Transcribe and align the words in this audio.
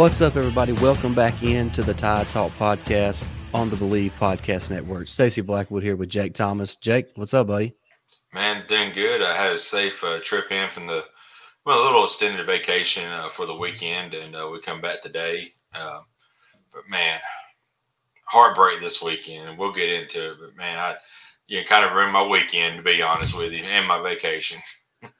What's 0.00 0.22
up, 0.22 0.34
everybody? 0.34 0.72
Welcome 0.72 1.12
back 1.12 1.42
into 1.42 1.82
the 1.82 1.92
Tide 1.92 2.26
Talk 2.30 2.52
podcast 2.52 3.22
on 3.52 3.68
the 3.68 3.76
Bleav 3.76 4.12
Podcast 4.12 4.70
Network. 4.70 5.08
Stacy 5.08 5.42
Blackwood 5.42 5.82
here 5.82 5.94
with 5.94 6.08
Jake 6.08 6.32
Thomas. 6.32 6.76
Jake, 6.76 7.08
what's 7.16 7.34
up, 7.34 7.48
buddy? 7.48 7.74
Man, 8.32 8.64
doing 8.66 8.92
good. 8.94 9.20
I 9.20 9.34
had 9.34 9.52
a 9.52 9.58
safe 9.58 10.02
uh, 10.02 10.18
trip 10.22 10.50
in 10.52 10.70
from 10.70 10.86
the 10.86 11.04
well, 11.66 11.82
a 11.82 11.84
little 11.84 12.04
extended 12.04 12.46
vacation 12.46 13.04
uh, 13.12 13.28
for 13.28 13.44
the 13.44 13.54
weekend, 13.54 14.14
and 14.14 14.34
uh, 14.34 14.48
we 14.50 14.58
come 14.60 14.80
back 14.80 15.02
today. 15.02 15.52
Um, 15.78 16.06
but 16.72 16.88
man, 16.88 17.20
heartbreak 18.24 18.80
this 18.80 19.02
weekend, 19.02 19.50
and 19.50 19.58
we'll 19.58 19.70
get 19.70 19.90
into 19.90 20.30
it. 20.30 20.38
But 20.40 20.56
man, 20.56 20.78
I 20.78 20.96
you 21.46 21.58
know, 21.58 21.64
kind 21.64 21.84
of 21.84 21.92
ruined 21.92 22.14
my 22.14 22.26
weekend 22.26 22.78
to 22.78 22.82
be 22.82 23.02
honest 23.02 23.36
with 23.36 23.52
you, 23.52 23.64
and 23.64 23.86
my 23.86 24.00
vacation. 24.00 24.62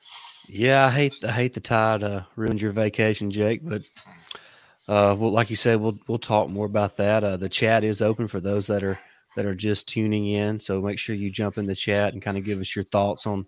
yeah, 0.49 0.87
I 0.87 0.91
hate 0.91 1.23
I 1.23 1.33
hate 1.33 1.53
the 1.53 1.61
tide 1.61 2.03
uh, 2.03 2.23
ruined 2.35 2.63
your 2.63 2.73
vacation, 2.73 3.31
Jake. 3.31 3.61
But 3.63 3.83
uh, 4.91 5.15
well, 5.15 5.31
like 5.31 5.51
you 5.51 5.57
said, 5.57 5.81
we'll 5.81 5.97
we'll 6.09 6.19
talk 6.19 6.49
more 6.49 6.67
about 6.67 6.97
that. 6.97 7.23
Uh, 7.23 7.37
the 7.37 7.49
chat 7.49 7.85
is 7.85 8.03
open 8.03 8.27
for 8.27 8.41
those 8.41 8.67
that 8.67 8.83
are 8.83 8.99
that 9.37 9.47
are 9.47 9.55
just 9.55 9.89
tuning 9.89 10.27
in. 10.27 10.59
So 10.59 10.83
make 10.83 10.99
sure 10.99 11.15
you 11.15 11.31
jump 11.31 11.59
in 11.59 11.67
the 11.67 11.77
chat 11.77 12.13
and 12.13 12.21
kind 12.21 12.37
of 12.37 12.45
give 12.45 12.61
us 12.61 12.75
your 12.75 12.85
thoughts 12.85 13.25
on 13.25 13.47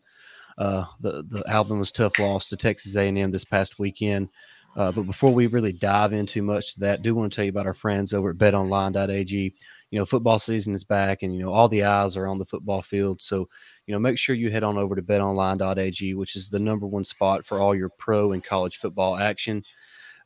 uh, 0.57 0.85
the 1.01 1.25
the 1.25 1.43
Alabama's 1.49 1.91
tough 1.91 2.21
loss 2.21 2.47
to 2.47 2.57
Texas 2.57 2.95
A&M 2.95 3.33
this 3.33 3.45
past 3.45 3.81
weekend. 3.81 4.29
Uh, 4.77 4.93
but 4.93 5.03
before 5.03 5.35
we 5.35 5.49
really 5.49 5.73
dive 5.73 6.13
into 6.13 6.43
much 6.43 6.75
of 6.75 6.81
that, 6.81 7.01
I 7.01 7.03
do 7.03 7.13
want 7.13 7.33
to 7.33 7.37
tell 7.37 7.45
you 7.45 7.51
about 7.51 7.67
our 7.67 7.75
friends 7.75 8.15
over 8.15 8.31
at 8.31 8.37
BetOnline.ag. 8.37 9.55
You 9.91 9.99
know, 9.99 10.07
football 10.07 10.39
season 10.39 10.75
is 10.75 10.85
back, 10.85 11.25
and 11.25 11.35
you 11.35 11.41
know 11.41 11.53
all 11.53 11.69
the 11.69 11.83
eyes 11.83 12.17
are 12.17 12.29
on 12.29 12.39
the 12.39 12.45
football 12.45 12.83
field. 12.83 13.21
So 13.21 13.47
you 13.87 13.93
know, 13.93 13.99
make 13.99 14.17
sure 14.17 14.37
you 14.37 14.53
head 14.53 14.63
on 14.63 14.79
over 14.79 14.95
to 14.95 15.03
BetOnline.ag, 15.03 16.15
which 16.15 16.37
is 16.37 16.51
the 16.51 16.61
number 16.61 16.87
one 16.87 17.05
spot 17.05 17.45
for 17.45 17.59
all 17.59 17.75
your 17.75 17.89
pro 17.89 18.31
and 18.31 18.45
college 18.45 18.77
football 18.77 19.17
action. 19.17 19.65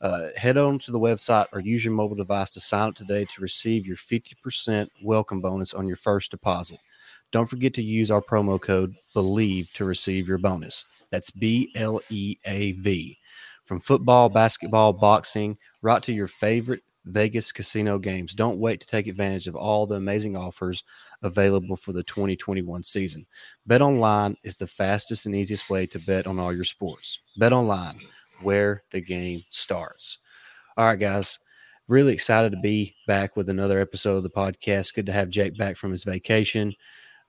Uh, 0.01 0.29
head 0.37 0.57
on 0.57 0.79
to 0.81 0.91
the 0.91 0.99
website 0.99 1.47
or 1.53 1.61
use 1.61 1.85
your 1.85 1.95
mobile 1.95 2.17
device 2.17 2.51
to 2.51 2.61
sign 2.61 2.89
up 2.89 2.95
today 2.95 3.25
to 3.25 3.41
receive 3.41 3.87
your 3.87 3.97
50% 3.97 4.89
welcome 5.03 5.41
bonus 5.41 5.75
on 5.75 5.87
your 5.87 5.97
first 5.97 6.31
deposit. 6.31 6.79
Don't 7.33 7.49
forget 7.49 7.75
to 7.75 7.83
use 7.83 8.11
our 8.11 8.23
promo 8.23 8.61
code 8.61 8.95
BLEAV 9.15 9.73
to 9.73 9.85
receive 9.85 10.29
your 10.29 10.39
bonus. 10.39 10.85
That's 11.11 11.31
B 11.31 11.73
L 11.75 12.01
E 12.11 12.37
A 12.45 12.73
V. 12.73 13.19
From 13.65 13.81
football, 13.81 14.29
basketball, 14.29 14.93
boxing, 14.93 15.59
right 15.83 16.03
to 16.05 16.13
your 16.13 16.29
favorite 16.29 16.83
Vegas 17.07 17.53
casino 17.53 17.99
games. 17.99 18.35
Don't 18.35 18.59
wait 18.59 18.81
to 18.81 18.87
take 18.87 19.07
advantage 19.07 19.49
of 19.49 19.57
all 19.57 19.87
the 19.87 19.97
amazing 19.97 20.37
offers 20.37 20.85
available 21.23 21.77
for 21.77 21.93
the 21.93 22.03
2021 22.03 22.83
season. 22.83 23.27
Bet 23.67 23.83
online 23.83 24.37
is 24.43 24.57
the 24.57 24.67
fastest 24.67 25.27
and 25.27 25.35
easiest 25.35 25.71
way 25.71 25.87
to 25.87 25.99
bet 26.01 26.27
on 26.27 26.39
all 26.39 26.53
your 26.53 26.65
sports. 26.65 27.21
Bet 27.37 27.53
online 27.53 27.99
where 28.43 28.83
the 28.91 29.01
game 29.01 29.41
starts. 29.51 30.19
All 30.77 30.87
right, 30.87 30.99
guys. 30.99 31.39
Really 31.89 32.13
excited 32.13 32.51
to 32.51 32.61
be 32.61 32.97
back 33.07 33.37
with 33.37 33.49
another 33.49 33.81
episode 33.81 34.17
of 34.17 34.23
the 34.25 34.31
podcast. 34.31 34.95
Good 34.95 35.07
to 35.07 35.13
have 35.13 35.29
Jake 35.29 35.57
back 35.57 35.77
from 35.77 35.93
his 35.93 36.03
vacation. 36.03 36.75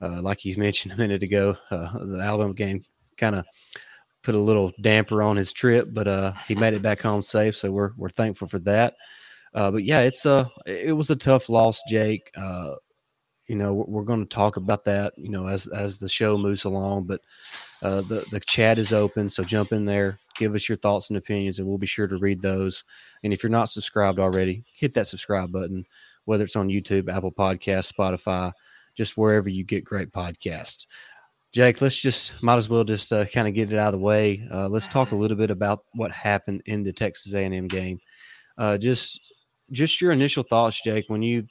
Uh, 0.00 0.20
like 0.20 0.40
he 0.40 0.54
mentioned 0.56 0.92
a 0.94 0.96
minute 0.96 1.22
ago, 1.22 1.56
uh, 1.70 2.04
the 2.04 2.20
Alabama 2.20 2.54
game 2.54 2.84
kind 3.16 3.36
of 3.36 3.44
put 4.22 4.34
a 4.34 4.38
little 4.38 4.72
damper 4.80 5.22
on 5.22 5.36
his 5.36 5.52
trip, 5.52 5.88
but 5.90 6.08
uh, 6.08 6.32
he 6.46 6.54
made 6.54 6.74
it 6.74 6.82
back 6.82 7.00
home 7.00 7.22
safe. 7.22 7.56
So 7.56 7.70
we're 7.70 7.92
we're 7.96 8.10
thankful 8.10 8.48
for 8.48 8.58
that. 8.60 8.94
Uh, 9.54 9.70
but 9.70 9.84
yeah, 9.84 10.00
it's 10.00 10.26
a 10.26 10.50
it 10.66 10.96
was 10.96 11.10
a 11.10 11.16
tough 11.16 11.48
loss, 11.48 11.80
Jake. 11.88 12.30
Uh, 12.36 12.74
you 13.46 13.56
know, 13.56 13.72
we're, 13.72 13.84
we're 13.84 14.04
going 14.04 14.20
to 14.20 14.34
talk 14.34 14.56
about 14.56 14.84
that. 14.84 15.14
You 15.16 15.30
know, 15.30 15.46
as 15.46 15.66
as 15.68 15.98
the 15.98 16.08
show 16.08 16.36
moves 16.36 16.64
along, 16.64 17.04
but 17.04 17.20
uh, 17.82 18.02
the 18.02 18.26
the 18.30 18.40
chat 18.40 18.78
is 18.78 18.92
open, 18.92 19.28
so 19.30 19.42
jump 19.42 19.72
in 19.72 19.84
there, 19.84 20.18
give 20.38 20.54
us 20.54 20.68
your 20.68 20.78
thoughts 20.78 21.10
and 21.10 21.16
opinions, 21.16 21.58
and 21.58 21.68
we'll 21.68 21.78
be 21.78 21.86
sure 21.86 22.06
to 22.06 22.16
read 22.16 22.40
those. 22.40 22.84
And 23.22 23.32
if 23.32 23.42
you're 23.42 23.50
not 23.50 23.68
subscribed 23.68 24.18
already, 24.18 24.64
hit 24.74 24.94
that 24.94 25.06
subscribe 25.06 25.52
button, 25.52 25.84
whether 26.24 26.44
it's 26.44 26.56
on 26.56 26.68
YouTube, 26.68 27.12
Apple 27.12 27.32
Podcasts, 27.32 27.92
Spotify, 27.92 28.52
just 28.96 29.16
wherever 29.16 29.48
you 29.48 29.64
get 29.64 29.84
great 29.84 30.10
podcasts. 30.10 30.86
Jake, 31.52 31.80
let's 31.80 32.00
just 32.00 32.42
might 32.42 32.56
as 32.56 32.68
well 32.68 32.84
just 32.84 33.12
uh, 33.12 33.24
kind 33.24 33.48
of 33.48 33.54
get 33.54 33.72
it 33.72 33.78
out 33.78 33.94
of 33.94 34.00
the 34.00 34.04
way. 34.04 34.46
Uh, 34.52 34.68
let's 34.68 34.88
talk 34.88 35.12
a 35.12 35.16
little 35.16 35.36
bit 35.36 35.50
about 35.50 35.84
what 35.94 36.10
happened 36.10 36.62
in 36.66 36.82
the 36.82 36.92
Texas 36.92 37.34
A&M 37.34 37.68
game. 37.68 38.00
Uh, 38.56 38.76
just 38.76 39.34
just 39.70 40.00
your 40.00 40.12
initial 40.12 40.42
thoughts, 40.42 40.82
Jake, 40.82 41.04
when 41.08 41.22
you 41.22 41.46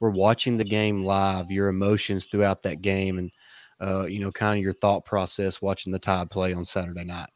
were 0.00 0.10
watching 0.10 0.56
the 0.56 0.64
game 0.64 1.04
live, 1.04 1.50
your 1.50 1.68
emotions 1.68 2.26
throughout 2.26 2.62
that 2.62 2.82
game, 2.82 3.18
and 3.18 3.30
uh, 3.80 4.06
you 4.06 4.20
know, 4.20 4.30
kind 4.30 4.58
of 4.58 4.62
your 4.62 4.72
thought 4.72 5.04
process 5.04 5.60
watching 5.60 5.92
the 5.92 5.98
Tide 5.98 6.30
play 6.30 6.54
on 6.54 6.64
Saturday 6.64 7.04
night. 7.04 7.30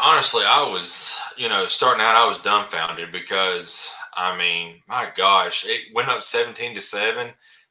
Honestly, 0.00 0.42
I 0.46 0.62
was, 0.62 1.18
you 1.36 1.48
know, 1.48 1.66
starting 1.66 2.02
out, 2.02 2.14
I 2.14 2.26
was 2.26 2.38
dumbfounded 2.38 3.10
because, 3.10 3.92
I 4.14 4.36
mean, 4.36 4.82
my 4.86 5.08
gosh, 5.16 5.64
it 5.66 5.94
went 5.94 6.08
up 6.08 6.22
17 6.22 6.74
to 6.74 6.80
7. 6.80 7.28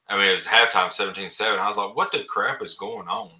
I 0.08 0.16
mean, 0.16 0.28
it 0.28 0.34
was 0.34 0.46
halftime 0.46 0.92
17 0.92 1.28
7. 1.28 1.58
I 1.58 1.66
was 1.66 1.76
like, 1.76 1.94
what 1.94 2.10
the 2.10 2.24
crap 2.24 2.62
is 2.62 2.74
going 2.74 3.08
on? 3.08 3.30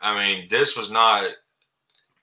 I 0.00 0.14
mean, 0.14 0.48
this 0.50 0.76
was 0.76 0.90
not 0.90 1.24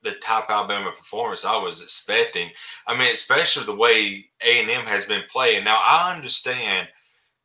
the 0.02 0.12
top 0.22 0.50
Alabama 0.50 0.92
performance 0.92 1.46
I 1.46 1.58
was 1.58 1.82
expecting. 1.82 2.50
I 2.88 2.98
mean, 2.98 3.12
especially 3.12 3.66
the 3.66 3.76
way 3.76 4.26
A 4.46 4.62
and 4.62 4.70
M 4.70 4.86
has 4.86 5.06
been 5.06 5.24
playing. 5.30 5.64
Now 5.64 5.80
I 5.82 6.14
understand 6.16 6.88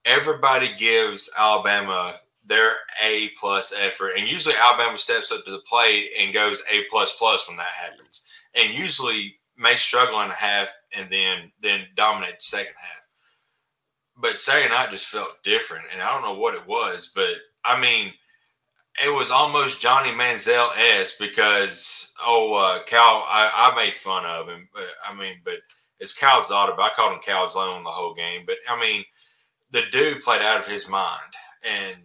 everybody 0.05 0.71
gives 0.76 1.32
Alabama 1.38 2.12
their 2.44 2.72
A 3.03 3.31
plus 3.41 3.75
effort, 3.81 4.12
and 4.19 4.28
usually 4.28 4.55
Alabama 4.61 4.97
steps 4.97 5.32
up 5.32 5.44
to 5.44 5.50
the 5.50 5.62
plate 5.66 6.11
and 6.21 6.34
goes 6.34 6.62
A 6.71 6.82
plus 6.91 7.16
plus 7.16 7.49
when 7.49 7.56
that 7.56 7.66
happens, 7.66 8.24
and 8.57 8.77
usually 8.77 9.37
may 9.57 9.75
struggle 9.75 10.21
in 10.23 10.31
a 10.31 10.35
half 10.35 10.73
and 10.97 11.11
then 11.11 11.53
then 11.61 11.87
dominate 11.95 12.37
the 12.37 12.41
second 12.41 12.75
half. 12.77 13.03
But 14.17 14.39
Saturday 14.39 14.69
night 14.69 14.91
just 14.91 15.09
felt 15.09 15.43
different, 15.43 15.87
and 15.93 16.01
I 16.01 16.13
don't 16.13 16.23
know 16.23 16.41
what 16.41 16.55
it 16.55 16.67
was, 16.67 17.13
but 17.15 17.35
I 17.65 17.81
mean 17.81 18.13
it 19.03 19.13
was 19.13 19.31
almost 19.31 19.81
Johnny 19.81 20.11
Manziel 20.11 20.71
s 20.77 21.19
because 21.19 22.15
oh 22.25 22.55
uh, 22.55 22.83
Cal 22.85 23.25
I, 23.27 23.73
I, 23.73 23.77
made 23.77 23.95
fun 23.95 24.25
of 24.25 24.49
him. 24.49 24.69
But, 24.73 24.87
I 25.05 25.15
mean, 25.15 25.37
but 25.45 25.59
it's 25.99 26.15
Calzada, 26.15 26.75
but 26.77 26.83
I 26.83 26.91
called 26.91 27.15
him 27.15 27.21
Cal's 27.21 27.57
Calzone 27.57 27.83
the 27.83 27.91
whole 27.91 28.15
game. 28.15 28.45
But 28.47 28.59
I 28.69 28.79
mean, 28.81 29.05
the 29.71 29.83
dude 29.91 30.23
played 30.23 30.43
out 30.43 30.61
of 30.61 30.67
his 30.67 30.89
mind, 30.89 31.33
and 31.69 31.97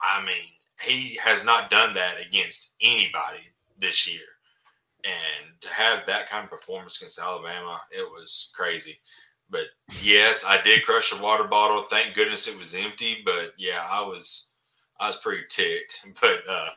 I 0.00 0.24
mean, 0.24 0.46
he 0.82 1.18
has 1.22 1.44
not 1.44 1.70
done 1.70 1.92
that 1.94 2.16
against 2.26 2.74
anybody 2.82 3.44
this 3.78 4.10
year. 4.10 4.24
And 5.04 5.60
to 5.60 5.68
have 5.68 6.06
that 6.06 6.28
kind 6.28 6.44
of 6.44 6.50
performance 6.50 7.00
against 7.00 7.20
Alabama, 7.20 7.80
it 7.90 8.08
was 8.10 8.52
crazy. 8.54 9.00
But 9.50 9.66
yes, 10.02 10.44
I 10.46 10.60
did 10.62 10.84
crush 10.84 11.12
a 11.12 11.22
water 11.22 11.44
bottle. 11.44 11.82
Thank 11.82 12.14
goodness 12.14 12.48
it 12.48 12.58
was 12.58 12.74
empty. 12.74 13.22
But 13.24 13.52
yeah, 13.58 13.86
I 13.90 14.00
was 14.00 14.54
I 14.98 15.06
was 15.06 15.16
pretty 15.16 15.44
ticked. 15.48 16.06
But 16.20 16.42
uh, 16.48 16.68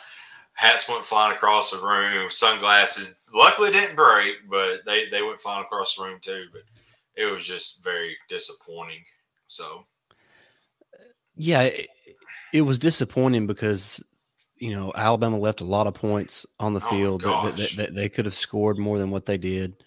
hats 0.54 0.90
went 0.90 1.04
flying 1.06 1.36
across 1.36 1.72
the 1.72 1.86
room. 1.86 2.30
Sunglasses, 2.30 3.20
luckily, 3.34 3.72
didn't 3.72 3.96
break, 3.96 4.36
but 4.50 4.86
they 4.86 5.10
they 5.10 5.22
went 5.22 5.40
flying 5.40 5.64
across 5.64 5.96
the 5.96 6.04
room 6.04 6.20
too. 6.22 6.46
But 6.52 6.64
it 7.16 7.32
was 7.32 7.46
just 7.46 7.84
very 7.84 8.18
disappointing. 8.28 9.04
So, 9.48 9.86
yeah, 11.36 11.64
it, 11.64 11.88
it 12.54 12.62
was 12.62 12.80
disappointing 12.80 13.46
because 13.46 14.04
you 14.64 14.74
know 14.74 14.94
Alabama 14.96 15.38
left 15.38 15.60
a 15.60 15.66
lot 15.66 15.88
of 15.88 15.94
points 15.94 16.46
on 16.58 16.74
the 16.74 16.80
oh 16.86 16.90
field 16.90 17.22
that, 17.22 17.58
that, 17.58 17.74
that, 17.76 17.96
they 17.96 18.08
could 18.08 18.24
have 18.24 18.34
scored 18.34 18.78
more 18.78 18.98
than 18.98 19.12
what 19.12 19.26
they 19.26 19.38
did. 19.38 19.84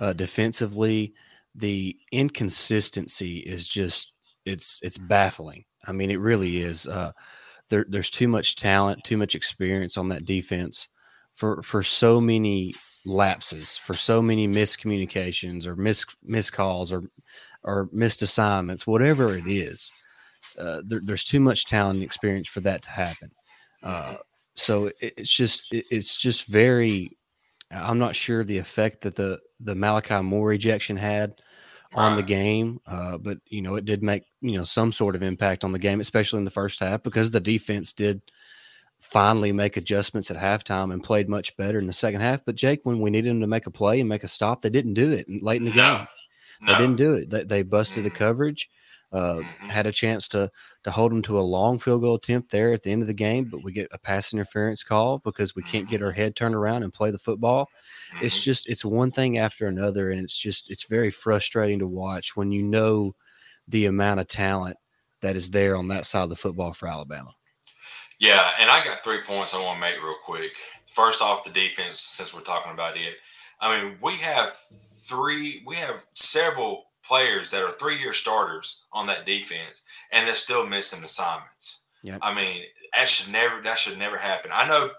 Uh, 0.00 0.12
defensively, 0.12 1.14
the 1.54 1.96
inconsistency 2.10 3.38
is 3.38 3.68
just 3.68 4.12
it's 4.44 4.80
it's 4.82 4.98
baffling. 4.98 5.64
I 5.86 5.92
mean, 5.92 6.10
it 6.10 6.18
really 6.18 6.56
is. 6.58 6.88
Uh, 6.88 7.12
there, 7.68 7.86
there's 7.88 8.10
too 8.10 8.26
much 8.26 8.56
talent, 8.56 9.04
too 9.04 9.16
much 9.16 9.36
experience 9.36 9.96
on 9.96 10.08
that 10.08 10.26
defense 10.26 10.88
for 11.32 11.62
for 11.62 11.84
so 11.84 12.20
many 12.20 12.74
lapses, 13.04 13.76
for 13.76 13.94
so 13.94 14.20
many 14.20 14.48
miscommunications 14.48 15.68
or 15.68 15.76
mis 15.76 16.04
miscalls 16.28 16.90
or 16.90 17.08
or 17.62 17.88
missed 17.92 18.22
assignments, 18.22 18.88
whatever 18.88 19.36
it 19.36 19.46
is. 19.46 19.92
Uh, 20.58 20.80
there, 20.84 21.00
there's 21.04 21.24
too 21.24 21.40
much 21.40 21.66
talent 21.66 21.96
and 21.96 22.04
experience 22.04 22.48
for 22.48 22.60
that 22.60 22.82
to 22.82 22.90
happen. 22.90 23.30
Uh, 23.82 24.16
so 24.54 24.86
it, 25.00 25.14
it's 25.16 25.34
just 25.34 25.72
it, 25.72 25.84
it's 25.90 26.16
just 26.16 26.46
very. 26.46 27.16
I'm 27.70 27.98
not 27.98 28.14
sure 28.14 28.44
the 28.44 28.58
effect 28.58 29.02
that 29.02 29.16
the 29.16 29.40
the 29.60 29.74
Malachi 29.74 30.20
Moore 30.22 30.52
ejection 30.52 30.96
had 30.96 31.40
on 31.94 32.16
the 32.16 32.22
game. 32.22 32.80
Uh, 32.86 33.18
but 33.18 33.38
you 33.46 33.62
know, 33.62 33.76
it 33.76 33.84
did 33.84 34.02
make 34.02 34.24
you 34.40 34.58
know 34.58 34.64
some 34.64 34.92
sort 34.92 35.16
of 35.16 35.22
impact 35.22 35.64
on 35.64 35.72
the 35.72 35.78
game, 35.78 36.00
especially 36.00 36.38
in 36.38 36.44
the 36.44 36.50
first 36.50 36.80
half, 36.80 37.02
because 37.02 37.30
the 37.30 37.40
defense 37.40 37.92
did 37.92 38.22
finally 39.00 39.52
make 39.52 39.76
adjustments 39.76 40.30
at 40.30 40.36
halftime 40.36 40.92
and 40.92 41.02
played 41.02 41.28
much 41.28 41.56
better 41.56 41.78
in 41.78 41.86
the 41.86 41.92
second 41.92 42.20
half. 42.20 42.44
But 42.44 42.56
Jake, 42.56 42.80
when 42.84 43.00
we 43.00 43.10
needed 43.10 43.30
them 43.30 43.40
to 43.40 43.46
make 43.46 43.66
a 43.66 43.70
play 43.70 44.00
and 44.00 44.08
make 44.08 44.24
a 44.24 44.28
stop, 44.28 44.62
they 44.62 44.70
didn't 44.70 44.94
do 44.94 45.12
it 45.12 45.26
late 45.42 45.60
in 45.60 45.66
the 45.66 45.70
game. 45.70 46.06
No. 46.60 46.66
They 46.66 46.78
didn't 46.78 46.96
do 46.96 47.14
it. 47.14 47.30
They, 47.30 47.44
they 47.44 47.62
busted 47.62 48.04
the 48.04 48.08
mm-hmm. 48.08 48.18
coverage. 48.18 48.70
Uh, 49.12 49.36
Mhm. 49.36 49.68
Had 49.68 49.86
a 49.86 49.92
chance 49.92 50.28
to 50.28 50.50
to 50.82 50.90
hold 50.90 51.10
them 51.12 51.22
to 51.22 51.38
a 51.38 51.40
long 51.40 51.78
field 51.78 52.00
goal 52.02 52.14
attempt 52.16 52.50
there 52.50 52.72
at 52.72 52.82
the 52.82 52.92
end 52.92 53.02
of 53.02 53.08
the 53.08 53.14
game, 53.14 53.44
but 53.44 53.62
we 53.62 53.72
get 53.72 53.88
a 53.92 53.98
pass 53.98 54.32
interference 54.32 54.82
call 54.84 55.18
because 55.18 55.54
we 55.54 55.62
can't 55.62 55.88
get 55.88 56.02
our 56.02 56.12
head 56.12 56.36
turned 56.36 56.54
around 56.54 56.82
and 56.84 56.92
play 56.94 57.10
the 57.10 57.18
football. 57.18 57.68
It's 58.20 58.40
just 58.40 58.68
it's 58.68 58.84
one 58.84 59.10
thing 59.10 59.38
after 59.38 59.66
another, 59.66 60.10
and 60.10 60.20
it's 60.20 60.36
just 60.36 60.70
it's 60.70 60.84
very 60.84 61.10
frustrating 61.10 61.78
to 61.80 61.86
watch 61.86 62.36
when 62.36 62.52
you 62.52 62.62
know 62.62 63.14
the 63.68 63.86
amount 63.86 64.20
of 64.20 64.28
talent 64.28 64.76
that 65.20 65.34
is 65.36 65.50
there 65.50 65.76
on 65.76 65.88
that 65.88 66.06
side 66.06 66.22
of 66.22 66.28
the 66.30 66.36
football 66.36 66.72
for 66.72 66.86
Alabama. 66.88 67.32
Yeah, 68.18 68.50
and 68.60 68.70
I 68.70 68.82
got 68.84 69.02
three 69.04 69.20
points 69.22 69.54
I 69.54 69.62
want 69.62 69.76
to 69.76 69.80
make 69.80 70.02
real 70.02 70.16
quick. 70.24 70.56
First 70.86 71.20
off, 71.20 71.44
the 71.44 71.50
defense, 71.50 72.00
since 72.00 72.34
we're 72.34 72.40
talking 72.40 72.72
about 72.72 72.96
it. 72.96 73.16
I 73.60 73.82
mean, 73.82 73.96
we 74.02 74.12
have 74.14 74.50
three, 74.52 75.62
we 75.66 75.76
have 75.76 76.06
several 76.12 76.85
players 77.06 77.50
that 77.50 77.62
are 77.62 77.70
three 77.72 77.98
year 77.98 78.12
starters 78.12 78.84
on 78.92 79.06
that 79.06 79.26
defense, 79.26 79.82
and 80.12 80.26
they're 80.26 80.34
still 80.34 80.66
missing 80.66 81.04
assignments. 81.04 81.86
Yep. 82.02 82.18
I 82.22 82.34
mean, 82.34 82.64
that 82.96 83.08
should 83.08 83.32
never, 83.32 83.62
that 83.62 83.78
should 83.78 83.98
never 83.98 84.16
happen. 84.16 84.50
I 84.54 84.68
know 84.68 84.90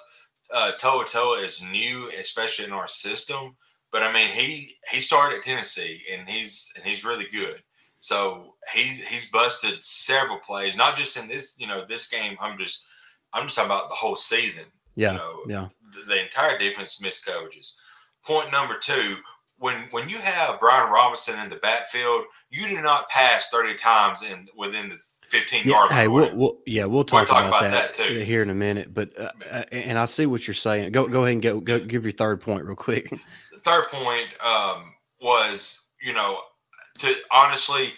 uh, 0.54 0.72
To'oTo'o 0.80 1.44
is 1.44 1.64
new, 1.64 2.10
especially 2.20 2.66
in 2.66 2.72
our 2.72 2.88
system, 2.88 3.56
but 3.92 4.04
I 4.04 4.14
mean, 4.14 4.30
he 4.30 4.76
he 4.92 5.00
started 5.00 5.38
at 5.38 5.44
Tennessee, 5.44 6.04
and 6.12 6.28
he's 6.28 6.72
and 6.76 6.86
he's 6.86 7.06
really 7.06 7.28
good. 7.32 7.62
So 8.00 8.56
he's 8.74 9.06
he's 9.06 9.30
busted 9.32 9.84
several 9.84 10.40
plays, 10.40 10.78
not 10.78 10.96
just 10.96 11.18
in 11.18 11.28
this, 11.28 11.56
you 11.58 11.68
know, 11.68 11.84
this 11.86 12.08
game. 12.08 12.38
I'm 12.40 12.58
just 12.58 12.86
I'm 13.34 13.44
just 13.44 13.56
talking 13.56 13.72
about 13.72 13.90
the 13.90 13.96
whole 13.96 14.16
season. 14.16 14.66
Yeah, 14.96 15.12
You 15.14 15.18
know, 15.18 15.42
yeah, 15.48 15.68
the, 15.92 16.14
the 16.14 16.22
entire 16.22 16.58
defense 16.58 17.02
missed 17.02 17.26
coverages. 17.26 17.76
Point 18.26 18.52
number 18.52 18.78
two: 18.78 19.18
when 19.60 19.76
when 19.92 20.08
you 20.08 20.18
have 20.18 20.60
Brian 20.60 20.92
Robinson 20.92 21.40
in 21.40 21.50
the 21.50 21.56
backfield, 21.58 22.26
you 22.50 22.68
do 22.68 22.82
not 22.82 23.10
pass 23.10 23.50
30 23.50 23.76
times 23.76 24.24
in 24.24 24.48
within 24.56 24.90
the 24.90 24.98
15 25.28 25.64
yeah. 25.66 25.72
yard 25.72 25.92
Hey, 25.92 26.08
we'll, 26.08 26.34
we'll 26.36 26.58
yeah 26.66 26.86
we'll 26.86 27.04
talk, 27.04 27.28
talk 27.28 27.48
about, 27.48 27.62
about 27.62 27.72
that, 27.72 27.94
that, 27.94 28.08
too. 28.08 28.20
here 28.20 28.42
in 28.42 28.50
a 28.50 28.56
minute. 28.56 28.94
But 28.94 29.20
uh, 29.20 29.32
uh, 29.52 29.64
and 29.72 29.98
I 29.98 30.06
see 30.06 30.26
what 30.26 30.48
you're 30.48 30.54
saying. 30.54 30.92
Go 30.92 31.08
go 31.08 31.24
ahead 31.24 31.34
and 31.34 31.42
go, 31.42 31.60
go 31.60 31.80
give 31.80 32.04
your 32.04 32.14
third 32.14 32.42
point 32.42 32.66
real 32.66 32.76
quick. 32.76 33.10
the 33.52 33.60
third 33.64 33.86
point 33.92 34.28
um, 34.46 34.94
was, 35.22 35.90
you 36.02 36.14
know, 36.14 36.40
to 37.00 37.14
honestly, 37.32 37.90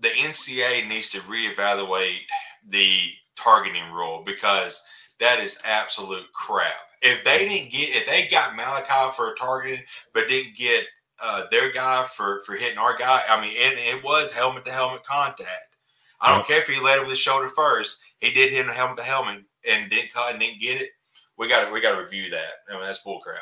the 0.00 0.08
NCAA 0.08 0.88
needs 0.88 1.10
to 1.10 1.18
reevaluate 1.20 2.20
the 2.68 3.10
targeting 3.36 3.90
rule 3.92 4.22
because 4.24 4.84
that 5.18 5.40
is 5.40 5.60
absolute 5.64 6.26
crap. 6.32 6.74
If 7.02 7.24
they 7.24 7.48
didn't 7.48 7.72
get, 7.72 7.88
if 7.96 8.06
they 8.06 8.28
got 8.34 8.54
Malachi 8.54 9.12
for 9.16 9.34
targeting, 9.34 9.84
but 10.14 10.28
didn't 10.28 10.56
get 10.56 10.84
uh, 11.22 11.44
their 11.50 11.70
guy 11.72 12.04
for 12.04 12.42
for 12.44 12.54
hitting 12.54 12.78
our 12.78 12.96
guy, 12.96 13.20
I 13.28 13.40
mean, 13.40 13.50
it, 13.52 13.96
it 13.96 14.04
was 14.04 14.32
helmet 14.32 14.64
to 14.64 14.72
helmet 14.72 15.02
contact. 15.04 15.76
I 16.20 16.32
don't 16.32 16.46
care 16.46 16.60
if 16.60 16.68
he 16.68 16.80
led 16.80 16.98
it 16.98 17.00
with 17.00 17.10
his 17.10 17.18
shoulder 17.18 17.48
first. 17.48 17.98
He 18.20 18.30
did 18.32 18.52
hit 18.52 18.64
him 18.64 18.72
helmet 18.72 18.98
to 18.98 19.02
helmet 19.02 19.42
and 19.68 19.90
didn't 19.90 20.12
cut 20.12 20.30
and 20.30 20.40
didn't 20.40 20.60
get 20.60 20.80
it. 20.80 20.90
We 21.36 21.48
got 21.48 21.66
to 21.66 21.72
we 21.72 21.80
got 21.80 21.96
to 21.96 22.00
review 22.00 22.30
that. 22.30 22.52
I 22.70 22.74
mean, 22.74 22.82
that's 22.82 23.02
bull 23.02 23.20
crap. 23.20 23.40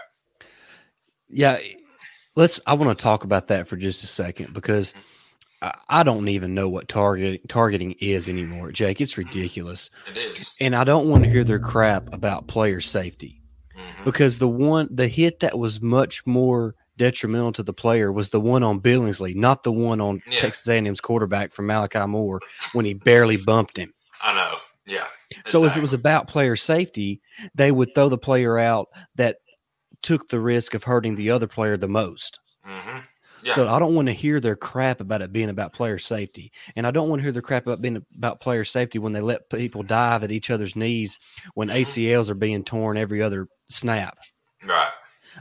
Yeah, 1.29 1.59
let's. 2.37 2.61
I 2.67 2.75
want 2.75 2.97
to 2.97 3.03
talk 3.03 3.25
about 3.25 3.49
that 3.49 3.69
for 3.69 3.77
just 3.77 4.03
a 4.03 4.07
second 4.07 4.55
because 4.55 4.95
I, 5.63 5.75
I 5.89 6.03
don't 6.03 6.29
even 6.29 6.55
know 6.55 6.69
what 6.69 6.89
target 6.89 7.47
targeting 7.49 7.95
is 8.01 8.29
anymore, 8.29 8.73
Jake. 8.73 9.01
It's 9.01 9.19
ridiculous, 9.19 9.91
It 10.11 10.17
is. 10.17 10.57
and 10.61 10.75
I 10.75 10.85
don't 10.85 11.09
want 11.09 11.25
to 11.25 11.31
hear 11.31 11.45
their 11.45 11.59
crap 11.61 12.13
about 12.15 12.47
player 12.47 12.81
safety. 12.81 13.40
Because 14.05 14.39
the 14.39 14.49
one 14.49 14.89
the 14.91 15.09
hit 15.09 15.41
that 15.41 15.59
was 15.59 15.81
much 15.81 16.25
more 16.27 16.75
detrimental 16.97 17.53
to 17.53 17.63
the 17.63 17.73
player 17.73 18.13
was 18.13 18.29
the 18.31 18.41
one 18.41 18.63
on 18.63 18.81
Billingsley, 18.81 19.35
not 19.35 19.63
the 19.63 19.73
one 19.73 20.01
on 20.01 20.23
Yeah. 20.31 20.41
Texas 20.41 20.69
A&M's 20.69 21.01
quarterback 21.01 21.53
from 21.53 21.67
Malachi 21.67 22.07
Moore 22.07 22.41
when 22.73 22.85
he 22.85 22.95
barely 22.95 23.37
bumped 23.39 23.77
him. 23.79 23.93
I 24.23 24.35
know. 24.35 24.59
Yeah. 24.87 25.07
So 25.47 25.65
if 25.65 25.77
it 25.77 25.81
was 25.81 25.95
about 25.95 26.29
player 26.29 26.57
safety, 26.57 27.21
they 27.55 27.73
would 27.73 27.95
throw 27.95 28.09
the 28.09 28.19
player 28.19 28.59
out 28.59 28.89
that 29.15 29.37
took 30.03 30.29
the 30.29 30.41
risk 30.41 30.75
of 30.75 30.85
hurting 30.85 31.15
the 31.15 31.31
other 31.31 31.47
player 31.47 31.77
the 31.77 31.89
most. 31.89 32.39
Mhm. 32.67 33.03
Yeah. 33.43 33.55
So 33.55 33.69
I 33.69 33.79
don't 33.79 33.95
want 33.95 34.09
to 34.09 34.13
hear 34.13 34.39
their 34.41 34.57
crap 34.57 35.01
about 35.01 35.23
it 35.23 35.33
being 35.33 35.49
about 35.49 35.73
player 35.73 35.99
safety, 35.99 36.53
and 36.77 36.87
I 36.87 36.91
don't 36.91 37.09
want 37.09 37.21
to 37.21 37.23
hear 37.23 37.33
their 37.33 37.41
crap 37.41 37.65
about 37.67 37.81
being 37.81 38.03
about 38.19 38.41
player 38.41 38.65
safety 38.65 38.99
when 38.99 39.15
they 39.15 39.23
let 39.23 39.49
people 39.49 39.83
dive 39.83 40.23
at 40.23 40.31
each 40.31 40.51
other's 40.51 40.77
knees 40.77 41.19
when 41.55 41.69
Mhm. 41.69 41.77
ACLs 41.81 42.29
are 42.29 42.35
being 42.35 42.65
torn 42.65 42.99
every 42.99 43.23
other 43.23 43.49
snap. 43.71 44.19
right. 44.67 44.91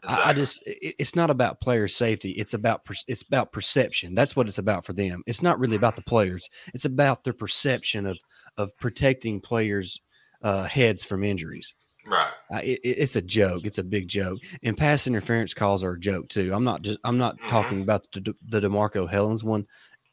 I, 0.08 0.30
I 0.30 0.34
just 0.34 0.62
it- 0.66 0.96
it's 1.00 1.16
not 1.16 1.30
about 1.30 1.60
player 1.62 1.88
safety. 1.88 2.32
It's 2.32 2.54
about 2.54 2.86
per- 2.86 2.94
it's 3.08 3.24
about 3.24 3.52
perception. 3.52 4.14
That's 4.16 4.36
what 4.36 4.48
it's 4.48 4.60
about 4.60 4.86
for 4.86 4.94
them. 4.94 5.24
It's 5.26 5.42
not 5.42 5.60
really 5.60 5.76
about 5.76 5.96
the 5.96 6.04
players. 6.04 6.48
It's 6.74 6.86
about 6.86 7.24
their 7.24 7.34
perception 7.34 8.06
of 8.06 8.18
of 8.58 8.78
protecting 8.78 9.42
players' 9.42 10.00
uh, 10.44 10.64
heads 10.66 11.04
from 11.04 11.24
injuries. 11.24 11.74
right. 12.06 12.32
Uh, 12.54 12.58
it, 12.64 12.80
it- 12.84 12.98
it's 13.00 13.16
a 13.16 13.22
joke. 13.22 13.66
It's 13.66 13.78
a 13.80 13.84
big 13.84 14.08
joke. 14.08 14.40
And 14.64 14.78
pass 14.78 15.08
interference 15.08 15.54
calls 15.54 15.84
are 15.84 15.94
a 15.94 16.00
joke 16.00 16.30
too. 16.30 16.54
I'm 16.54 16.64
not 16.64 16.82
just 16.84 17.00
I'm 17.04 17.18
not 17.18 17.38
Mhm. 17.40 17.50
talking 17.50 17.82
about 17.82 18.06
the, 18.14 18.34
the 18.48 18.62
DeMarcco 18.62 19.12
Hellams 19.12 19.44
one. 19.44 19.66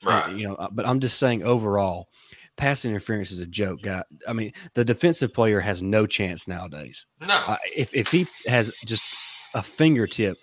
uh, 0.04 0.10
Right. 0.10 0.36
You 0.36 0.48
know, 0.48 0.54
uh, 0.56 0.68
but 0.72 0.86
I'm 0.88 1.00
just 1.00 1.18
saying 1.18 1.44
overall, 1.44 2.08
pass 2.56 2.84
interference 2.84 3.30
is 3.30 3.40
a 3.40 3.46
joke, 3.46 3.82
guy. 3.82 4.02
I 4.26 4.32
mean, 4.32 4.52
the 4.74 4.84
defensive 4.84 5.32
player 5.32 5.60
has 5.60 5.82
no 5.82 6.06
chance 6.06 6.48
nowadays. 6.48 7.06
No. 7.20 7.40
Uh, 7.46 7.56
if 7.76 7.94
if 7.94 8.08
he 8.08 8.26
has 8.46 8.72
just 8.84 9.04
a 9.54 9.62
fingertip 9.62 10.36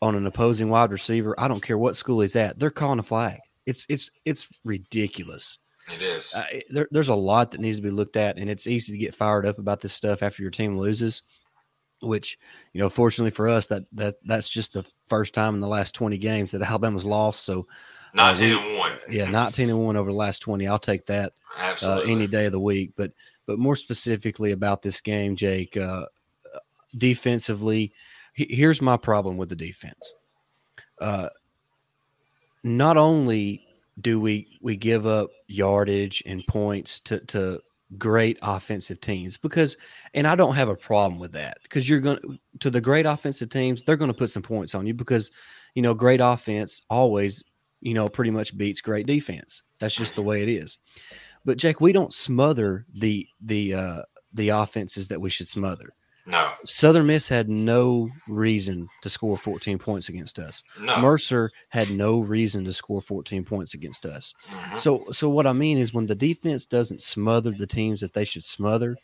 on 0.00 0.14
an 0.14 0.26
opposing 0.26 0.68
wide 0.68 0.90
receiver, 0.90 1.34
I 1.38 1.48
don't 1.48 1.62
care 1.62 1.78
what 1.78 1.96
school 1.96 2.20
he's 2.20 2.36
at. 2.36 2.58
They're 2.58 2.70
calling 2.70 2.98
a 2.98 3.04
flag. 3.04 3.38
It's 3.66 3.86
it's 3.88 4.10
it's 4.24 4.48
ridiculous. 4.64 5.58
it 5.92 6.02
is. 6.02 6.34
Uh, 6.34 6.44
there, 6.70 6.88
there's 6.90 7.08
a 7.08 7.14
lot 7.14 7.52
that 7.52 7.60
needs 7.60 7.76
to 7.76 7.82
be 7.82 7.90
looked 7.90 8.16
at, 8.16 8.36
and 8.36 8.50
it's 8.50 8.66
easy 8.66 8.92
to 8.92 8.98
get 8.98 9.14
fired 9.14 9.46
up 9.46 9.58
about 9.58 9.80
this 9.80 9.92
stuff 9.92 10.22
after 10.22 10.42
your 10.42 10.50
team 10.50 10.76
loses. 10.76 11.22
Which, 12.00 12.36
you 12.72 12.80
know, 12.80 12.88
fortunately 12.88 13.30
for 13.30 13.48
us, 13.48 13.68
that 13.68 13.84
that 13.92 14.16
that's 14.24 14.48
just 14.48 14.72
the 14.72 14.84
first 15.06 15.34
time 15.34 15.54
in 15.54 15.60
the 15.60 15.68
last 15.68 15.94
20 15.94 16.18
games 16.18 16.50
that 16.50 16.62
Alabama's 16.62 17.04
lost. 17.04 17.44
So, 17.44 17.62
19 18.14 18.48
we- 18.50 18.56
and 18.70 18.78
1. 18.78 18.92
yeah, 19.10 19.30
19 19.30 19.70
and 19.70 19.84
one 19.84 19.96
over 19.96 20.10
the 20.10 20.16
last 20.16 20.40
20. 20.40 20.66
I'll 20.66 20.78
take 20.78 21.06
that 21.06 21.32
uh, 21.82 22.00
any 22.00 22.26
day 22.26 22.46
of 22.46 22.52
the 22.52 22.60
week. 22.60 22.92
But 22.96 23.12
but 23.46 23.58
more 23.58 23.76
specifically 23.76 24.52
about 24.52 24.82
this 24.82 25.00
game, 25.00 25.34
Jake, 25.34 25.76
uh, 25.76 26.06
defensively, 26.96 27.92
he- 28.34 28.48
here's 28.54 28.80
my 28.80 28.96
problem 28.96 29.36
with 29.36 29.48
the 29.48 29.56
defense. 29.56 30.14
Uh, 31.00 31.28
not 32.62 32.96
only 32.96 33.66
do 34.00 34.20
we 34.20 34.58
we 34.62 34.76
give 34.76 35.06
up 35.06 35.30
yardage 35.48 36.22
and 36.26 36.46
points 36.46 37.00
to 37.00 37.24
to 37.26 37.60
great 37.98 38.38
offensive 38.40 39.00
teams 39.00 39.36
because 39.36 39.76
and 40.14 40.26
I 40.26 40.34
don't 40.34 40.54
have 40.54 40.70
a 40.70 40.76
problem 40.76 41.20
with 41.20 41.32
that 41.32 41.58
because 41.62 41.86
you're 41.86 42.00
going 42.00 42.18
to 42.22 42.38
to 42.60 42.70
the 42.70 42.80
great 42.80 43.04
offensive 43.04 43.50
teams 43.50 43.82
they're 43.82 43.98
going 43.98 44.10
to 44.10 44.16
put 44.16 44.30
some 44.30 44.42
points 44.42 44.74
on 44.74 44.86
you 44.86 44.94
because 44.94 45.30
you 45.74 45.82
know 45.82 45.92
great 45.92 46.20
offense 46.22 46.80
always 46.88 47.44
you 47.82 47.92
know 47.94 48.08
pretty 48.08 48.30
much 48.30 48.56
beats 48.56 48.80
great 48.80 49.06
defense 49.06 49.62
that's 49.80 49.94
just 49.94 50.14
the 50.14 50.22
way 50.22 50.42
it 50.42 50.48
is 50.48 50.78
but 51.44 51.58
Jake 51.58 51.80
we 51.80 51.92
don't 51.92 52.12
smother 52.14 52.86
the 52.94 53.26
the 53.40 53.74
uh 53.74 54.02
the 54.32 54.48
offenses 54.48 55.08
that 55.08 55.20
we 55.20 55.28
should 55.28 55.48
smother 55.48 55.92
no. 56.24 56.52
Southern 56.64 57.06
Miss 57.06 57.26
had 57.28 57.48
no 57.48 58.08
reason 58.28 58.86
to 59.02 59.10
score 59.10 59.36
14 59.36 59.76
points 59.76 60.08
against 60.08 60.38
us 60.38 60.62
No. 60.80 61.00
Mercer 61.00 61.50
had 61.70 61.90
no 61.90 62.20
reason 62.20 62.64
to 62.66 62.72
score 62.72 63.02
14 63.02 63.44
points 63.44 63.74
against 63.74 64.06
us 64.06 64.32
Mhm. 64.48 64.78
so, 64.78 65.02
so 65.10 65.28
what 65.28 65.48
I 65.48 65.52
mean 65.52 65.78
is 65.78 65.92
when 65.92 66.06
the 66.06 66.14
defense 66.14 66.64
doesn't 66.64 67.02
smother 67.02 67.50
the 67.50 67.66
teams 67.66 68.00
that 68.02 68.12
they 68.12 68.24
should 68.24 68.44
smother, 68.44 68.96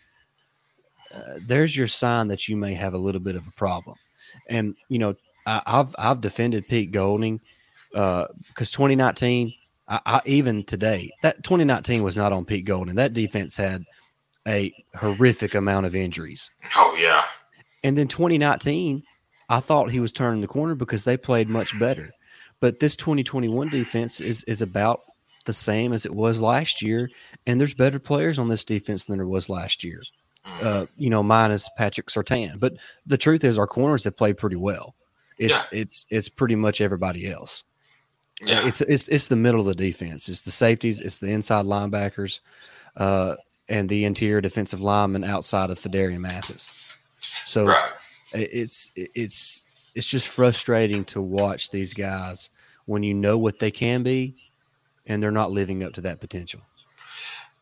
uh, 1.12 1.38
there's 1.46 1.76
your 1.76 1.88
sign 1.88 2.28
that 2.28 2.46
you 2.48 2.56
may 2.56 2.74
have 2.74 2.94
a 2.94 2.98
little 2.98 3.20
bit 3.20 3.34
of 3.34 3.46
a 3.46 3.52
problem. 3.52 3.96
And 4.48 4.76
you 4.88 4.98
know, 4.98 5.14
I, 5.46 5.62
I've 5.66 5.94
I've 5.98 6.20
defended 6.20 6.68
Pete 6.68 6.92
Golding 6.92 7.40
because 7.92 8.70
2019, 8.70 9.52
I, 9.88 10.00
I 10.06 10.20
even 10.26 10.64
today 10.64 11.10
that 11.22 11.42
2019 11.44 12.02
was 12.02 12.16
not 12.16 12.32
on 12.32 12.44
Pete 12.44 12.64
Golding. 12.64 12.96
That 12.96 13.14
defense 13.14 13.56
had 13.56 13.82
a 14.46 14.72
horrific 14.96 15.54
amount 15.54 15.86
of 15.86 15.94
injuries. 15.94 16.50
Oh, 16.76 16.96
yeah. 16.98 17.24
And 17.84 17.96
then 17.96 18.08
2019, 18.08 19.02
I 19.48 19.60
thought 19.60 19.90
he 19.90 20.00
was 20.00 20.12
turning 20.12 20.40
the 20.40 20.46
corner 20.48 20.74
because 20.74 21.04
they 21.04 21.16
played 21.16 21.48
much 21.48 21.78
better. 21.78 22.10
But 22.60 22.80
this 22.80 22.96
2021 22.96 23.68
defense 23.68 24.20
is 24.20 24.42
is 24.44 24.62
about 24.62 25.00
the 25.46 25.54
same 25.54 25.92
as 25.92 26.04
it 26.04 26.14
was 26.14 26.40
last 26.40 26.82
year, 26.82 27.08
and 27.46 27.58
there's 27.60 27.72
better 27.72 27.98
players 27.98 28.38
on 28.38 28.48
this 28.48 28.64
defense 28.64 29.04
than 29.04 29.16
there 29.16 29.26
was 29.26 29.48
last 29.48 29.84
year. 29.84 30.02
Mhm. 30.46 30.64
Uh, 30.64 30.86
you 30.96 31.08
know, 31.08 31.22
minus 31.22 31.68
Patrick 31.76 32.08
Surtain. 32.08 32.58
But 32.58 32.74
the 33.06 33.16
truth 33.16 33.44
is, 33.44 33.58
our 33.58 33.66
corners 33.66 34.04
have 34.04 34.16
played 34.16 34.36
pretty 34.38 34.56
well. 34.56 34.94
It's 35.38 35.54
Yeah. 35.54 35.80
it's 35.80 36.04
it's 36.10 36.28
pretty 36.28 36.56
much 36.56 36.80
everybody 36.80 37.30
else. 37.30 37.62
Yeah. 38.40 38.66
It's 38.66 38.80
it's 38.80 39.08
it's 39.08 39.26
the 39.26 39.36
middle 39.36 39.60
of 39.60 39.66
the 39.66 39.74
defense. 39.74 40.28
It's 40.28 40.42
the 40.42 40.50
safeties. 40.50 41.00
It's 41.00 41.18
the 41.18 41.28
inside 41.28 41.66
linebackers, 41.66 42.40
uh, 42.96 43.34
and 43.68 43.88
the 43.88 44.04
interior 44.04 44.40
defensive 44.40 44.80
lineman 44.80 45.24
outside 45.24 45.70
of 45.70 45.78
Phidarian 45.78 46.20
Mathis. 46.20 47.02
So 47.44 47.66
right. 47.66 47.92
it's 48.32 48.90
it's 48.94 49.90
it's 49.94 50.06
just 50.06 50.28
frustrating 50.28 51.04
to 51.06 51.20
watch 51.20 51.70
these 51.70 51.94
guys 51.94 52.50
when 52.86 53.02
you 53.02 53.14
know 53.14 53.36
what 53.36 53.58
they 53.58 53.70
can 53.70 54.02
be 54.02 54.36
and 55.06 55.22
they're 55.22 55.30
not 55.30 55.50
living 55.50 55.82
up 55.82 55.94
to 55.94 56.00
that 56.02 56.20
potential. 56.20 56.60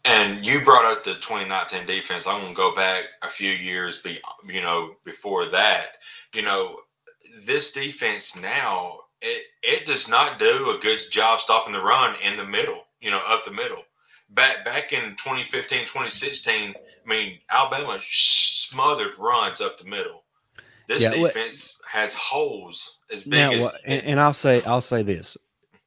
And 0.05 0.45
you 0.45 0.61
brought 0.61 0.85
up 0.85 1.03
the 1.03 1.15
2019 1.15 1.87
defense. 1.87 2.27
I'm 2.27 2.41
going 2.41 2.55
to 2.55 2.57
go 2.57 2.75
back 2.75 3.05
a 3.23 3.29
few 3.29 3.51
years, 3.51 4.03
be 4.03 4.19
you 4.47 4.61
know, 4.61 4.95
before 5.05 5.47
that. 5.47 5.87
You 6.35 6.43
know, 6.43 6.79
this 7.45 7.73
defense 7.73 8.41
now 8.41 9.01
it 9.27 9.47
it 9.63 9.87
does 9.87 10.09
not 10.09 10.39
do 10.39 10.47
a 10.47 10.79
good 10.81 10.99
job 11.11 11.41
stopping 11.41 11.73
the 11.73 11.81
run 11.81 12.15
in 12.25 12.37
the 12.37 12.45
middle. 12.45 12.85
You 13.01 13.11
know, 13.11 13.21
up 13.29 13.45
the 13.45 13.53
middle. 13.53 13.83
Back 14.31 14.65
back 14.65 14.93
in 14.93 15.01
2015, 15.11 15.81
2016, 15.81 16.75
I 16.75 17.09
mean, 17.09 17.39
Alabama 17.51 17.99
smothered 18.01 19.19
runs 19.19 19.61
up 19.61 19.79
the 19.79 19.89
middle. 19.89 20.23
This 20.89 21.03
yeah, 21.03 21.11
defense 21.11 21.81
has 21.91 22.15
holes 22.15 23.01
as 23.13 23.25
big 23.25 23.33
now, 23.33 23.51
as. 23.53 23.77
And, 23.85 24.03
and 24.05 24.21
I'll 24.21 24.33
say 24.33 24.63
I'll 24.65 24.81
say 24.81 25.03
this: 25.03 25.37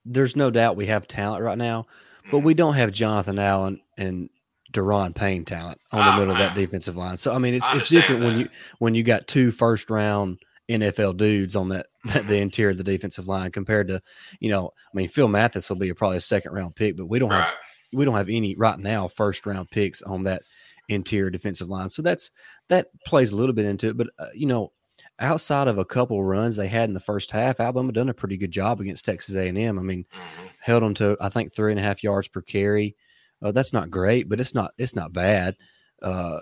there's 0.05 0.35
no 0.35 0.51
doubt 0.51 0.75
we 0.75 0.87
have 0.87 1.07
talent 1.07 1.43
right 1.43 1.57
now, 1.57 1.87
but 2.31 2.39
we 2.39 2.53
don't 2.53 2.75
have 2.75 2.91
Jonathan 2.91 3.39
Allen 3.39 3.81
and 3.97 4.29
Da'Ron 4.73 5.15
Payne 5.15 5.45
talent 5.45 5.79
on 5.91 6.05
the 6.05 6.13
oh, 6.13 6.17
middle 6.17 6.31
of 6.31 6.37
that 6.37 6.55
defensive 6.55 6.95
line. 6.95 7.17
So 7.17 7.33
I 7.33 7.39
mean, 7.39 7.53
it's 7.53 7.73
it's 7.73 7.89
different 7.89 8.21
that. 8.21 8.27
when 8.27 8.39
you 8.39 8.49
when 8.77 8.95
you 8.95 9.03
got 9.03 9.27
two 9.27 9.51
first 9.51 9.89
round 9.89 10.39
NFL 10.69 11.17
dudes 11.17 11.55
on 11.55 11.69
that, 11.69 11.87
that 12.05 12.27
the 12.27 12.37
interior 12.37 12.71
of 12.71 12.77
the 12.77 12.83
defensive 12.83 13.27
line 13.27 13.51
compared 13.51 13.87
to 13.89 14.01
you 14.39 14.49
know 14.49 14.71
I 14.93 14.97
mean 14.97 15.09
Phil 15.09 15.27
Mathis 15.27 15.69
will 15.69 15.77
be 15.77 15.89
a, 15.89 15.95
probably 15.95 16.17
a 16.17 16.21
second 16.21 16.53
round 16.53 16.75
pick, 16.75 16.95
but 16.95 17.07
we 17.07 17.19
don't 17.19 17.29
right. 17.29 17.43
have 17.43 17.53
we 17.93 18.05
don't 18.05 18.15
have 18.15 18.29
any 18.29 18.55
right 18.55 18.79
now 18.79 19.07
first 19.07 19.45
round 19.45 19.69
picks 19.71 20.01
on 20.01 20.23
that 20.23 20.41
interior 20.89 21.29
defensive 21.29 21.69
line. 21.69 21.89
So 21.89 22.01
that's 22.01 22.31
that 22.67 22.87
plays 23.05 23.31
a 23.31 23.35
little 23.35 23.53
bit 23.53 23.65
into 23.65 23.87
it. 23.89 23.97
But 23.97 24.07
uh, 24.17 24.27
you 24.33 24.47
know, 24.47 24.71
outside 25.19 25.67
of 25.67 25.77
a 25.77 25.85
couple 25.85 26.23
runs 26.23 26.57
they 26.57 26.67
had 26.67 26.89
in 26.89 26.93
the 26.93 26.99
first 26.99 27.31
half, 27.31 27.59
Alabama 27.59 27.91
done 27.91 28.09
a 28.09 28.13
pretty 28.13 28.37
good 28.37 28.51
job 28.51 28.81
against 28.81 29.05
Texas 29.05 29.35
A&M. 29.35 29.79
I 29.79 29.81
mean, 29.81 30.03
mm-hmm. 30.03 30.45
held 30.61 30.83
them 30.83 30.93
to 30.95 31.17
I 31.21 31.29
think 31.29 31.53
three 31.53 31.71
and 31.71 31.79
a 31.79 31.83
half 31.83 32.03
yards 32.03 32.27
per 32.27 32.41
carry. 32.41 32.95
Uh, 33.41 33.51
that's 33.51 33.73
not 33.73 33.89
great, 33.89 34.27
but 34.27 34.39
it's 34.39 34.53
not 34.53 34.71
it's 34.77 34.95
not 34.95 35.13
bad. 35.13 35.55
Uh, 36.01 36.39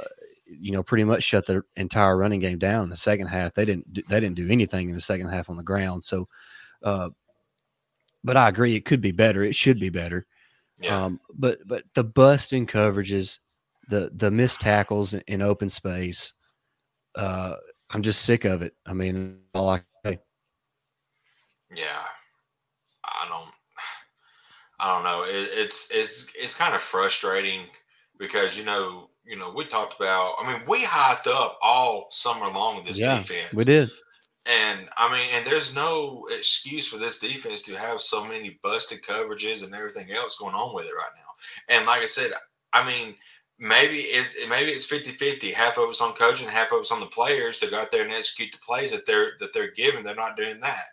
you 0.49 0.71
know, 0.71 0.83
pretty 0.83 1.03
much 1.03 1.23
shut 1.23 1.45
the 1.45 1.63
entire 1.75 2.17
running 2.17 2.39
game 2.39 2.59
down 2.59 2.83
in 2.83 2.89
the 2.89 2.95
second 2.95 3.27
half. 3.27 3.53
They 3.53 3.65
didn't 3.65 3.93
do, 3.93 4.01
they 4.07 4.19
didn't 4.19 4.35
do 4.35 4.49
anything 4.49 4.89
in 4.89 4.95
the 4.95 5.01
second 5.01 5.29
half 5.29 5.49
on 5.49 5.57
the 5.57 5.63
ground. 5.63 6.03
So, 6.03 6.25
uh, 6.83 7.09
but 8.23 8.37
I 8.37 8.49
agree, 8.49 8.75
it 8.75 8.85
could 8.85 9.01
be 9.01 9.11
better. 9.11 9.43
It 9.43 9.55
should 9.55 9.79
be 9.79 9.89
better. 9.89 10.25
Yeah. 10.81 11.05
Um, 11.05 11.19
but 11.33 11.59
but 11.65 11.83
the 11.95 12.03
busting 12.03 12.67
coverages, 12.67 13.39
the 13.89 14.11
the 14.15 14.31
missed 14.31 14.61
tackles 14.61 15.13
in, 15.13 15.21
in 15.27 15.41
open 15.41 15.69
space, 15.69 16.33
uh, 17.15 17.55
I'm 17.89 18.03
just 18.03 18.23
sick 18.23 18.45
of 18.45 18.61
it. 18.61 18.73
I 18.85 18.93
mean, 18.93 19.39
all 19.53 19.69
I 19.69 19.81
say. 20.05 20.19
Yeah, 21.75 22.03
I 23.03 23.27
don't. 23.27 23.49
I 24.79 24.93
don't 24.93 25.03
know. 25.03 25.23
It, 25.23 25.49
it's 25.53 25.89
it's 25.91 26.31
it's 26.35 26.55
kind 26.55 26.75
of 26.75 26.81
frustrating 26.81 27.61
because 28.19 28.57
you 28.57 28.65
know 28.65 29.09
you 29.27 29.37
know 29.37 29.51
we 29.55 29.65
talked 29.65 29.95
about. 29.99 30.35
I 30.39 30.51
mean, 30.51 30.61
we 30.67 30.83
hyped 30.83 31.27
up 31.27 31.59
all 31.61 32.07
summer 32.11 32.47
long 32.47 32.77
with 32.77 32.85
this 32.85 32.99
yeah, 32.99 33.17
defense. 33.17 33.53
We 33.53 33.63
did. 33.63 33.89
And 34.45 34.87
I 34.97 35.11
mean, 35.11 35.27
and 35.33 35.45
there's 35.45 35.75
no 35.75 36.25
excuse 36.31 36.87
for 36.87 36.97
this 36.97 37.19
defense 37.19 37.61
to 37.63 37.77
have 37.77 37.99
so 37.99 38.25
many 38.25 38.59
busted 38.63 39.01
coverages 39.01 39.65
and 39.65 39.73
everything 39.75 40.11
else 40.11 40.37
going 40.37 40.55
on 40.55 40.73
with 40.73 40.85
it 40.85 40.93
right 40.95 41.11
now. 41.17 41.75
And 41.75 41.85
like 41.85 42.01
I 42.01 42.05
said, 42.05 42.31
I 42.71 42.85
mean, 42.85 43.15
maybe 43.59 43.97
it's 43.97 44.35
maybe 44.47 44.71
it's 44.71 44.87
50-50 44.87 45.53
half 45.53 45.77
of 45.77 45.89
it's 45.89 46.01
on 46.01 46.13
coaching 46.13 46.47
half 46.47 46.71
of 46.71 46.79
it's 46.79 46.91
on 46.91 46.99
the 46.99 47.07
players 47.07 47.59
to 47.59 47.69
go 47.69 47.79
out 47.79 47.91
there 47.91 48.03
and 48.03 48.11
execute 48.11 48.51
the 48.51 48.59
plays 48.59 48.91
that 48.91 49.05
they're 49.05 49.31
that 49.39 49.53
they're 49.53 49.71
given 49.71 50.03
they're 50.03 50.15
not 50.15 50.37
doing 50.37 50.59
that 50.59 50.85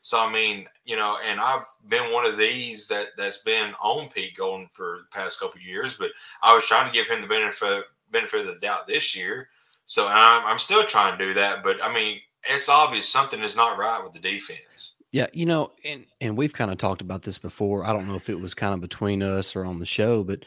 so 0.00 0.20
i 0.20 0.30
mean 0.32 0.66
you 0.84 0.96
know 0.96 1.16
and 1.28 1.40
i've 1.40 1.64
been 1.88 2.12
one 2.12 2.26
of 2.26 2.38
these 2.38 2.86
that 2.86 3.08
that's 3.16 3.38
been 3.38 3.72
on 3.82 4.08
pete 4.08 4.36
golding 4.36 4.68
for 4.72 5.00
the 5.02 5.18
past 5.18 5.40
couple 5.40 5.60
years 5.60 5.96
but 5.96 6.10
i 6.42 6.54
was 6.54 6.66
trying 6.66 6.90
to 6.90 6.96
give 6.96 7.08
him 7.08 7.20
the 7.20 7.26
benefit 7.26 7.84
benefit 8.10 8.40
of 8.40 8.46
the 8.46 8.60
doubt 8.60 8.86
this 8.86 9.16
year 9.16 9.48
so 9.86 10.06
I'm, 10.08 10.44
I'm 10.46 10.58
still 10.58 10.84
trying 10.84 11.18
to 11.18 11.24
do 11.24 11.34
that 11.34 11.62
but 11.62 11.82
i 11.82 11.92
mean 11.92 12.20
it's 12.44 12.68
obvious 12.68 13.08
something 13.08 13.40
is 13.40 13.56
not 13.56 13.78
right 13.78 14.02
with 14.02 14.12
the 14.12 14.20
defense 14.20 14.98
yeah, 15.10 15.26
you 15.32 15.46
know, 15.46 15.72
and 15.84 16.04
and 16.20 16.36
we've 16.36 16.52
kind 16.52 16.70
of 16.70 16.78
talked 16.78 17.00
about 17.00 17.22
this 17.22 17.38
before. 17.38 17.84
I 17.84 17.92
don't 17.92 18.08
know 18.08 18.16
if 18.16 18.28
it 18.28 18.38
was 18.38 18.54
kind 18.54 18.74
of 18.74 18.80
between 18.80 19.22
us 19.22 19.56
or 19.56 19.64
on 19.64 19.78
the 19.78 19.86
show, 19.86 20.22
but 20.22 20.44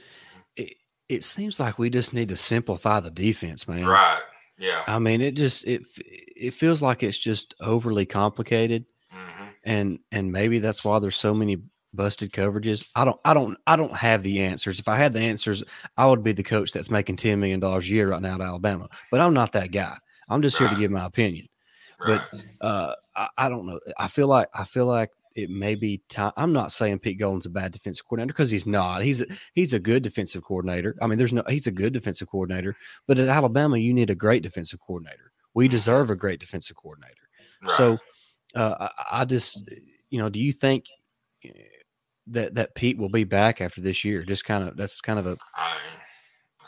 it 0.55 0.75
it 1.09 1.23
seems 1.23 1.59
like 1.59 1.79
we 1.79 1.89
just 1.89 2.13
need 2.13 2.29
to 2.29 2.37
simplify 2.37 2.99
the 2.99 3.09
defense, 3.09 3.67
man. 3.67 3.85
Right. 3.85 4.21
Yeah. 4.59 4.83
I 4.85 4.99
mean, 4.99 5.21
it 5.21 5.35
just 5.35 5.65
it 5.65 5.81
it 5.97 6.53
feels 6.53 6.81
like 6.81 7.01
it's 7.01 7.17
just 7.17 7.55
overly 7.59 8.05
complicated. 8.05 8.85
And 9.63 9.99
and 10.11 10.31
maybe 10.31 10.59
that's 10.59 10.83
why 10.83 10.99
there's 10.99 11.17
so 11.17 11.33
many 11.33 11.57
busted 11.93 12.31
coverages. 12.31 12.89
I 12.95 13.05
don't 13.05 13.19
I 13.23 13.33
don't 13.33 13.57
I 13.67 13.75
don't 13.75 13.95
have 13.95 14.23
the 14.23 14.41
answers. 14.41 14.79
If 14.79 14.87
I 14.87 14.95
had 14.95 15.13
the 15.13 15.19
answers, 15.19 15.63
I 15.97 16.07
would 16.07 16.23
be 16.23 16.31
the 16.31 16.43
coach 16.43 16.71
that's 16.71 16.89
making 16.89 17.17
ten 17.17 17.39
million 17.39 17.59
dollars 17.59 17.85
a 17.85 17.89
year 17.89 18.09
right 18.09 18.21
now 18.21 18.35
at 18.35 18.41
Alabama. 18.41 18.89
But 19.11 19.21
I'm 19.21 19.33
not 19.33 19.51
that 19.53 19.71
guy. 19.71 19.97
I'm 20.29 20.41
just 20.41 20.59
right. 20.59 20.67
here 20.67 20.75
to 20.75 20.81
give 20.81 20.91
my 20.91 21.05
opinion. 21.05 21.47
Right. 21.99 22.21
But 22.31 22.41
uh, 22.65 22.95
I, 23.15 23.27
I 23.37 23.49
don't 23.49 23.65
know. 23.65 23.79
I 23.97 24.07
feel 24.07 24.27
like 24.27 24.47
I 24.53 24.63
feel 24.63 24.85
like 24.85 25.11
it 25.35 25.49
may 25.49 25.75
be 25.75 26.01
time. 26.09 26.31
I'm 26.35 26.53
not 26.53 26.71
saying 26.71 26.99
Pete 26.99 27.19
Golding's 27.19 27.45
a 27.45 27.49
bad 27.49 27.71
defensive 27.71 28.05
coordinator 28.05 28.33
because 28.33 28.49
he's 28.49 28.65
not. 28.65 29.03
He's 29.03 29.21
a, 29.21 29.25
he's 29.53 29.73
a 29.73 29.79
good 29.79 30.03
defensive 30.03 30.43
coordinator. 30.43 30.95
I 31.01 31.07
mean, 31.07 31.17
there's 31.17 31.33
no 31.33 31.43
he's 31.47 31.67
a 31.67 31.71
good 31.71 31.93
defensive 31.93 32.29
coordinator. 32.29 32.75
But 33.07 33.19
at 33.19 33.27
Alabama, 33.27 33.77
you 33.77 33.93
need 33.93 34.09
a 34.09 34.15
great 34.15 34.43
defensive 34.43 34.79
coordinator. 34.79 35.31
We 35.53 35.65
mm-hmm. 35.65 35.71
deserve 35.71 36.09
a 36.09 36.15
great 36.15 36.39
defensive 36.39 36.75
coordinator. 36.75 37.29
Right. 37.61 37.71
So 37.73 37.97
uh, 38.55 38.75
I, 38.97 39.21
I, 39.21 39.25
just, 39.25 39.71
you 40.09 40.19
know, 40.19 40.29
do 40.29 40.39
you 40.39 40.53
think 40.53 40.85
eh, 41.43 41.49
that 42.27 42.55
that 42.55 42.75
Pete 42.75 42.97
will 42.97 43.09
be 43.09 43.23
back 43.23 43.61
after 43.61 43.81
this 43.81 44.03
year? 44.03 44.23
Just 44.23 44.45
kind 44.45 44.67
of 44.67 44.77
that's 44.77 45.01
kind 45.01 45.19
of 45.19 45.27
a. 45.27 45.37
I, 45.55 45.77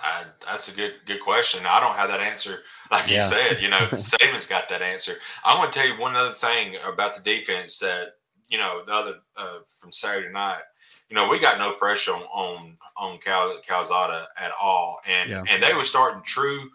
I, 0.02 0.24
that's 0.46 0.74
a 0.74 0.76
good 0.76 0.94
good 1.06 1.22
question. 1.22 1.62
I 1.68 1.80
don't 1.80 1.96
have 1.96 2.10
that 2.10 2.20
answer, 2.20 2.60
like 2.92 3.10
yeah. 3.10 3.18
you 3.18 3.24
said. 3.24 3.62
You 3.62 3.70
know, 3.70 3.78
Saban's 3.94 4.46
got 4.46 4.70
that 4.70 4.82
answer. 4.82 5.14
I 5.44 5.58
want 5.58 5.72
to 5.72 5.80
tell 5.80 5.88
you 5.88 6.00
one 6.00 6.16
other 6.16 6.32
thing 6.32 6.76
about 6.86 7.16
the 7.16 7.22
defense 7.22 7.80
that 7.80 8.14
you 8.54 8.60
know, 8.60 8.84
the 8.86 8.94
other 8.94 9.16
uh, 9.36 9.58
from 9.80 9.92
Saturday 9.92 10.32
night, 10.32 10.62
you 11.10 11.16
know, 11.16 11.28
we 11.28 11.40
got 11.40 11.58
no 11.58 11.74
pressure 11.74 12.12
on 12.12 12.22
on, 12.24 12.78
on 12.98 13.18
Cal, 13.18 13.52
Calzada 13.68 14.28
at 14.38 14.52
all, 14.62 15.00
and 15.08 15.30
yeah. 15.30 15.44
and 15.50 15.62
they 15.62 15.74
were 15.74 15.84
starting 15.84 16.22
true 16.24 16.70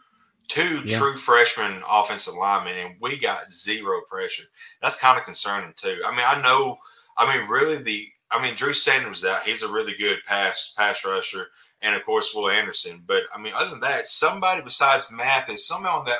two 0.48 0.82
yeah. 0.84 0.98
true 0.98 1.16
freshman 1.16 1.82
offensive 1.88 2.34
linemen, 2.34 2.74
and 2.74 2.94
we 3.00 3.18
got 3.18 3.50
zero 3.50 4.00
pressure. 4.08 4.44
That's 4.82 5.00
kind 5.00 5.18
of 5.18 5.24
concerning 5.24 5.72
too. 5.76 6.00
I 6.04 6.10
mean, 6.10 6.24
I 6.26 6.40
know. 6.42 6.76
I 7.16 7.36
mean, 7.36 7.48
really, 7.48 7.76
the 7.76 8.06
I 8.30 8.42
mean, 8.42 8.54
Drew 8.54 8.72
Sanders 8.72 9.24
out. 9.24 9.42
He's 9.42 9.62
a 9.62 9.72
really 9.72 9.94
good 9.98 10.18
pass 10.26 10.74
pass 10.76 11.04
rusher, 11.04 11.46
and 11.82 11.94
of 11.94 12.04
course 12.04 12.34
Will 12.34 12.50
Anderson. 12.50 13.02
But 13.06 13.24
I 13.34 13.40
mean, 13.40 13.52
other 13.56 13.70
than 13.70 13.80
that, 13.80 14.06
somebody 14.06 14.62
besides 14.62 15.12
Mathis, 15.12 15.66
somebody 15.66 15.94
on 15.94 16.04
that 16.06 16.18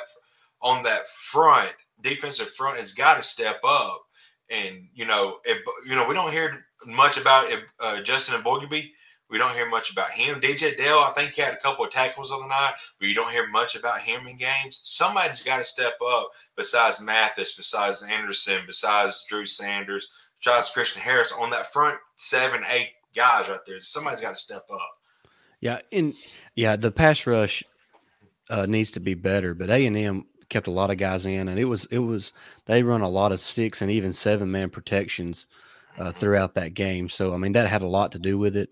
on 0.61 0.83
that 0.83 1.07
front 1.07 1.73
defensive 2.01 2.49
front 2.49 2.77
has 2.77 2.93
got 2.93 3.17
to 3.17 3.23
step 3.23 3.59
up 3.65 4.05
and 4.49 4.87
you 4.93 5.05
know, 5.05 5.37
if, 5.45 5.59
you 5.85 5.95
know, 5.95 6.07
we 6.07 6.13
don't 6.13 6.31
hear 6.31 6.65
much 6.85 7.17
about 7.17 7.51
uh, 7.79 8.01
Justin 8.01 8.41
Eboigbe. 8.41 8.91
We 9.29 9.37
don't 9.37 9.53
hear 9.53 9.69
much 9.69 9.91
about 9.91 10.11
him. 10.11 10.39
DJ 10.39 10.75
Dale, 10.77 10.99
I 11.05 11.13
think 11.15 11.31
he 11.31 11.41
had 11.41 11.53
a 11.53 11.57
couple 11.57 11.85
of 11.85 11.91
tackles 11.91 12.31
on 12.31 12.41
the 12.41 12.47
night, 12.47 12.73
but 12.99 13.07
you 13.07 13.13
don't 13.13 13.31
hear 13.31 13.47
much 13.47 13.75
about 13.75 13.99
him 13.99 14.27
in 14.27 14.37
games. 14.37 14.79
Somebody's 14.83 15.43
got 15.43 15.57
to 15.57 15.63
step 15.63 15.93
up 16.05 16.31
besides 16.55 17.01
Mathis, 17.01 17.55
besides 17.55 18.03
Anderson, 18.03 18.61
besides 18.65 19.25
Drew 19.29 19.45
Sanders, 19.45 20.31
besides 20.39 20.69
Christian 20.69 21.01
Harris 21.01 21.31
on 21.31 21.51
that 21.51 21.67
front 21.67 21.99
seven, 22.15 22.63
eight 22.71 22.93
guys 23.15 23.49
right 23.49 23.59
there. 23.67 23.79
Somebody's 23.79 24.21
got 24.21 24.31
to 24.31 24.41
step 24.41 24.65
up. 24.73 24.97
Yeah, 25.61 25.79
and 25.91 26.13
yeah, 26.55 26.75
the 26.75 26.91
pass 26.91 27.27
rush 27.27 27.63
uh, 28.49 28.65
needs 28.65 28.91
to 28.91 28.99
be 28.99 29.13
better, 29.13 29.53
but 29.53 29.69
A 29.69 29.85
and 29.85 29.97
M 29.97 30.25
kept 30.49 30.67
a 30.67 30.71
lot 30.71 30.89
of 30.89 30.97
guys 30.97 31.25
in, 31.25 31.47
and 31.47 31.59
it 31.59 31.65
was 31.65 31.85
it 31.85 31.99
was 31.99 32.33
they 32.65 32.83
run 32.83 33.01
a 33.01 33.09
lot 33.09 33.31
of 33.31 33.39
six 33.39 33.81
and 33.81 33.91
even 33.91 34.13
seven 34.13 34.51
man 34.51 34.69
protections 34.69 35.45
uh, 35.97 36.11
throughout 36.11 36.55
that 36.55 36.73
game. 36.73 37.09
So 37.09 37.33
I 37.33 37.37
mean 37.37 37.51
that 37.53 37.67
had 37.67 37.81
a 37.81 37.87
lot 37.87 38.11
to 38.13 38.19
do 38.19 38.37
with 38.37 38.55
it. 38.55 38.69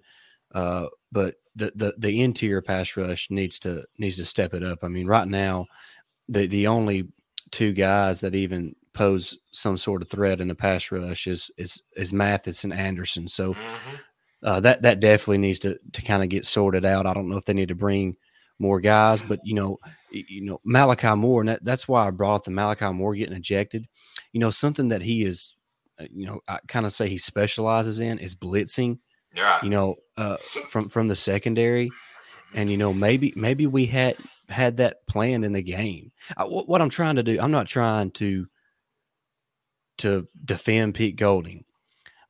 Uh, 0.58 0.88
but 1.12 1.36
the, 1.56 1.72
the 1.76 1.94
the 2.00 2.22
interior 2.24 2.64
pass 2.64 2.98
rush 2.98 3.30
needs 3.30 3.60
to 3.60 3.84
needs 4.00 4.18
to 4.18 4.26
step 4.26 4.56
it 4.56 4.64
up. 4.64 4.80
I 4.84 4.88
mean 4.88 5.06
right 5.06 5.28
now 5.28 5.68
the 6.28 6.48
the 6.48 6.66
only 6.66 7.10
two 7.52 7.74
guys 7.74 8.22
that 8.22 8.34
even 8.34 8.76
pose 8.94 9.38
some 9.52 9.78
sort 9.78 10.02
of 10.02 10.10
threat 10.10 10.42
in 10.42 10.48
the 10.48 10.56
pass 10.56 10.92
rush 10.92 11.28
is 11.28 11.52
is 11.58 11.84
is 11.96 12.12
Mathis 12.12 12.64
and 12.64 12.74
Anderson. 12.74 13.28
So 13.28 13.54
mm-hmm. 13.54 13.96
uh, 14.42 14.60
that 14.62 14.82
that 14.82 15.00
definitely 15.00 15.38
needs 15.38 15.60
to 15.60 15.78
to 15.94 16.02
kind 16.02 16.24
of 16.24 16.30
get 16.30 16.48
sorted 16.48 16.86
out. 16.86 17.06
I 17.06 17.14
don't 17.14 17.30
know 17.30 17.38
if 17.38 17.46
they 17.46 17.54
need 17.54 17.70
to 17.70 17.76
bring 17.76 18.18
more 18.58 18.80
guys. 18.80 19.22
But 19.22 19.40
you 19.44 19.54
know, 19.54 19.78
you 20.12 20.42
know 20.42 20.60
Malachi 20.64 21.16
Moore, 21.16 21.42
and 21.42 21.50
that, 21.50 21.64
that's 21.64 21.88
why 21.88 22.08
I 22.08 22.10
brought 22.10 22.46
the 22.46 22.52
Malachi 22.52 22.92
Moore 22.92 23.14
getting 23.14 23.38
ejected. 23.38 23.86
You 24.34 24.40
know, 24.40 24.50
something 24.50 24.90
that 24.90 25.04
he 25.04 25.24
is, 25.24 25.54
uh, 26.00 26.06
you 26.12 26.26
know, 26.26 26.42
I 26.48 26.58
kind 26.68 26.88
of 26.88 26.94
say 26.94 27.08
he 27.08 27.20
specializes 27.20 28.00
in 28.00 28.18
is 28.18 28.36
blitzing. 28.36 29.00
Yeah. 29.36 29.60
You 29.62 29.70
know, 29.70 29.96
uh, 30.18 30.38
from 30.38 30.90
from 30.90 31.08
the 31.08 31.16
secondary, 31.16 31.92
and 32.54 32.70
you 32.70 32.78
know 32.78 32.94
maybe 32.94 33.34
maybe 33.36 33.68
we 33.68 33.86
had 33.86 34.18
had 34.50 34.78
that 34.78 35.06
planned 35.08 35.46
in 35.46 35.54
the 35.54 35.62
game. 35.62 36.12
What 36.38 36.82
I'm 36.82 36.90
trying 36.90 37.18
to 37.18 37.24
do, 37.24 37.40
I'm 37.40 37.52
not 37.52 37.68
trying 37.68 38.12
to 38.12 38.48
to 40.00 40.28
defend 40.44 40.96
Pete 40.96 41.16
Golding, 41.16 41.66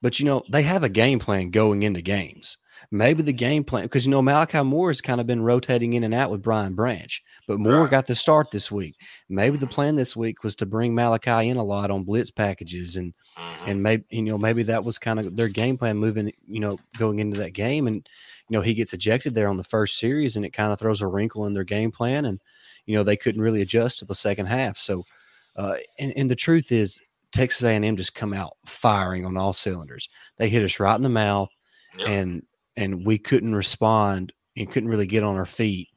But 0.01 0.19
you 0.19 0.25
know, 0.25 0.43
they 0.49 0.63
have 0.63 0.83
a 0.83 0.89
game 0.89 1.19
plan 1.19 1.51
going 1.51 1.83
into 1.83 2.01
games. 2.01 2.57
Maybe 2.91 3.21
the 3.23 3.33
game 3.33 3.63
plan 3.63 3.83
because 3.83 4.05
you 4.05 4.11
know 4.11 4.21
Malachi 4.21 4.61
Moore 4.63 4.89
has 4.89 5.01
kind 5.01 5.19
of 5.21 5.27
been 5.27 5.41
rotating 5.41 5.93
in 5.93 6.03
and 6.03 6.13
out 6.13 6.29
with 6.31 6.41
Brian 6.41 6.73
Branch, 6.75 7.23
but 7.47 7.59
Moore 7.59 7.81
Right. 7.83 7.91
got 7.91 8.07
the 8.07 8.15
start 8.15 8.51
this 8.51 8.71
week. 8.71 8.95
Maybe 9.29 9.57
the 9.57 9.67
plan 9.67 9.95
this 9.95 10.15
week 10.15 10.43
was 10.43 10.55
to 10.57 10.65
bring 10.65 10.93
Malachi 10.95 11.49
in 11.49 11.57
a 11.57 11.63
lot 11.63 11.91
on 11.91 12.03
blitz 12.03 12.31
packages 12.31 12.95
and 12.95 13.13
Mhm. 13.37 13.67
and 13.67 13.83
maybe 13.83 14.03
you 14.09 14.21
know 14.23 14.37
maybe 14.37 14.63
that 14.63 14.83
was 14.83 14.97
kind 14.99 15.19
of 15.19 15.35
their 15.35 15.49
game 15.49 15.77
plan 15.77 15.97
moving 15.97 16.31
you 16.47 16.59
know 16.59 16.77
going 16.97 17.19
into 17.19 17.37
that 17.37 17.51
game 17.53 17.87
and 17.87 18.07
you 18.49 18.53
know 18.57 18.61
he 18.61 18.73
gets 18.73 18.93
ejected 18.93 19.33
there 19.33 19.47
on 19.49 19.57
the 19.57 19.63
first 19.63 19.97
series 19.99 20.35
and 20.35 20.45
it 20.45 20.51
kind 20.53 20.71
of 20.71 20.79
throws 20.79 21.01
a 21.01 21.07
wrinkle 21.07 21.45
in 21.45 21.53
their 21.53 21.63
game 21.63 21.91
plan 21.91 22.25
and 22.25 22.39
you 22.85 22.95
know 22.95 23.03
they 23.03 23.17
couldn't 23.17 23.41
really 23.41 23.61
adjust 23.61 23.99
to 23.99 24.05
the 24.05 24.15
second 24.15 24.45
half 24.45 24.77
so 24.77 25.03
uh 25.57 25.75
and, 25.99 26.13
and 26.15 26.29
the 26.29 26.35
truth 26.35 26.71
is 26.71 27.01
texas 27.31 27.63
a&m 27.63 27.97
just 27.97 28.15
come 28.15 28.33
out 28.33 28.53
firing 28.65 29.25
on 29.25 29.35
all 29.37 29.53
cylinders 29.53 30.07
they 30.37 30.47
hit 30.49 30.63
us 30.63 30.79
right 30.79 30.95
in 30.95 31.03
the 31.03 31.09
mouth 31.09 31.49
Yep. 31.97 32.07
and 32.07 32.43
and 32.77 33.05
we 33.05 33.17
couldn't 33.17 33.53
respond 33.53 34.31
and 34.55 34.71
couldn't 34.71 34.89
really 34.89 35.05
get 35.05 35.23
on 35.23 35.35
our 35.35 35.45
feet 35.45 35.89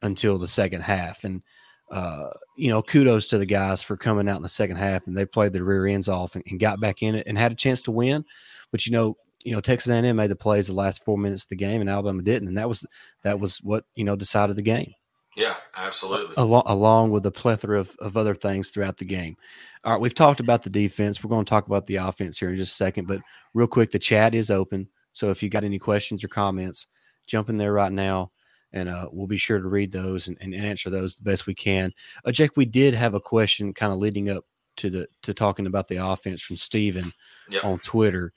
until 0.00 0.38
the 0.38 0.48
second 0.48 0.80
half 0.80 1.24
and 1.24 1.42
uh, 1.90 2.28
you 2.56 2.68
know, 2.68 2.82
kudos 2.82 3.28
to 3.28 3.38
the 3.38 3.46
guys 3.46 3.82
for 3.82 3.96
coming 3.96 4.28
out 4.28 4.36
in 4.36 4.42
the 4.42 4.48
second 4.48 4.76
half 4.76 5.06
and 5.06 5.16
they 5.16 5.24
played 5.24 5.54
their 5.54 5.64
rear 5.64 5.86
ends 5.86 6.08
off 6.08 6.34
and, 6.34 6.44
and 6.50 6.60
got 6.60 6.80
back 6.80 7.02
in 7.02 7.14
it 7.14 7.26
and 7.26 7.38
had 7.38 7.52
a 7.52 7.56
chance 7.56 7.80
to 7.82 7.90
win. 7.90 8.24
But 8.70 8.86
you 8.86 8.92
know, 8.92 9.16
you 9.42 9.52
know, 9.52 9.60
Texas 9.60 9.90
A&M 9.90 10.16
made 10.16 10.30
the 10.30 10.36
plays 10.36 10.66
the 10.66 10.74
last 10.74 11.04
four 11.04 11.16
minutes 11.16 11.44
of 11.44 11.48
the 11.48 11.56
game 11.56 11.80
and 11.80 11.88
Alabama 11.88 12.22
didn't, 12.22 12.48
and 12.48 12.58
that 12.58 12.68
was 12.68 12.86
that 13.24 13.40
was 13.40 13.58
what 13.58 13.84
you 13.94 14.04
know 14.04 14.16
decided 14.16 14.56
the 14.56 14.62
game 14.62 14.92
yeah, 15.38 15.54
absolutely. 15.76 16.34
along, 16.36 16.64
along 16.66 17.10
with 17.10 17.24
a 17.24 17.30
plethora 17.30 17.78
of, 17.78 17.94
of 18.00 18.16
other 18.16 18.34
things 18.34 18.70
throughout 18.70 18.96
the 18.96 19.04
game. 19.04 19.36
All 19.84 19.92
right, 19.92 20.00
we've 20.00 20.14
talked 20.14 20.40
about 20.40 20.64
the 20.64 20.70
defense. 20.70 21.22
We're 21.22 21.30
going 21.30 21.44
to 21.44 21.48
talk 21.48 21.68
about 21.68 21.86
the 21.86 21.96
offense 21.96 22.38
here 22.38 22.50
in 22.50 22.56
just 22.56 22.72
a 22.72 22.76
second, 22.76 23.06
but 23.06 23.20
real 23.54 23.68
quick, 23.68 23.92
the 23.92 24.00
chat 24.00 24.34
is 24.34 24.50
open. 24.50 24.88
So 25.18 25.30
if 25.30 25.42
you 25.42 25.48
got 25.48 25.64
any 25.64 25.80
questions 25.80 26.22
or 26.22 26.28
comments, 26.28 26.86
jump 27.26 27.50
in 27.50 27.58
there 27.58 27.72
right 27.72 27.90
now, 27.90 28.30
and 28.72 28.88
uh, 28.88 29.08
we'll 29.10 29.26
be 29.26 29.36
sure 29.36 29.58
to 29.58 29.66
read 29.66 29.90
those 29.90 30.28
and, 30.28 30.36
and 30.40 30.54
answer 30.54 30.90
those 30.90 31.16
the 31.16 31.24
best 31.24 31.48
we 31.48 31.54
can. 31.54 31.92
Uh, 32.24 32.30
Jake, 32.30 32.56
we 32.56 32.66
did 32.66 32.94
have 32.94 33.14
a 33.14 33.20
question 33.20 33.74
kind 33.74 33.92
of 33.92 33.98
leading 33.98 34.30
up 34.30 34.44
to 34.76 34.90
the 34.90 35.08
to 35.22 35.34
talking 35.34 35.66
about 35.66 35.88
the 35.88 35.96
offense 35.96 36.40
from 36.40 36.56
Steven 36.56 37.12
Yep. 37.50 37.64
on 37.64 37.78
Twitter. 37.80 38.32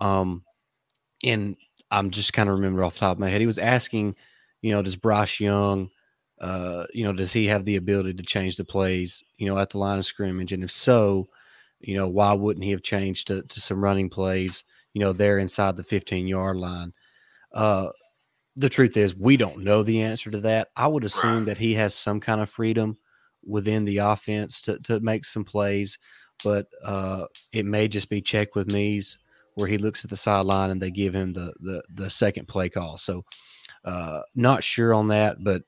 Um, 0.00 0.42
and 1.22 1.56
I'm 1.92 2.10
just 2.10 2.32
kind 2.32 2.48
of 2.48 2.56
remember 2.56 2.82
off 2.82 2.94
the 2.94 3.00
top 3.00 3.16
of 3.16 3.20
my 3.20 3.28
head, 3.28 3.40
he 3.40 3.46
was 3.46 3.58
asking, 3.58 4.16
you 4.60 4.72
know, 4.72 4.82
does 4.82 4.96
Bryce 4.96 5.38
Young, 5.38 5.88
uh, 6.40 6.86
you 6.92 7.04
know, 7.04 7.12
does 7.12 7.32
he 7.32 7.46
have 7.46 7.64
the 7.64 7.76
ability 7.76 8.14
to 8.14 8.22
change 8.24 8.56
the 8.56 8.64
plays, 8.64 9.22
you 9.36 9.46
know, 9.46 9.56
at 9.56 9.70
the 9.70 9.78
line 9.78 9.98
of 9.98 10.04
scrimmage? 10.04 10.50
And 10.50 10.64
if 10.64 10.72
so, 10.72 11.28
you 11.78 11.94
know, 11.94 12.08
why 12.08 12.32
wouldn't 12.32 12.64
he 12.64 12.72
have 12.72 12.82
changed 12.82 13.28
to, 13.28 13.42
to 13.42 13.60
some 13.60 13.84
running 13.84 14.10
plays, 14.10 14.64
you 14.94 15.00
know, 15.00 15.12
there 15.12 15.38
inside 15.38 15.76
the 15.76 15.82
15 15.84 16.26
yard 16.26 16.56
line? 16.56 16.92
Uh, 17.52 17.88
the 18.56 18.68
truth 18.70 18.96
is, 18.96 19.14
we 19.14 19.36
don't 19.36 19.64
know 19.64 19.82
the 19.82 20.00
answer 20.02 20.30
to 20.30 20.40
that. 20.40 20.68
I 20.76 20.86
would 20.86 21.04
assume 21.04 21.38
Right. 21.38 21.46
that 21.46 21.58
he 21.58 21.74
has 21.74 21.94
some 21.94 22.20
kind 22.20 22.40
of 22.40 22.48
freedom 22.48 22.96
within 23.44 23.84
the 23.84 23.98
offense 23.98 24.62
to, 24.62 24.78
to 24.84 25.00
make 25.00 25.24
some 25.24 25.44
plays, 25.44 25.98
but 26.42 26.66
uh, 26.84 27.26
it 27.52 27.66
may 27.66 27.88
just 27.88 28.08
be 28.08 28.22
check 28.22 28.54
with 28.54 28.72
me's 28.72 29.18
where 29.56 29.68
he 29.68 29.78
looks 29.78 30.02
at 30.04 30.10
the 30.10 30.16
sideline 30.16 30.70
and 30.70 30.80
they 30.80 30.90
give 30.90 31.14
him 31.14 31.32
the 31.32 31.52
the, 31.60 31.82
the 31.94 32.10
second 32.10 32.48
play 32.48 32.68
call. 32.68 32.96
So, 32.96 33.24
uh, 33.84 34.20
not 34.34 34.64
sure 34.64 34.94
on 34.94 35.08
that, 35.08 35.42
but 35.44 35.62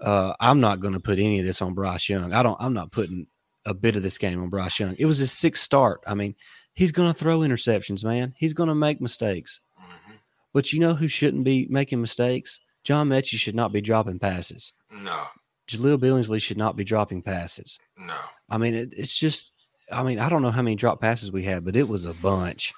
uh, 0.00 0.34
I'm 0.40 0.60
not 0.60 0.80
going 0.80 0.94
to 0.94 1.00
put 1.00 1.18
any 1.18 1.40
of 1.40 1.46
this 1.46 1.62
on 1.62 1.74
Bryce 1.74 2.08
Young. 2.08 2.32
I 2.32 2.42
don't. 2.42 2.56
I'm 2.60 2.74
not 2.74 2.92
putting 2.92 3.26
a 3.64 3.74
bit 3.74 3.96
of 3.96 4.02
this 4.02 4.18
game 4.18 4.40
on 4.42 4.50
Bryce 4.50 4.78
Young. 4.78 4.94
It 4.98 5.06
was 5.06 5.18
his 5.18 5.32
sixth 5.32 5.62
start. 5.62 6.00
I 6.06 6.14
mean, 6.14 6.34
he's 6.76 6.92
going 6.92 7.12
to 7.12 7.18
throw 7.18 7.40
interceptions, 7.40 8.04
man. 8.04 8.32
He's 8.38 8.54
going 8.54 8.68
to 8.68 8.74
make 8.76 9.00
mistakes. 9.00 9.60
Mhm. 9.76 10.18
But 10.52 10.72
you 10.72 10.78
know 10.78 10.94
who 10.94 11.08
shouldn't 11.08 11.42
be 11.42 11.66
making 11.68 12.00
mistakes? 12.00 12.60
John 12.84 13.08
Metchie 13.08 13.36
should 13.38 13.56
not 13.56 13.72
be 13.72 13.80
dropping 13.80 14.20
passes. 14.20 14.72
No, 14.92 15.24
Jahleel 15.66 15.98
Billingsley 15.98 16.40
should 16.40 16.56
not 16.56 16.76
be 16.76 16.84
dropping 16.84 17.22
passes. 17.22 17.78
no. 17.98 18.14
I 18.48 18.58
mean, 18.58 18.74
it, 18.74 18.90
it's 18.96 19.18
just. 19.18 19.50
I 19.90 20.02
mean, 20.04 20.20
I 20.20 20.28
don't 20.28 20.42
know 20.42 20.50
how 20.52 20.62
many 20.62 20.76
drop 20.76 21.00
passes 21.00 21.32
we 21.32 21.42
had, 21.42 21.64
but 21.64 21.74
it 21.76 21.88
was 21.88 22.04
a 22.04 22.14
bunch 22.14 22.72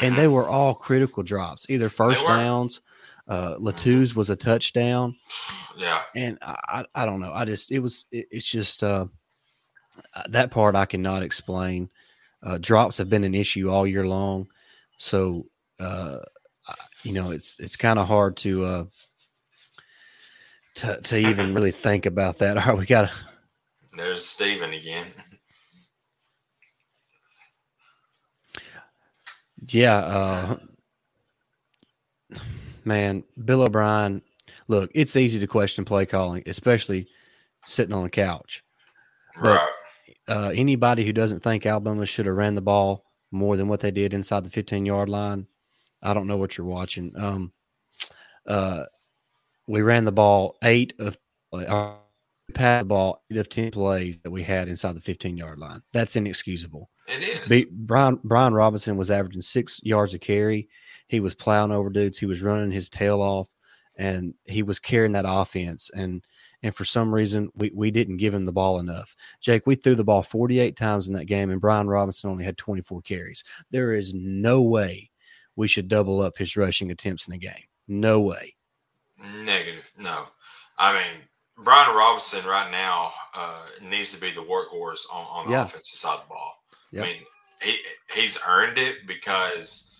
and 0.00 0.14
Mhm. 0.14 0.16
they 0.16 0.28
were 0.28 0.48
all 0.48 0.74
critical 0.74 1.22
drops, 1.22 1.66
either 1.68 1.88
first 1.88 2.24
downs. 2.26 2.80
Uh, 3.28 3.54
Latu's 3.58 4.14
was 4.16 4.30
a 4.30 4.36
touchdown, 4.36 5.14
yeah, 5.76 6.02
and 6.16 6.38
I, 6.42 6.84
I, 6.94 7.06
don't 7.06 7.20
know. 7.20 7.32
I 7.32 7.44
just 7.44 7.70
it 7.70 7.78
was 7.78 8.06
it, 8.10 8.26
it's 8.32 8.46
just 8.46 8.82
uh, 8.82 9.06
that 10.28 10.50
part 10.50 10.74
I 10.74 10.86
cannot 10.86 11.22
explain. 11.22 11.88
Uh, 12.42 12.58
drops 12.58 12.98
have 12.98 13.08
been 13.08 13.24
an 13.24 13.34
issue 13.34 13.70
all 13.70 13.86
year 13.86 14.06
long, 14.06 14.48
so 14.98 15.46
uh, 15.78 16.18
you 17.04 17.12
know 17.12 17.30
it's 17.30 17.58
it's 17.60 17.76
kind 17.76 17.98
of 17.98 18.08
hard 18.08 18.36
to 18.38 18.64
uh, 18.64 18.84
to 20.76 21.00
to 21.02 21.16
even 21.16 21.54
really 21.54 21.70
think 21.70 22.06
about 22.06 22.38
that. 22.38 22.56
All 22.58 22.64
right, 22.64 22.78
we 22.78 22.86
got 22.86 23.10
there's 23.96 24.24
Steven 24.26 24.72
again. 24.72 25.06
Yeah, 29.68 29.96
uh, 29.96 30.56
man, 32.84 33.22
Bill 33.44 33.62
O'Brien. 33.62 34.22
Look, 34.68 34.90
it's 34.94 35.16
easy 35.16 35.38
to 35.40 35.46
question 35.46 35.84
play 35.84 36.06
calling, 36.06 36.42
especially 36.46 37.06
sitting 37.64 37.94
on 37.94 38.02
the 38.02 38.10
couch. 38.10 38.64
But- 39.40 39.48
Right. 39.56 39.68
Uh, 40.28 40.52
anybody 40.54 41.04
who 41.04 41.12
doesn't 41.12 41.40
think 41.40 41.66
Alabama 41.66 42.06
should 42.06 42.26
have 42.26 42.36
ran 42.36 42.54
the 42.54 42.62
ball 42.62 43.04
more 43.30 43.56
than 43.56 43.68
what 43.68 43.80
they 43.80 43.90
did 43.90 44.14
inside 44.14 44.44
the 44.44 44.50
15 44.50 44.86
yard 44.86 45.08
line, 45.08 45.46
I 46.02 46.14
don't 46.14 46.26
know 46.26 46.36
what 46.36 46.56
you're 46.56 46.66
watching. 46.66 47.12
Um, 47.16 47.52
uh, 48.46 48.84
we 49.66 49.82
ran 49.82 50.04
the 50.04 50.12
ball 50.12 50.56
eight 50.62 50.94
of 50.98 51.16
uh, 51.52 51.94
we 52.48 52.52
passed 52.54 52.82
the 52.82 52.86
ball 52.86 53.22
eight 53.30 53.36
of 53.36 53.48
10 53.48 53.70
plays 53.70 54.18
that 54.22 54.30
we 54.30 54.42
had 54.42 54.68
inside 54.68 54.96
the 54.96 55.00
15 55.00 55.36
yard 55.36 55.58
line. 55.58 55.80
That's 55.92 56.16
inexcusable. 56.16 56.90
It 57.08 57.22
is. 57.22 57.48
Be, 57.48 57.66
Brian 57.70 58.18
Brian 58.24 58.54
Robinson 58.54 58.96
was 58.96 59.10
averaging 59.10 59.42
six 59.42 59.80
yards 59.82 60.14
a 60.14 60.18
carry. 60.18 60.68
He 61.08 61.20
was 61.20 61.34
plowing 61.34 61.72
over 61.72 61.90
dudes. 61.90 62.18
He 62.18 62.26
was 62.26 62.42
running 62.42 62.70
his 62.70 62.88
tail 62.88 63.20
off, 63.20 63.48
and 63.96 64.34
he 64.44 64.62
was 64.62 64.78
carrying 64.78 65.12
that 65.12 65.24
offense. 65.26 65.90
And 65.94 66.24
and 66.62 66.74
for 66.74 66.84
some 66.84 67.14
reason, 67.14 67.50
we, 67.54 67.70
we 67.74 67.90
didn't 67.90 68.18
give 68.18 68.34
him 68.34 68.44
the 68.44 68.52
ball 68.52 68.78
enough. 68.78 69.16
Jake, 69.40 69.66
we 69.66 69.74
threw 69.74 69.94
the 69.94 70.04
ball 70.04 70.22
48 70.22 70.76
times 70.76 71.08
in 71.08 71.14
that 71.14 71.24
game, 71.26 71.50
and 71.50 71.60
Brian 71.60 71.88
Robinson 71.88 72.30
only 72.30 72.44
had 72.44 72.56
24 72.58 73.02
carries. 73.02 73.42
There 73.70 73.92
is 73.94 74.14
no 74.14 74.62
way 74.62 75.10
we 75.56 75.68
should 75.68 75.88
double 75.88 76.20
up 76.20 76.36
his 76.38 76.56
rushing 76.56 76.90
attempts 76.90 77.26
in 77.26 77.32
the 77.32 77.38
game. 77.38 77.64
No 77.88 78.20
way. 78.20 78.54
Negative. 79.44 79.90
No. 79.98 80.24
I 80.78 80.92
mean, 80.94 81.22
Brian 81.64 81.94
Robinson 81.94 82.44
right 82.48 82.70
now 82.70 83.12
uh, 83.34 83.62
needs 83.82 84.12
to 84.14 84.20
be 84.20 84.30
the 84.30 84.40
workhorse 84.40 85.04
on, 85.12 85.26
on 85.30 85.46
the 85.46 85.52
Yeah. 85.52 85.62
offensive 85.62 85.98
side 85.98 86.14
of 86.14 86.22
the 86.22 86.28
ball. 86.28 86.54
Yep. 86.92 87.04
I 87.04 87.06
mean, 87.06 87.16
he 87.62 87.76
he's 88.14 88.38
earned 88.48 88.78
it 88.78 89.06
because, 89.06 89.96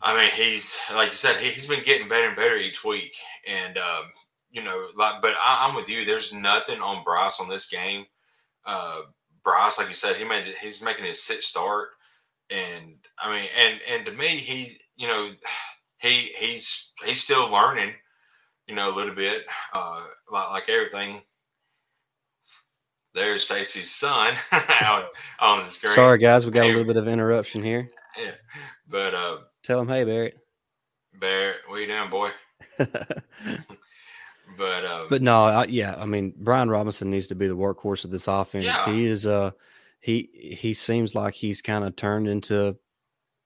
I 0.00 0.16
mean, 0.16 0.30
he's 0.32 0.78
like 0.94 1.10
you 1.10 1.16
said, 1.16 1.36
he, 1.36 1.48
he's 1.50 1.66
been 1.66 1.82
getting 1.82 2.08
better 2.08 2.28
and 2.28 2.36
better 2.36 2.56
each 2.56 2.84
week, 2.84 3.16
and 3.48 3.76
um, 3.78 4.04
you 4.52 4.62
know, 4.62 4.88
like, 4.96 5.22
but 5.22 5.32
I, 5.42 5.66
I'm 5.66 5.74
with 5.74 5.88
you. 5.88 6.04
There's 6.04 6.32
nothing 6.32 6.80
on 6.80 7.04
Bryce 7.04 7.40
on 7.40 7.48
this 7.48 7.66
game. 7.66 8.04
Uh, 8.64 9.00
Bryce, 9.42 9.78
like 9.78 9.88
you 9.88 9.94
said, 9.94 10.16
he 10.16 10.24
made 10.24 10.44
he's 10.60 10.82
making 10.84 11.04
his 11.04 11.22
sixth 11.22 11.48
start, 11.48 11.88
and 12.50 12.94
I 13.18 13.34
mean, 13.34 13.48
and 13.58 13.80
and 13.90 14.06
to 14.06 14.12
me, 14.12 14.26
he 14.26 14.78
you 14.96 15.08
know, 15.08 15.30
he 15.98 16.30
he's 16.38 16.92
he's 17.04 17.22
still 17.22 17.50
learning, 17.50 17.94
you 18.66 18.74
know, 18.74 18.92
a 18.92 18.96
little 18.96 19.14
bit, 19.14 19.44
uh, 19.74 20.02
like, 20.30 20.50
like 20.50 20.68
everything. 20.68 21.22
There's 23.14 23.42
Stacy's 23.42 23.90
son 23.90 24.34
on, 24.52 25.02
on 25.38 25.58
the 25.60 25.66
screen. 25.66 25.92
Sorry, 25.92 26.16
guys, 26.16 26.46
we 26.46 26.52
got 26.52 26.64
a 26.64 26.68
little 26.68 26.84
bit 26.84 26.96
of 26.96 27.08
interruption 27.08 27.62
here. 27.62 27.90
Yeah. 28.18 28.30
But 28.90 29.14
uh 29.14 29.38
Tell 29.62 29.80
him, 29.80 29.88
hey, 29.88 30.04
Barrett. 30.04 30.38
Barrett, 31.20 31.58
what 31.66 31.80
you 31.80 31.86
doing, 31.86 32.08
boy? 32.08 32.30
But 34.56 34.84
um 34.84 35.06
But 35.08 35.22
no, 35.22 35.44
I, 35.44 35.64
yeah, 35.64 35.94
I 35.98 36.06
mean 36.06 36.34
Brian 36.36 36.70
Robinson 36.70 37.10
needs 37.10 37.28
to 37.28 37.34
be 37.34 37.46
the 37.46 37.56
workhorse 37.56 38.04
of 38.04 38.10
this 38.10 38.28
offense. 38.28 38.66
Yeah. 38.66 38.92
He 38.92 39.06
is 39.06 39.26
uh 39.26 39.52
he 40.00 40.28
he 40.32 40.74
seems 40.74 41.14
like 41.14 41.34
he's 41.34 41.62
kind 41.62 41.84
of 41.84 41.96
turned 41.96 42.28
into 42.28 42.76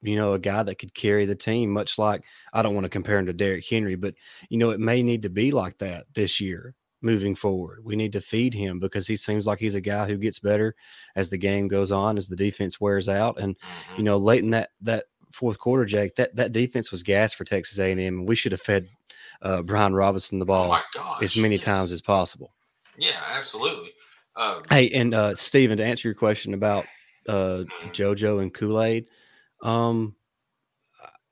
you 0.03 0.17
know 0.17 0.35
a 0.35 0.39
guy 0.39 0.63
that 0.63 0.79
could 0.79 0.95
carry 0.95 1.27
the 1.27 1.35
team 1.35 1.71
much 1.71 1.99
like 1.99 2.23
I 2.53 2.63
don't 2.63 2.75
want 2.75 2.85
to 2.85 2.91
compare 2.91 3.19
him 3.19 3.27
to 3.27 3.33
Derrick 3.33 3.67
Henry, 3.69 3.97
but 3.97 4.15
you 4.49 4.59
know 4.59 4.71
it 4.71 4.81
may 4.81 5.03
need 5.03 5.23
to 5.23 5.31
be 5.31 5.51
like 5.51 5.79
that 5.79 6.07
this 6.15 6.41
year 6.41 6.75
moving 7.03 7.35
forward. 7.35 7.85
We 7.85 7.95
need 7.95 8.13
to 8.13 8.21
feed 8.21 8.55
him 8.55 8.81
because 8.81 9.07
he 9.07 9.17
seems 9.17 9.47
like 9.47 9.59
he's 9.59 9.75
a 9.75 9.81
guy 9.81 10.07
who 10.07 10.17
gets 10.17 10.39
better 10.39 10.75
as 11.15 11.29
the 11.31 11.39
game 11.39 11.69
goes 11.69 11.93
on 11.93 12.17
as 12.17 12.27
the 12.27 12.37
defense 12.37 12.81
wears 12.81 13.09
out 13.09 13.39
and 13.39 13.57
you 13.97 14.03
know, 14.03 14.17
late 14.19 14.43
in 14.43 14.51
that 14.51 14.71
that 14.83 15.05
fourth 15.37 15.59
quarter, 15.59 15.85
Jake, 15.85 16.17
that 16.17 16.35
that 16.37 16.53
defense 16.53 16.91
was 16.91 17.03
gas 17.03 17.33
for 17.33 17.45
Texas 17.45 17.79
A&M, 17.79 18.27
we 18.27 18.35
should 18.35 18.53
have 18.53 18.61
fed 18.61 18.89
uh, 19.43 19.63
Brian 19.63 19.95
Robinson 19.95 20.39
the 20.39 20.45
oh 20.45 20.49
ball 20.49 20.81
gosh. 20.95 21.23
as 21.23 21.37
many 21.37 21.57
yes. 21.57 21.65
times 21.65 21.93
as 21.93 22.01
possible. 22.01 22.53
Yeah, 22.99 23.21
absolutely. 23.33 23.93
Um, 24.35 24.63
Hey, 24.71 24.91
and 24.91 25.15
uh, 25.15 25.35
Steven, 25.35 25.79
to 25.79 25.85
answer 25.85 26.09
your 26.09 26.15
question 26.15 26.55
about 26.55 26.87
uh, 27.29 27.65
mhm. 27.65 27.93
JoJo 27.93 28.43
and 28.43 28.53
Kool 28.53 28.83
Aid, 28.83 29.09
um, 29.63 30.15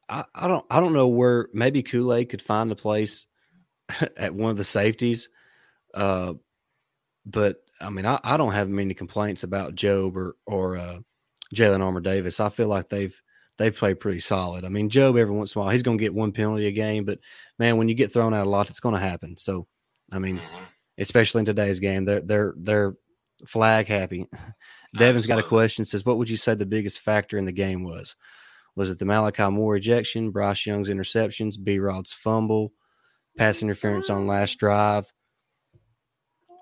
I, 0.09 0.25
I 0.35 0.49
don't 0.49 0.65
I 0.71 0.81
don't 0.81 0.93
know 0.93 1.09
where 1.09 1.49
maybe 1.53 1.83
Kool 1.83 2.15
Aid 2.15 2.29
could 2.29 2.43
find 2.43 2.71
a 2.71 2.77
place 2.77 3.27
at 4.17 4.35
one 4.35 4.51
of 4.51 4.57
the 4.57 4.65
safeties, 4.65 5.29
uh, 5.95 6.35
but 7.25 7.63
I 7.81 7.91
mean 7.91 8.07
I, 8.07 8.21
I 8.23 8.37
don't 8.37 8.53
have 8.53 8.69
many 8.69 8.95
complaints 8.95 9.43
about 9.43 9.75
Jobe 9.75 10.17
or 10.17 10.37
or 10.47 10.77
uh, 10.77 10.99
Jalyn 11.55 11.81
Armour 11.81 12.01
Davis. 12.01 12.41
I 12.41 12.51
feel 12.51 12.69
like 12.69 12.89
they've 12.91 13.19
they've 13.59 13.77
played 13.77 14.01
pretty 14.01 14.21
solid. 14.21 14.65
I 14.65 14.69
mean 14.69 14.91
Jobe 14.91 15.19
every 15.19 15.35
once 15.35 15.55
in 15.55 15.61
a 15.61 15.63
while 15.63 15.73
he's 15.73 15.83
going 15.83 15.99
to 15.99 16.03
get 16.05 16.15
one 16.15 16.33
penalty 16.33 16.67
a 16.67 16.73
game, 16.73 17.05
but 17.05 17.19
man, 17.59 17.77
when 17.77 17.89
you 17.89 17.95
get 17.95 18.13
thrown 18.13 18.35
out 18.35 18.47
a 18.47 18.51
lot, 18.51 18.71
it's 18.71 18.81
going 18.81 18.95
to 18.95 19.01
happen. 19.01 19.37
So 19.37 19.67
I 20.13 20.19
mean, 20.19 20.39
mm-hmm. 20.39 20.65
especially 20.99 21.41
in 21.41 21.47
today's 21.47 21.81
game, 21.81 22.05
they're 22.05 22.21
they're 22.21 22.55
they're 22.57 22.95
flag 23.47 23.87
happy. 23.87 24.29
Devin's 24.95 25.27
got 25.27 25.39
a 25.39 25.43
question. 25.43 25.85
Says, 25.85 26.05
what 26.05 26.19
would 26.19 26.31
you 26.31 26.37
say 26.37 26.55
the 26.55 26.67
biggest 26.67 27.01
factor 27.01 27.37
in 27.37 27.45
the 27.45 27.53
game 27.53 27.83
was? 27.83 28.17
Was 28.77 28.91
it 28.91 28.99
the 28.99 29.05
Malachi 29.05 29.49
Moore 29.51 29.77
ejection, 29.77 30.31
Bryce 30.31 30.67
Young's 30.67 30.89
interceptions, 30.89 31.63
B 31.63 31.79
Rob's 31.79 32.13
fumble, 32.13 32.73
pass 33.37 33.63
interference 33.63 34.11
on 34.11 34.27
last 34.27 34.59
drive? 34.59 35.13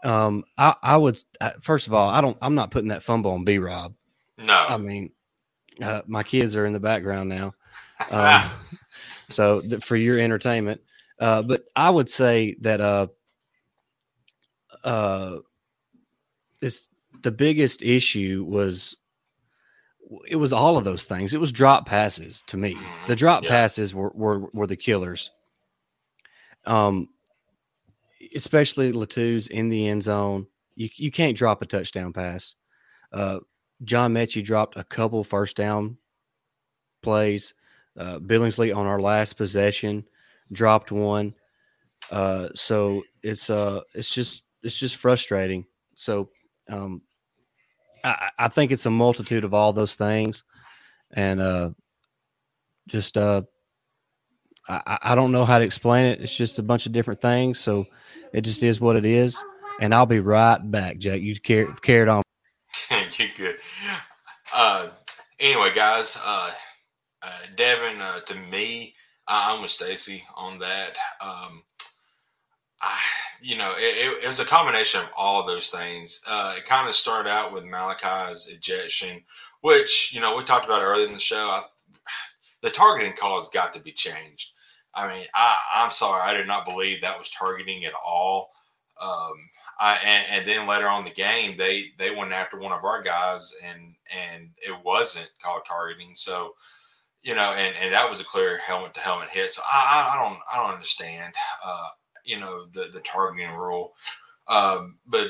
Um, 0.04 0.44
I, 0.58 0.74
I 0.82 0.96
would 0.96 1.18
first 1.60 1.86
of 1.86 1.94
all, 1.94 2.08
I 2.08 2.20
don't. 2.20 2.36
I'm 2.42 2.54
not 2.54 2.70
putting 2.70 2.88
that 2.88 3.02
fumble 3.02 3.32
on 3.32 3.44
B 3.44 3.58
Rob. 3.58 3.94
No, 4.38 4.66
I 4.68 4.76
mean, 4.76 5.12
uh, 5.80 6.02
my 6.06 6.22
kids 6.22 6.54
are 6.56 6.66
in 6.66 6.72
the 6.72 6.80
background 6.80 7.28
now, 7.28 7.54
um, 8.10 8.50
so 9.28 9.60
th- 9.60 9.82
for 9.82 9.96
your 9.96 10.18
entertainment. 10.18 10.80
Uh, 11.18 11.42
but 11.42 11.64
I 11.76 11.88
would 11.88 12.10
say 12.10 12.56
that 12.60 12.80
uh, 12.80 13.06
uh, 14.84 15.38
this 16.60 16.88
the 17.22 17.30
biggest 17.30 17.82
issue 17.82 18.44
was 18.48 18.96
it 20.28 20.36
was 20.36 20.52
all 20.52 20.76
of 20.76 20.84
those 20.84 21.04
things. 21.04 21.32
It 21.32 21.40
was 21.40 21.52
drop 21.52 21.86
passes 21.86 22.42
to 22.48 22.56
me. 22.56 22.74
Mm-hmm. 22.74 23.06
The 23.06 23.16
drop 23.16 23.44
yeah. 23.44 23.50
passes 23.50 23.94
were, 23.94 24.12
were 24.14 24.40
were 24.52 24.66
the 24.66 24.76
killers. 24.76 25.30
Um, 26.66 27.08
especially 28.34 28.92
Latu's 28.92 29.48
in 29.48 29.68
the 29.68 29.88
end 29.88 30.02
zone. 30.02 30.46
You 30.74 30.88
you 30.96 31.10
can't 31.10 31.36
drop 31.36 31.62
a 31.62 31.66
touchdown 31.66 32.12
pass. 32.12 32.54
Uh, 33.12 33.40
John 33.84 34.14
Metchie 34.14 34.44
dropped 34.44 34.76
a 34.76 34.84
couple 34.84 35.24
first 35.24 35.56
down 35.56 35.98
plays. 37.02 37.54
Uh, 37.98 38.18
Billingsley 38.18 38.74
on 38.74 38.86
our 38.86 39.00
last 39.00 39.34
possession 39.34 40.04
dropped 40.52 40.92
one. 40.92 41.34
Uh, 42.10 42.48
so 42.54 43.02
it's 43.22 43.48
uh 43.50 43.80
it's 43.94 44.12
just 44.12 44.44
it's 44.62 44.76
just 44.76 44.96
frustrating. 44.96 45.66
So 45.94 46.28
um, 46.68 47.02
I, 48.04 48.30
I 48.38 48.48
think 48.48 48.72
it's 48.72 48.86
a 48.86 48.90
multitude 48.90 49.44
of 49.44 49.54
all 49.54 49.72
those 49.72 49.94
things, 49.94 50.44
and 51.12 51.40
uh, 51.40 51.70
just 52.88 53.16
uh, 53.16 53.42
I, 54.68 54.98
I 55.02 55.14
don't 55.14 55.32
know 55.32 55.44
how 55.44 55.58
to 55.58 55.64
explain 55.64 56.06
it. 56.06 56.20
It's 56.20 56.34
just 56.34 56.58
a 56.58 56.62
bunch 56.62 56.86
of 56.86 56.92
different 56.92 57.20
things. 57.20 57.60
So 57.60 57.86
it 58.32 58.42
just 58.42 58.62
is 58.62 58.80
what 58.80 58.96
it 58.96 59.04
is. 59.04 59.42
And 59.80 59.94
I'll 59.94 60.06
be 60.06 60.20
right 60.20 60.58
back, 60.58 60.98
Jack. 60.98 61.20
You 61.20 61.38
car- 61.40 61.74
carried 61.82 62.08
on. 62.08 62.21
You 63.18 63.28
good. 63.36 63.56
Uh, 64.54 64.88
anyway, 65.40 65.70
guys, 65.74 66.20
uh, 66.24 66.50
uh, 67.22 67.38
Devin, 67.56 68.00
uh, 68.00 68.20
to 68.20 68.34
me, 68.50 68.94
I'm 69.28 69.62
with 69.62 69.70
Stacy 69.70 70.22
on 70.36 70.58
that. 70.58 70.96
Um, 71.20 71.62
I, 72.80 72.98
you 73.40 73.56
know, 73.56 73.72
it, 73.76 74.22
it, 74.24 74.28
was 74.28 74.40
a 74.40 74.44
combination 74.44 75.00
of 75.00 75.10
all 75.16 75.46
those 75.46 75.70
things. 75.70 76.24
Uh, 76.28 76.54
it 76.56 76.64
kind 76.64 76.88
of 76.88 76.94
started 76.94 77.30
out 77.30 77.52
with 77.52 77.64
Malachi's 77.64 78.48
ejection, 78.52 79.22
which 79.60 80.12
you 80.12 80.20
know 80.20 80.36
we 80.36 80.44
talked 80.44 80.66
about 80.66 80.82
earlier 80.82 81.06
in 81.06 81.12
the 81.12 81.18
show. 81.20 81.48
I, 81.50 81.62
the 82.62 82.70
targeting 82.70 83.14
call 83.14 83.38
has 83.38 83.48
got 83.48 83.72
to 83.74 83.80
be 83.80 83.92
changed. 83.92 84.52
I 84.94 85.08
mean, 85.08 85.26
I, 85.34 85.56
I'm 85.74 85.90
sorry, 85.90 86.22
I 86.22 86.36
did 86.36 86.46
not 86.46 86.64
believe 86.64 87.00
that 87.00 87.18
was 87.18 87.30
targeting 87.30 87.84
at 87.84 87.94
all. 87.94 88.50
Um, 89.00 89.34
I, 89.80 89.98
and, 90.04 90.26
and, 90.30 90.46
then 90.46 90.68
later 90.68 90.88
on 90.88 91.04
the 91.04 91.10
game, 91.10 91.56
they 91.56 91.86
they 91.98 92.14
went 92.14 92.32
after 92.32 92.58
one 92.58 92.72
of 92.72 92.84
our 92.84 93.02
guys, 93.02 93.52
and 93.64 93.94
and 94.30 94.50
it 94.58 94.76
wasn't 94.84 95.32
called 95.42 95.62
targeting. 95.66 96.14
So, 96.14 96.54
you 97.22 97.34
know, 97.34 97.54
and, 97.56 97.74
and 97.80 97.92
that 97.92 98.08
was 98.08 98.20
a 98.20 98.24
clear 98.24 98.58
helmet 98.58 98.94
to 98.94 99.00
helmet 99.00 99.30
hit. 99.30 99.50
So 99.50 99.62
I, 99.70 100.12
I 100.14 100.22
don't 100.22 100.38
I 100.52 100.62
don't 100.62 100.74
understand. 100.74 101.34
Uh, 101.64 101.88
you 102.24 102.38
know 102.38 102.64
the 102.66 102.88
the 102.92 103.00
targeting 103.00 103.54
rule. 103.54 103.94
Um, 104.48 104.98
but 105.06 105.28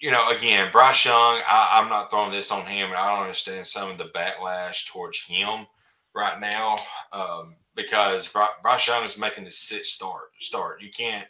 you 0.00 0.10
know, 0.10 0.28
again, 0.28 0.70
Bryce 0.70 1.06
Young, 1.06 1.40
I, 1.48 1.80
am 1.82 1.88
not 1.88 2.10
throwing 2.10 2.32
this 2.32 2.52
on 2.52 2.66
him, 2.66 2.88
and 2.88 2.96
I 2.96 3.10
don't 3.10 3.22
understand 3.22 3.66
some 3.66 3.90
of 3.90 3.98
the 3.98 4.04
backlash 4.14 4.86
towards 4.86 5.24
him 5.24 5.66
right 6.14 6.38
now 6.38 6.76
um, 7.12 7.56
because 7.74 8.28
Bryce 8.62 8.86
Young 8.86 9.04
is 9.04 9.18
making 9.18 9.44
the 9.44 9.50
sixth 9.50 9.92
start. 9.92 10.30
Start. 10.38 10.82
You 10.82 10.90
can't. 10.90 11.26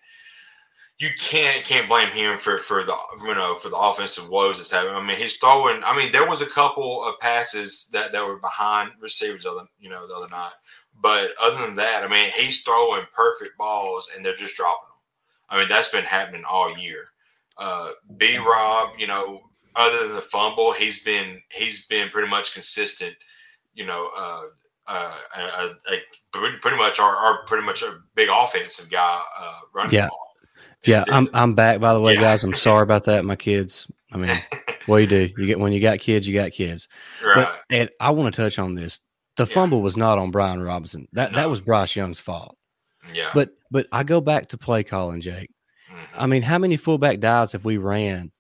You 0.99 1.09
can't 1.19 1.65
can't 1.65 1.89
blame 1.89 2.11
him 2.11 2.39
for 2.39 2.59
for 2.59 2.85
the 2.85 2.97
you 3.23 3.35
know 3.35 3.57
for 3.57 3.69
the 3.69 3.77
offensive 3.77 4.31
woes 4.31 4.59
that's 4.59 4.71
happening. 4.71 4.95
I 4.95 5.05
mean, 5.05 5.17
he's 5.17 5.39
throwing. 5.39 5.83
I 5.85 5.97
mean, 5.97 6.13
there 6.13 6.29
was 6.29 6.41
a 6.41 6.47
couple 6.47 7.05
of 7.05 7.19
passes 7.19 7.91
that, 7.93 8.13
that 8.13 8.25
were 8.25 8.37
behind 8.37 8.93
receivers 9.01 9.45
other 9.45 9.65
you 9.81 9.91
know 9.91 10.07
the 10.07 10.15
other 10.15 10.29
night, 10.31 10.53
but 11.01 11.31
other 11.43 11.67
than 11.67 11.77
that, 11.77 12.03
I 12.05 12.09
mean, 12.09 12.31
he's 12.37 12.63
throwing 12.63 13.03
perfect 13.13 13.59
balls 13.59 14.09
and 14.15 14.25
they're 14.25 14.37
just 14.37 14.57
dropping 14.57 14.89
them. 14.89 14.95
I 15.51 15.59
mean, 15.59 15.69
that's 15.69 15.91
been 15.91 16.05
happening 16.05 16.45
all 16.49 16.77
year. 16.79 17.07
Uh, 17.59 17.91
B 18.17 18.39
Rob, 18.39 18.91
you 18.99 19.07
know, 19.07 19.41
other 19.77 20.07
than 20.07 20.17
the 20.17 20.23
fumble, 20.23 20.73
he's 20.73 21.03
been 21.03 21.41
he's 21.53 21.87
been 21.87 22.09
pretty 22.09 22.29
much 22.29 22.55
consistent. 22.55 23.17
You 23.75 23.87
know, 23.87 24.11
uh, 24.17 24.43
uh, 24.87 25.17
a, 25.37 25.93
a, 25.93 25.99
pretty 26.33 26.77
much 26.77 27.01
our, 27.01 27.17
our, 27.17 27.45
pretty 27.47 27.67
much 27.67 27.83
a 27.83 28.01
big 28.15 28.29
offensive 28.33 28.91
guy 28.91 29.21
uh, 29.39 29.61
running 29.75 29.95
yeah. 29.95 30.09
Yeah, 30.87 31.05
I'm 31.09 31.29
I'm 31.33 31.55
back. 31.55 31.81
By 31.81 31.95
the 31.95 32.01
way, 32.01 32.15
yeah. 32.15 32.21
guys, 32.21 32.45
I'm 32.45 32.55
sorry 32.55 32.83
about 32.83 33.05
that. 33.05 33.25
My 33.25 33.37
kids. 33.37 33.87
I 34.13 34.17
mean, 34.17 34.37
what 34.87 34.99
you 34.99 35.07
do? 35.07 35.31
You 35.37 35.47
get 35.47 35.59
when 35.59 35.73
you 35.73 35.81
got 35.81 35.99
kids, 35.99 36.27
you 36.27 36.35
got 36.35 36.53
kids. 36.53 36.89
Right. 37.23 37.47
But, 37.47 37.61
and 37.71 37.91
I 38.01 38.11
want 38.11 38.35
to 38.35 38.43
touch 38.43 38.59
on 38.59 38.75
this. 38.75 39.01
The 39.37 39.47
yeah. 39.47 39.55
fumble 39.55 39.83
was 39.83 39.97
not 39.97 40.19
on 40.19 40.31
Brian 40.31 40.63
Robinson. 40.63 41.09
That 41.13 41.33
no. 41.33 41.37
that 41.39 41.51
was 41.51 41.61
Bryce 41.61 41.97
Young's 41.97 42.21
fault. 42.21 42.57
Yeah. 43.13 43.31
But 43.35 43.51
but 43.71 43.87
I 43.93 44.05
go 44.05 44.21
back 44.21 44.49
to 44.49 44.59
play 44.59 44.85
calling, 44.85 45.21
Jake. 45.21 45.51
Mm-hmm. 45.91 46.21
I 46.21 46.27
mean, 46.27 46.43
how 46.43 46.59
many 46.59 46.77
fullback 46.77 47.21
dives 47.21 47.53
have 47.53 47.65
we 47.65 47.77
ran 47.77 48.31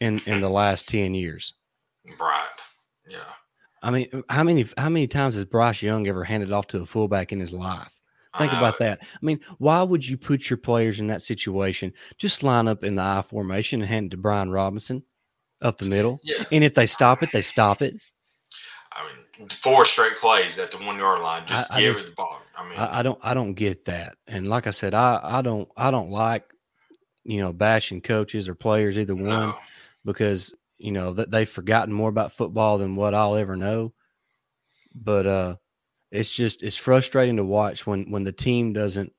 in 0.00 0.20
in 0.26 0.40
the 0.40 0.50
last 0.50 0.88
ten 0.88 1.14
years? 1.14 1.54
Right. 2.20 2.48
Yeah. 3.08 3.18
I 3.82 3.90
mean, 3.90 4.24
how 4.28 4.42
many 4.42 4.66
how 4.76 4.88
many 4.88 5.06
times 5.06 5.34
has 5.34 5.44
Bryce 5.44 5.82
Young 5.82 6.08
ever 6.08 6.24
handed 6.24 6.52
off 6.52 6.66
to 6.68 6.80
a 6.80 6.86
fullback 6.86 7.32
in 7.32 7.38
his 7.38 7.52
life? 7.52 7.93
Think 8.38 8.52
about 8.52 8.78
that. 8.78 9.00
I 9.00 9.24
mean, 9.24 9.40
why 9.58 9.82
would 9.82 10.06
you 10.06 10.16
put 10.16 10.50
your 10.50 10.56
players 10.56 10.98
in 10.98 11.06
that 11.06 11.22
situation? 11.22 11.92
Just 12.18 12.42
line 12.42 12.66
up 12.68 12.82
in 12.82 12.96
the 12.96 13.02
I 13.02 13.22
formation 13.22 13.80
and 13.80 13.88
hand 13.88 14.06
it 14.06 14.10
to 14.10 14.16
Brian 14.16 14.50
Robinson 14.50 15.02
up 15.62 15.78
the 15.78 15.84
middle. 15.84 16.20
Yeah. 16.22 16.44
And 16.50 16.64
if 16.64 16.74
they 16.74 16.86
stop 16.86 17.22
it, 17.22 17.30
they 17.32 17.42
stop 17.42 17.80
it. 17.80 18.00
I 18.92 19.06
mean, 19.38 19.48
four 19.48 19.84
straight 19.84 20.16
plays 20.16 20.58
at 20.58 20.70
the 20.70 20.78
one 20.78 20.98
yard 20.98 21.20
line. 21.20 21.46
Just 21.46 21.70
I, 21.72 21.80
give 21.80 21.90
I 21.90 21.94
just, 21.94 22.06
it 22.06 22.10
the 22.10 22.16
ball. 22.16 22.40
I 22.56 22.68
mean, 22.68 22.78
I, 22.78 23.00
I, 23.00 23.02
don't, 23.02 23.18
I 23.22 23.34
don't 23.34 23.54
get 23.54 23.84
that. 23.86 24.16
And 24.26 24.48
like 24.48 24.66
I 24.66 24.70
said, 24.70 24.94
I, 24.94 25.20
I 25.22 25.42
don't, 25.42 25.68
I 25.76 25.90
don't 25.90 26.10
like, 26.10 26.44
you 27.24 27.40
know, 27.40 27.52
bashing 27.52 28.00
coaches 28.00 28.48
or 28.48 28.54
players 28.54 28.98
either 28.98 29.14
one 29.14 29.28
no. 29.28 29.56
because 30.04 30.54
you 30.76 30.92
know 30.92 31.14
that 31.14 31.30
they've 31.30 31.48
forgotten 31.48 31.94
more 31.94 32.10
about 32.10 32.32
football 32.32 32.78
than 32.78 32.96
what 32.96 33.14
I'll 33.14 33.36
ever 33.36 33.56
know. 33.56 33.94
But 34.94 35.26
uh, 35.26 35.56
it's 36.14 36.34
just 36.34 36.62
it's 36.62 36.76
frustrating 36.76 37.36
to 37.36 37.44
watch 37.44 37.86
when 37.86 38.10
when 38.10 38.24
the 38.24 38.32
team 38.32 38.72
doesn't, 38.72 39.12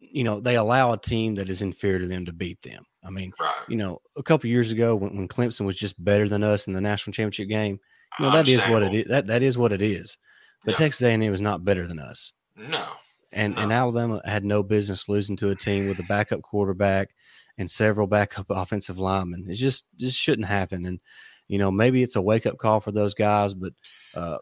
you 0.00 0.24
know, 0.24 0.40
they 0.40 0.56
allow 0.56 0.92
a 0.92 0.98
team 0.98 1.34
that 1.34 1.48
is 1.48 1.62
inferior 1.62 2.00
to 2.00 2.06
them 2.06 2.24
to 2.26 2.32
beat 2.32 2.60
them. 2.62 2.84
I 3.04 3.10
mean, 3.10 3.32
right. 3.38 3.54
you 3.68 3.76
know, 3.76 4.00
a 4.16 4.22
couple 4.22 4.48
years 4.48 4.72
ago 4.72 4.96
when, 4.96 5.14
when 5.14 5.28
Clemson 5.28 5.66
was 5.66 5.76
just 5.76 6.02
better 6.02 6.28
than 6.28 6.42
us 6.42 6.66
in 6.66 6.72
the 6.72 6.80
national 6.80 7.12
championship 7.12 7.48
game, 7.48 7.78
you 8.18 8.24
know, 8.24 8.32
that 8.32 8.48
is 8.48 8.62
what 8.64 8.82
it 8.82 8.94
is. 8.94 9.06
That 9.08 9.26
that 9.26 9.42
is 9.42 9.58
what 9.58 9.72
it 9.72 9.82
is. 9.82 10.16
But 10.64 10.72
yeah. 10.72 10.78
Texas 10.78 11.02
A&M 11.02 11.30
was 11.30 11.42
not 11.42 11.64
better 11.64 11.86
than 11.86 11.98
us. 11.98 12.32
No. 12.56 12.86
And 13.30 13.54
no. 13.54 13.62
and 13.62 13.72
Alabama 13.72 14.22
had 14.24 14.44
no 14.44 14.62
business 14.62 15.08
losing 15.08 15.36
to 15.36 15.50
a 15.50 15.54
team 15.54 15.88
with 15.88 15.98
a 15.98 16.04
backup 16.04 16.40
quarterback 16.40 17.10
and 17.58 17.70
several 17.70 18.06
backup 18.06 18.46
offensive 18.50 18.98
linemen. 18.98 19.46
It 19.48 19.54
just 19.54 19.86
just 19.96 20.18
shouldn't 20.18 20.48
happen. 20.48 20.86
And 20.86 21.00
you 21.46 21.58
know, 21.58 21.70
maybe 21.70 22.02
it's 22.02 22.16
a 22.16 22.22
wake 22.22 22.46
up 22.46 22.56
call 22.56 22.80
for 22.80 22.90
those 22.90 23.12
guys, 23.12 23.52
but 23.52 23.74
uh, 24.14 24.38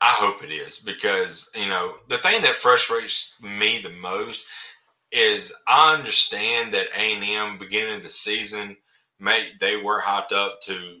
I 0.00 0.10
hope 0.10 0.42
it 0.42 0.50
is 0.50 0.80
because 0.80 1.50
you 1.56 1.68
know 1.68 1.96
the 2.08 2.18
thing 2.18 2.42
that 2.42 2.54
frustrates 2.54 3.34
me 3.42 3.78
the 3.78 3.90
most 3.90 4.46
is 5.12 5.54
I 5.68 5.94
understand 5.94 6.72
that 6.74 6.88
A 6.96 7.14
and 7.14 7.24
M 7.24 7.58
beginning 7.58 7.96
of 7.96 8.02
the 8.02 8.08
season, 8.08 8.76
may 9.18 9.50
they 9.60 9.76
were 9.76 10.00
hyped 10.00 10.32
up 10.32 10.60
to 10.62 11.00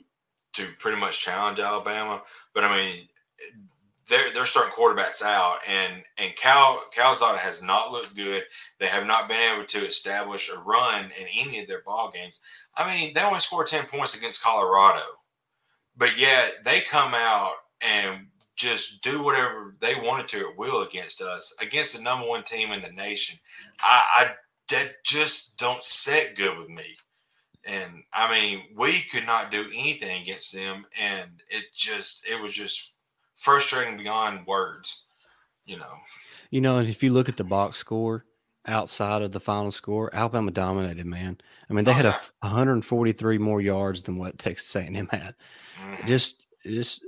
to 0.54 0.66
pretty 0.78 0.98
much 0.98 1.20
challenge 1.20 1.60
Alabama. 1.60 2.22
But 2.54 2.64
I 2.64 2.76
mean, 2.76 3.08
they're 4.08 4.30
they're 4.30 4.46
starting 4.46 4.72
quarterbacks 4.72 5.22
out, 5.22 5.58
and 5.68 6.02
and 6.18 6.34
Cal 6.36 6.84
Calzada 6.94 7.38
has 7.38 7.62
not 7.62 7.90
looked 7.90 8.16
good. 8.16 8.44
They 8.78 8.86
have 8.86 9.06
not 9.06 9.28
been 9.28 9.54
able 9.54 9.66
to 9.66 9.78
establish 9.86 10.50
a 10.50 10.58
run 10.60 11.06
in 11.20 11.26
any 11.36 11.60
of 11.60 11.68
their 11.68 11.82
ball 11.82 12.10
games. 12.10 12.40
I 12.76 12.86
mean, 12.86 13.12
they 13.14 13.22
only 13.22 13.40
scored 13.40 13.66
ten 13.66 13.84
points 13.86 14.16
against 14.16 14.42
Colorado, 14.42 15.02
but 15.96 16.18
yet 16.18 16.64
they 16.64 16.80
come 16.80 17.14
out 17.14 17.54
and 17.86 18.26
just 18.56 19.02
do 19.02 19.22
whatever 19.22 19.76
they 19.80 19.94
wanted 20.02 20.28
to 20.28 20.48
at 20.48 20.56
will 20.56 20.82
against 20.82 21.20
us, 21.20 21.54
against 21.60 21.96
the 21.96 22.02
number 22.02 22.26
one 22.26 22.42
team 22.42 22.72
in 22.72 22.80
the 22.80 22.90
nation. 22.90 23.38
I, 23.80 24.02
I 24.16 24.34
that 24.70 25.04
just 25.04 25.58
don't 25.58 25.82
set 25.82 26.34
good 26.34 26.58
with 26.58 26.68
me. 26.68 26.96
And 27.64 28.02
I 28.12 28.32
mean, 28.32 28.62
we 28.76 29.00
could 29.12 29.26
not 29.26 29.50
do 29.50 29.64
anything 29.74 30.22
against 30.22 30.54
them, 30.54 30.86
and 31.00 31.30
it 31.48 31.64
just 31.74 32.26
it 32.28 32.40
was 32.40 32.52
just 32.54 32.96
frustrating 33.34 33.98
beyond 33.98 34.46
words. 34.46 35.06
You 35.64 35.78
know. 35.78 35.94
You 36.50 36.60
know, 36.60 36.78
and 36.78 36.88
if 36.88 37.02
you 37.02 37.12
look 37.12 37.28
at 37.28 37.36
the 37.36 37.44
box 37.44 37.78
score 37.78 38.24
outside 38.66 39.22
of 39.22 39.32
the 39.32 39.40
final 39.40 39.72
score, 39.72 40.14
Alabama 40.14 40.52
dominated. 40.52 41.06
Man, 41.06 41.38
I 41.68 41.72
mean, 41.72 41.84
they 41.84 41.92
had 41.92 42.06
a 42.06 42.20
143 42.40 43.38
more 43.38 43.60
yards 43.60 44.02
than 44.02 44.16
what 44.16 44.38
Texas 44.38 44.74
A&M 44.76 45.08
had. 45.10 45.34
Mm-hmm. 45.82 46.06
Just, 46.06 46.46
just 46.64 47.04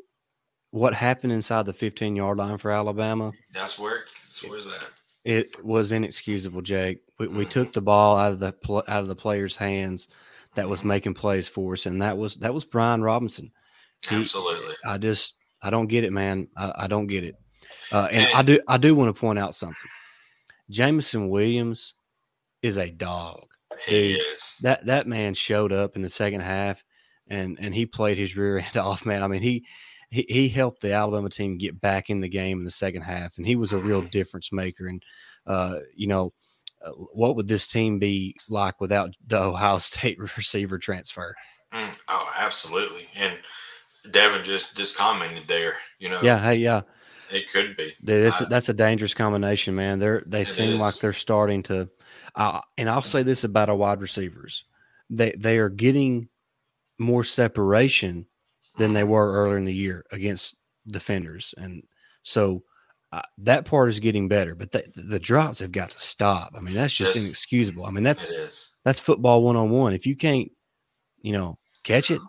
what 0.71 0.95
happened 0.95 1.33
inside 1.33 1.67
the 1.67 1.73
15 1.73 2.17
yard 2.17 2.39
line 2.39 2.59
for 2.59 2.71
Alabama. 2.71 3.33
That's 3.53 3.79
where. 3.79 4.05
That's 4.27 4.49
where's 4.49 4.67
that? 4.67 4.91
It 5.25 5.65
was 5.65 5.93
inexcusable, 5.93 6.63
Jake. 6.63 7.01
We, 7.19 7.27
mm-hmm. 7.27 7.37
we 7.37 7.45
took 7.45 7.73
the 7.73 7.81
ball 7.81 8.17
out 8.17 8.33
of 8.33 8.41
the 8.41 8.55
out 8.89 9.03
of 9.03 9.09
the 9.09 9.17
players' 9.17 9.57
hands 9.57 10.09
that 10.55 10.69
was 10.69 10.81
mm-hmm. 10.81 10.89
making 10.89 11.15
plays 11.15 11.49
for 11.49 11.73
us, 11.73 11.87
and 11.87 12.03
that 12.03 12.17
was 12.17 12.37
that 12.37 12.55
was 12.55 12.65
Brian 12.65 13.03
Robinson. 13.03 13.51
He, 14.09 14.17
Absolutely. 14.17 14.75
I 14.85 14.99
just 14.99 15.35
I 15.61 15.71
don't 15.71 15.89
get 15.89 16.05
it, 16.05 16.13
man. 16.13 16.49
I, 16.57 16.73
I 16.77 16.87
don't 16.87 17.07
get 17.07 17.25
it. 17.25 17.37
Uh, 17.93 18.09
and, 18.11 18.27
and 18.27 18.35
I 18.35 18.43
do 18.43 18.61
I 18.69 18.77
do 18.79 18.95
want 18.95 19.15
to 19.15 19.19
point 19.21 19.39
out 19.39 19.55
something. 19.55 19.77
Jameson 20.71 21.29
Williams 21.29 21.95
is 22.63 22.77
a 22.77 22.91
dog. 22.91 23.45
He 23.87 24.15
Dude, 24.15 24.21
is. 24.33 24.59
That 24.63 24.87
that 24.87 25.07
man 25.07 25.35
showed 25.35 25.73
up 25.73 25.97
in 25.97 26.03
the 26.03 26.09
second 26.09 26.41
half 26.41 26.85
and 27.29 27.59
and 27.61 27.75
he 27.75 27.87
played 27.87 28.19
his 28.19 28.37
rear 28.37 28.59
end 28.59 28.77
off, 28.77 29.07
man. 29.07 29.23
I 29.23 29.29
mean, 29.29 29.43
he 29.43 29.65
he, 30.11 30.27
he 30.29 30.49
helped 30.49 30.81
the 30.81 30.93
Alabama 30.93 31.29
team 31.29 31.59
get 31.59 31.81
back 31.81 32.11
in 32.11 32.21
the 32.21 32.29
game 32.29 32.59
in 32.59 32.65
the 32.65 32.71
second 32.71 33.03
half, 33.03 33.37
and 33.37 33.47
he 33.47 33.57
was 33.57 33.73
a 33.73 33.79
real 33.79 34.03
difference 34.13 34.53
maker. 34.53 34.87
And 34.87 35.03
uh, 35.47 35.81
you 35.95 36.07
know, 36.07 36.33
uh, 36.85 36.91
what 36.91 37.37
would 37.37 37.49
this 37.49 37.67
team 37.67 37.99
be 37.99 38.35
like 38.49 38.81
without 38.81 39.15
the 39.27 39.41
Ohio 39.41 39.79
State 39.79 40.19
receiver 40.19 40.79
transfer? 40.79 41.35
Mm, 41.73 41.99
oh, 42.09 42.31
absolutely. 42.39 43.09
And 43.17 43.39
Devin 44.11 44.45
just 44.45 44.77
just 44.77 44.97
commented 44.97 45.47
there. 45.47 45.77
You 45.99 46.09
know, 46.11 46.21
yeah, 46.23 46.41
hey, 46.43 46.57
yeah, 46.57 46.83
it 47.31 47.51
could 47.53 47.77
be. 47.77 47.95
Dude, 48.03 48.33
that's 48.49 48.69
a 48.69 48.75
dangerous 48.75 49.15
combination, 49.15 49.75
man. 49.75 49.99
They're 49.99 50.23
they 50.27 50.45
seem 50.45 50.75
is. 50.75 50.81
like 50.81 50.95
they're 50.97 51.13
starting 51.13 51.63
to. 51.65 51.89
Uh, 52.35 52.61
and 52.77 52.89
I'll 52.89 53.03
say 53.03 53.23
this 53.23 53.45
about 53.45 53.69
our 53.69 53.77
wide 53.77 54.01
receivers: 54.01 54.65
they 55.11 55.33
they 55.37 55.59
are 55.59 55.69
getting 55.69 56.29
more 56.99 57.25
separation 57.25 58.27
than 58.79 58.93
they 58.93 59.05
were 59.05 59.33
earlier 59.33 59.59
in 59.59 59.65
the 59.65 59.75
year 59.75 60.05
against 60.13 60.57
defenders. 60.87 61.55
And 61.59 61.83
so 62.23 62.63
uh, 63.13 63.23
that 63.39 63.65
part 63.65 63.89
is 63.89 64.01
getting 64.01 64.29
better, 64.29 64.55
but 64.55 64.71
the, 64.71 64.85
the, 64.95 65.19
drops 65.19 65.61
have 65.61 65.73
got 65.73 65.91
to 65.91 65.99
stop. 65.99 66.53
I 66.55 66.61
mean, 66.61 66.75
that's 66.75 66.95
just 66.95 67.15
yes, 67.15 67.25
inexcusable. 67.25 67.87
I 67.87 67.91
mean, 67.91 68.05
that's 68.05 68.31
that's 68.85 69.01
football 69.01 69.43
one 69.43 69.57
on 69.57 69.71
one. 69.71 69.95
If 69.95 70.07
you 70.07 70.15
can't, 70.15 70.51
you 71.23 71.33
know, 71.33 71.59
catch 71.85 72.11
it, 72.11 72.21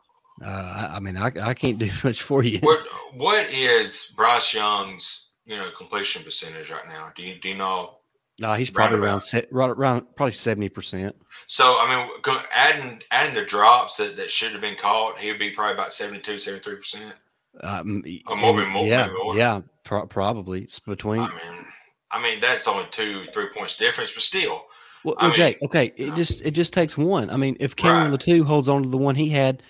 uh, 0.43 0.47
I, 0.47 0.95
I, 0.95 0.99
mean, 0.99 1.17
I, 1.17 1.31
I 1.41 1.53
can't 1.53 1.77
do 1.77 1.89
much 2.03 2.21
for 2.21 2.43
you. 2.43 2.59
What 2.59 2.87
what 3.13 3.53
is 3.53 4.13
Bryce 4.15 4.53
Young's 4.53 5.33
you 5.45 5.57
know 5.57 5.69
completion 5.71 6.23
percentage 6.23 6.71
right 6.71 6.87
now? 6.87 7.11
Do 7.15 7.23
you 7.23 7.39
do 7.39 7.49
you 7.49 7.55
know? 7.55 7.98
No, 8.39 8.53
he's 8.53 8.69
probably 8.69 8.99
around, 8.99 9.21
around 9.51 9.69
around 9.71 10.15
probably 10.15 10.33
seventy 10.33 10.69
percent. 10.69 11.15
So 11.47 11.63
I 11.65 12.09
mean, 12.23 12.35
adding 12.55 13.01
adding 13.11 13.35
the 13.35 13.45
drops 13.45 13.97
that, 13.97 14.15
that 14.15 14.29
should 14.29 14.51
have 14.51 14.61
been 14.61 14.75
caught, 14.75 15.19
he 15.19 15.29
would 15.29 15.39
be 15.39 15.49
probably 15.51 15.73
about 15.73 15.91
72, 15.91 16.37
73 16.37 16.75
percent. 16.75 17.15
Um, 17.61 18.03
or 18.27 18.37
more, 18.37 18.65
more, 18.65 18.85
yeah, 18.85 19.09
more. 19.11 19.35
yeah, 19.35 19.61
pro- 19.83 20.07
probably 20.07 20.61
it's 20.61 20.79
between. 20.79 21.21
I 21.21 21.27
mean, 21.27 21.65
I 22.11 22.23
mean 22.23 22.39
that's 22.39 22.67
only 22.67 22.85
two, 22.91 23.25
three 23.33 23.47
points 23.47 23.75
difference, 23.75 24.13
but 24.13 24.23
still. 24.23 24.65
Well, 25.03 25.15
well 25.19 25.31
Jake, 25.31 25.57
okay, 25.63 25.93
it 25.97 26.15
just 26.15 26.41
it 26.41 26.51
just 26.51 26.73
takes 26.73 26.97
one. 26.97 27.29
I 27.29 27.37
mean, 27.37 27.57
if 27.59 27.75
Cameron 27.75 28.11
right. 28.11 28.19
Latu 28.19 28.43
holds 28.43 28.69
on 28.69 28.83
to 28.83 28.89
the 28.89 28.97
one 28.97 29.15
he 29.15 29.29
had, 29.29 29.63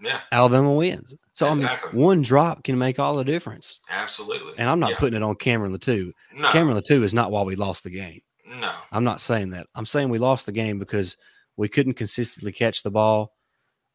yeah, 0.00 0.20
Alabama 0.32 0.74
wins. 0.74 1.14
So 1.32 1.48
exactly. 1.48 1.90
I 1.90 1.92
mean, 1.92 2.04
one 2.04 2.22
drop 2.22 2.64
can 2.64 2.78
make 2.78 2.98
all 2.98 3.14
the 3.14 3.24
difference. 3.24 3.80
Absolutely. 3.90 4.52
And 4.58 4.68
I'm 4.68 4.80
not 4.80 4.90
yeah. 4.90 4.98
putting 4.98 5.16
it 5.16 5.22
on 5.22 5.36
Cameron 5.36 5.76
Latu. 5.76 6.12
No. 6.34 6.48
Cameron 6.50 6.76
Latu 6.76 7.02
is 7.02 7.14
not 7.14 7.30
why 7.30 7.42
we 7.42 7.56
lost 7.56 7.84
the 7.84 7.90
game. 7.90 8.20
No. 8.60 8.72
I'm 8.92 9.04
not 9.04 9.20
saying 9.20 9.50
that. 9.50 9.66
I'm 9.74 9.86
saying 9.86 10.08
we 10.08 10.18
lost 10.18 10.46
the 10.46 10.52
game 10.52 10.78
because 10.78 11.16
we 11.56 11.68
couldn't 11.68 11.94
consistently 11.94 12.52
catch 12.52 12.82
the 12.82 12.90
ball. 12.90 13.32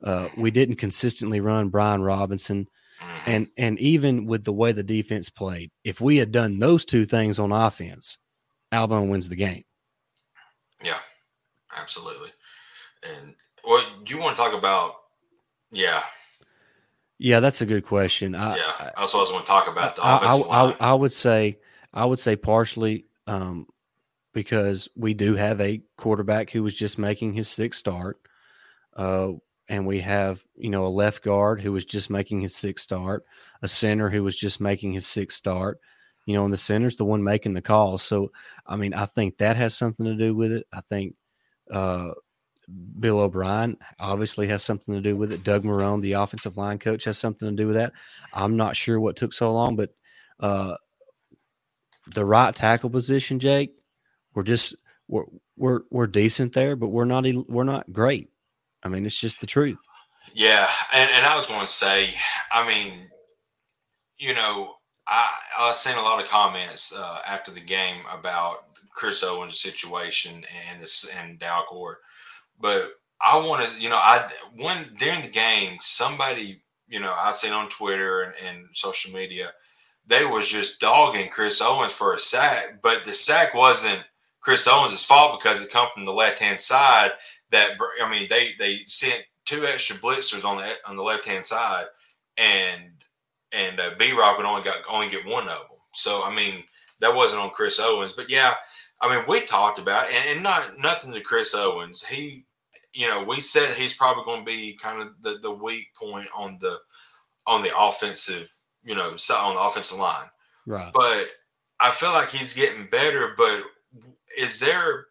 Uh, 0.03 0.27
we 0.37 0.51
didn't 0.51 0.75
consistently 0.75 1.39
run 1.39 1.69
Brian 1.69 2.01
Robinson. 2.01 2.67
Mm-hmm. 3.01 3.29
And 3.29 3.47
and 3.57 3.79
even 3.79 4.25
with 4.25 4.43
the 4.43 4.53
way 4.53 4.71
the 4.71 4.83
defense 4.83 5.29
played, 5.29 5.71
if 5.83 5.99
we 5.99 6.17
had 6.17 6.31
done 6.31 6.59
those 6.59 6.85
two 6.85 7.05
things 7.05 7.39
on 7.39 7.51
offense, 7.51 8.17
Alabama 8.71 9.05
wins 9.05 9.29
the 9.29 9.35
game. 9.35 9.63
Yeah, 10.83 10.99
absolutely. 11.77 12.29
And 13.03 13.35
what 13.63 14.09
you 14.09 14.19
want 14.19 14.35
to 14.35 14.41
talk 14.41 14.53
about? 14.53 14.95
Yeah, 15.73 16.03
yeah, 17.23 17.39
that's 17.39 17.61
a 17.61 17.65
good 17.65 17.85
question. 17.85 18.35
I, 18.35 18.57
yeah, 18.57 18.91
that's 18.97 19.13
what 19.13 19.19
I 19.19 19.21
was 19.21 19.31
going 19.31 19.43
to 19.43 19.47
talk 19.47 19.69
about. 19.69 19.95
The 19.95 20.03
I, 20.03 20.17
I, 20.17 20.35
I, 20.35 20.75
I, 20.91 20.93
would 20.93 21.13
say, 21.13 21.57
I 21.93 22.03
would 22.03 22.19
say 22.19 22.35
partially 22.35 23.05
um, 23.27 23.67
because 24.33 24.89
we 24.95 25.13
do 25.13 25.35
have 25.35 25.61
a 25.61 25.81
quarterback 25.95 26.49
who 26.49 26.63
was 26.63 26.75
just 26.75 26.97
making 26.97 27.33
his 27.33 27.49
sixth 27.49 27.79
start, 27.79 28.19
uh, 28.97 29.29
and 29.69 29.87
we 29.87 30.01
have 30.01 30.43
you 30.57 30.69
know 30.69 30.85
a 30.85 30.89
left 30.89 31.23
guard 31.23 31.61
who 31.61 31.71
was 31.71 31.85
just 31.85 32.09
making 32.09 32.41
his 32.41 32.55
sixth 32.55 32.83
start, 32.83 33.23
a 33.61 33.69
center 33.69 34.09
who 34.09 34.23
was 34.23 34.37
just 34.37 34.59
making 34.59 34.91
his 34.91 35.07
sixth 35.07 35.37
start. 35.37 35.79
You 36.25 36.33
know, 36.33 36.43
and 36.43 36.53
the 36.53 36.57
center's 36.57 36.97
the 36.97 37.05
one 37.05 37.23
making 37.23 37.53
the 37.53 37.61
calls. 37.61 38.03
So, 38.03 38.31
I 38.65 38.75
mean, 38.75 38.93
I 38.93 39.05
think 39.05 39.37
that 39.37 39.55
has 39.55 39.77
something 39.77 40.05
to 40.05 40.15
do 40.15 40.35
with 40.35 40.51
it. 40.51 40.67
I 40.73 40.81
think 40.81 41.15
uh, 41.71 42.11
Bill 42.99 43.19
O'Brien 43.19 43.77
obviously 43.99 44.47
has 44.47 44.63
something 44.63 44.93
to 44.93 45.01
do 45.01 45.15
with 45.15 45.31
it. 45.31 45.43
Doug 45.43 45.63
Marrone, 45.63 46.01
the 46.01 46.13
offensive 46.13 46.57
line 46.57 46.79
coach, 46.79 47.03
has 47.05 47.17
something 47.17 47.49
to 47.49 47.55
do 47.55 47.67
with 47.67 47.75
that. 47.75 47.93
I'm 48.33 48.57
not 48.57 48.75
sure 48.75 48.99
what 48.99 49.15
took 49.15 49.33
so 49.33 49.51
long, 49.51 49.75
but 49.75 49.93
uh, 50.39 50.75
the 52.13 52.25
right 52.25 52.53
tackle 52.53 52.89
position, 52.89 53.39
Jake, 53.39 53.73
we're 54.33 54.43
just 54.43 54.75
we're 55.07 55.25
we're 55.57 55.81
we're 55.89 56.07
decent 56.07 56.53
there, 56.53 56.75
but 56.75 56.89
we're 56.89 57.05
not 57.05 57.25
we're 57.47 57.63
not 57.63 57.91
great. 57.91 58.29
I 58.81 58.89
mean, 58.89 59.05
it's 59.05 59.19
just 59.19 59.39
the 59.39 59.47
truth. 59.47 59.77
Yeah, 60.33 60.67
and, 60.93 61.09
and 61.11 61.25
I 61.25 61.35
was 61.35 61.45
going 61.45 61.61
to 61.61 61.67
say, 61.67 62.09
I 62.51 62.67
mean, 62.67 63.07
you 64.17 64.33
know, 64.33 64.75
I 65.07 65.31
I 65.59 65.71
seeing 65.73 65.97
a 65.97 66.01
lot 66.01 66.21
of 66.21 66.29
comments 66.29 66.95
uh, 66.97 67.19
after 67.27 67.51
the 67.51 67.59
game 67.59 67.97
about 68.11 68.65
Chris 68.95 69.23
Owens' 69.23 69.59
situation 69.59 70.43
and 70.69 70.81
this 70.81 71.09
and 71.19 71.39
Dalcourt 71.39 71.97
but 72.63 72.93
I 73.19 73.37
want 73.45 73.67
to, 73.67 73.81
you 73.81 73.89
know, 73.89 73.97
I 73.97 74.31
when 74.55 74.77
during 74.97 75.21
the 75.21 75.27
game, 75.27 75.77
somebody, 75.81 76.63
you 76.87 77.01
know, 77.01 77.13
I 77.13 77.33
seen 77.33 77.51
on 77.51 77.67
Twitter 77.67 78.21
and, 78.21 78.33
and 78.47 78.67
social 78.71 79.13
media, 79.13 79.51
they 80.07 80.25
was 80.25 80.47
just 80.47 80.79
dogging 80.79 81.29
Chris 81.29 81.61
Owens 81.61 81.91
for 81.91 82.13
a 82.13 82.17
sack, 82.17 82.79
but 82.81 83.03
the 83.03 83.13
sack 83.13 83.53
wasn't 83.53 84.01
Chris 84.39 84.65
Owens' 84.65 85.05
fault 85.05 85.39
because 85.39 85.61
it 85.61 85.71
come 85.71 85.89
from 85.93 86.05
the 86.05 86.13
left 86.13 86.39
hand 86.39 86.59
side. 86.59 87.11
That 87.51 87.71
I 88.01 88.09
mean, 88.09 88.27
they 88.29 88.51
they 88.57 88.79
sent 88.87 89.25
two 89.45 89.65
extra 89.65 89.97
blitzers 89.97 90.45
on 90.45 90.55
the 90.55 90.73
on 90.87 90.95
the 90.95 91.03
left 91.03 91.25
hand 91.25 91.45
side, 91.45 91.87
and 92.37 92.91
and 93.51 93.77
uh, 93.77 93.91
B 93.99 94.13
Rock 94.13 94.37
would 94.37 94.45
only 94.45 94.63
got 94.63 94.77
only 94.89 95.09
get 95.09 95.25
one 95.25 95.49
of 95.49 95.59
them. 95.59 95.79
So 95.95 96.23
I 96.23 96.33
mean, 96.33 96.63
that 97.01 97.13
wasn't 97.13 97.41
on 97.41 97.49
Chris 97.49 97.77
Owens, 97.77 98.13
but 98.13 98.31
yeah, 98.31 98.53
I 99.03 99.13
mean, 99.13 99.25
we 99.27 99.41
talked 99.41 99.79
about 99.79 100.05
and, 100.07 100.35
and 100.35 100.43
not 100.43 100.79
nothing 100.79 101.11
to 101.13 101.19
Chris 101.19 101.53
Owens. 101.53 102.05
He, 102.05 102.45
you 102.93 103.07
know, 103.07 103.23
we 103.23 103.37
said 103.37 103.73
he's 103.75 103.95
probably 103.95 104.23
going 104.23 104.39
to 104.39 104.45
be 104.45 104.77
kind 104.81 105.01
of 105.01 105.13
the, 105.21 105.39
the 105.41 105.53
weak 105.53 105.87
point 105.95 106.27
on 106.35 106.57
the 106.59 106.77
on 107.45 107.61
the 107.61 107.77
offensive, 107.77 108.51
you 108.83 108.95
know, 108.95 109.09
on 109.09 109.55
the 109.55 109.61
offensive 109.61 109.97
line. 109.97 110.27
Right. 110.65 110.91
But 110.93 111.31
I 111.79 111.91
feel 111.91 112.11
like 112.11 112.29
he's 112.29 112.53
getting 112.53 112.85
better. 112.87 113.33
But 113.37 113.63
is 114.39 114.59
there? 114.59 115.07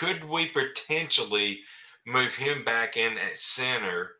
Could 0.00 0.24
we 0.24 0.46
potentially 0.46 1.60
move 2.06 2.34
him 2.34 2.64
back 2.64 2.96
in 2.96 3.12
at 3.12 3.36
center? 3.36 4.12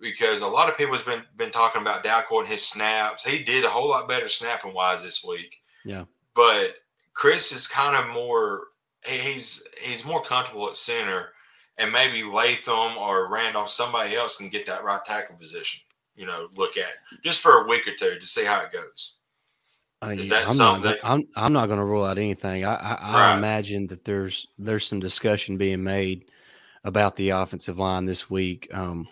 Because 0.00 0.40
a 0.40 0.46
lot 0.46 0.68
of 0.68 0.78
people 0.78 0.94
have 0.94 1.06
been 1.06 1.24
been 1.36 1.50
talking 1.50 1.82
about 1.82 2.04
Dalcourt 2.04 2.42
and 2.42 2.48
his 2.52 2.66
snaps. 2.66 3.24
He 3.24 3.42
did 3.42 3.64
a 3.64 3.68
whole 3.68 3.88
lot 3.88 4.08
better 4.08 4.28
snapping 4.28 4.74
wise 4.74 5.02
this 5.02 5.24
week. 5.26 5.56
Yeah. 5.84 6.04
But 6.34 6.76
Chris 7.14 7.52
is 7.52 7.66
kind 7.66 7.96
of 7.96 8.14
more 8.14 8.64
he's 9.06 9.66
he's 9.80 10.04
more 10.04 10.22
comfortable 10.22 10.68
at 10.68 10.76
center, 10.76 11.30
and 11.78 11.92
maybe 11.92 12.22
Latham 12.22 12.96
or 12.98 13.30
Randolph, 13.30 13.70
somebody 13.70 14.14
else 14.14 14.36
can 14.36 14.48
get 14.48 14.66
that 14.66 14.84
right 14.84 15.04
tackle 15.04 15.36
position. 15.36 15.80
You 16.14 16.26
know, 16.26 16.48
look 16.56 16.76
at 16.76 17.22
just 17.22 17.42
for 17.42 17.62
a 17.62 17.66
week 17.66 17.86
or 17.88 17.92
two 17.92 18.18
to 18.18 18.26
see 18.26 18.44
how 18.44 18.60
it 18.60 18.72
goes. 18.72 19.18
Uh, 20.02 20.08
is 20.08 20.30
yeah, 20.30 20.38
that 20.38 20.44
I'm 20.46 20.54
something? 20.54 20.90
Not, 20.90 20.98
I'm 21.02 21.28
I'm 21.36 21.52
not 21.52 21.66
going 21.66 21.78
to 21.78 21.84
rule 21.84 22.04
out 22.04 22.18
anything. 22.18 22.64
I 22.64 22.74
I, 22.74 22.90
right. 22.90 23.34
I, 23.34 23.36
imagine 23.36 23.86
that 23.88 24.04
there's 24.04 24.46
there's 24.58 24.86
some 24.86 25.00
discussion 25.00 25.56
being 25.56 25.82
made 25.82 26.26
about 26.84 27.16
the 27.16 27.30
offensive 27.30 27.78
line 27.78 28.06
this 28.06 28.30
week. 28.30 28.68
Um, 28.72 29.06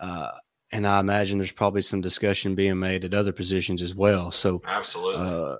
uh, 0.00 0.30
and 0.70 0.86
I 0.86 1.00
imagine 1.00 1.38
there's 1.38 1.52
probably 1.52 1.82
some 1.82 2.00
discussion 2.00 2.54
being 2.54 2.78
made 2.78 3.04
at 3.04 3.14
other 3.14 3.32
positions 3.32 3.82
as 3.82 3.94
well. 3.94 4.30
So 4.30 4.60
Absolutely. 4.66 5.26
uh, 5.26 5.56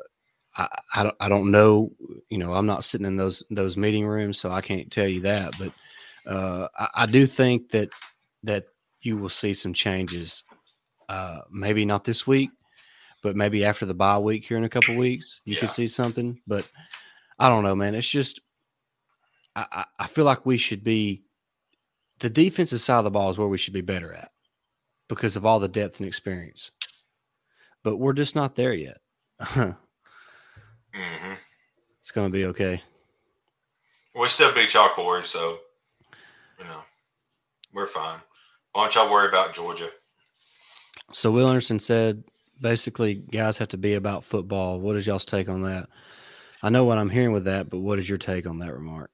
I, 0.57 0.69
I 0.95 1.03
don't 1.03 1.17
I 1.21 1.29
don't 1.29 1.51
know. 1.51 1.93
You 2.29 2.39
know, 2.39 2.53
I'm 2.53 2.67
not 2.67 2.85
sitting 2.85 3.07
in 3.07 3.17
those 3.17 3.43
those 3.51 3.77
meeting 3.77 4.07
rooms, 4.07 4.39
so 4.39 4.51
I 4.51 4.61
can't 4.61 4.91
tell 4.91 5.09
you 5.09 5.21
that. 5.21 5.53
But 5.59 5.73
uh, 6.27 6.69
I, 6.79 6.89
I 6.95 7.07
do 7.07 7.27
think 7.27 7.71
that 7.71 7.91
that 8.45 8.67
you 9.01 9.17
will 9.17 9.29
see 9.29 9.55
some 9.55 9.73
changes. 9.75 10.45
Uh, 11.09 11.41
maybe 11.51 11.85
not 11.85 12.05
this 12.05 12.27
week, 12.27 12.51
but 13.23 13.37
maybe 13.37 13.65
after 13.65 13.85
the 13.85 13.95
bye 13.95 14.19
week 14.19 14.45
here 14.45 14.57
in 14.57 14.65
a 14.65 14.69
couple 14.69 14.97
weeks, 14.97 15.41
you 15.45 15.55
Yeah. 15.55 15.61
could 15.61 15.71
see 15.71 15.89
something. 15.89 16.41
But 16.47 16.65
I 17.39 17.49
don't 17.49 17.65
know, 17.65 17.75
man. 17.75 17.95
It's 17.95 18.09
just 18.09 18.41
I, 19.55 19.85
I 19.99 20.07
feel 20.07 20.25
like 20.25 20.47
we 20.47 20.57
should 20.57 20.83
be 20.83 21.25
the 22.21 22.31
defensive 22.31 22.81
side 22.81 22.99
of 22.99 23.05
the 23.05 23.11
ball 23.11 23.31
is 23.31 23.39
where 23.39 23.49
we 23.49 23.59
should 23.59 23.75
be 23.75 23.81
better 23.83 24.13
at 24.15 24.31
because 25.09 25.37
of 25.37 25.45
all 25.45 25.61
the 25.61 25.69
depth 25.69 25.99
and 25.99 26.07
experience. 26.07 26.71
But 27.83 27.97
we're 27.97 28.13
just 28.13 28.35
not 28.35 28.55
there 28.55 28.73
yet. 28.73 28.99
hmm 29.41 29.73
it's 32.01 32.11
going 32.11 32.29
to 32.29 32.33
be 32.33 32.47
okay. 32.47 32.83
We 34.15 34.29
still 34.29 34.55
beat 34.55 34.75
y'all, 34.75 34.89
Corey, 34.91 35.25
so 35.25 35.59
you 36.63 36.69
know 36.69 36.83
we're 37.73 37.87
fine. 37.87 38.19
Why 38.73 38.83
don't 38.83 38.95
y'all 38.95 39.11
worry 39.11 39.29
about 39.29 39.53
Georgia? 39.53 39.89
So 41.13 41.31
Will 41.31 41.49
Anderson 41.49 41.81
said 41.81 42.23
basically 42.61 43.15
guys 43.15 43.59
have 43.59 43.69
to 43.69 43.79
be 43.79 43.95
about 43.95 44.25
football. 44.25 44.79
What 44.79 44.97
is 44.97 45.07
y'all's 45.07 45.25
take 45.25 45.49
on 45.49 45.63
that? 45.63 45.89
I 46.63 46.69
know 46.69 46.85
what 46.85 46.99
I'm 46.99 47.11
hearing 47.11 47.33
with 47.33 47.45
that, 47.45 47.69
but 47.69 47.81
what 47.81 47.99
is 47.99 48.09
your 48.09 48.19
take 48.19 48.47
on 48.47 48.61
that 48.61 48.73
remark? 48.73 49.11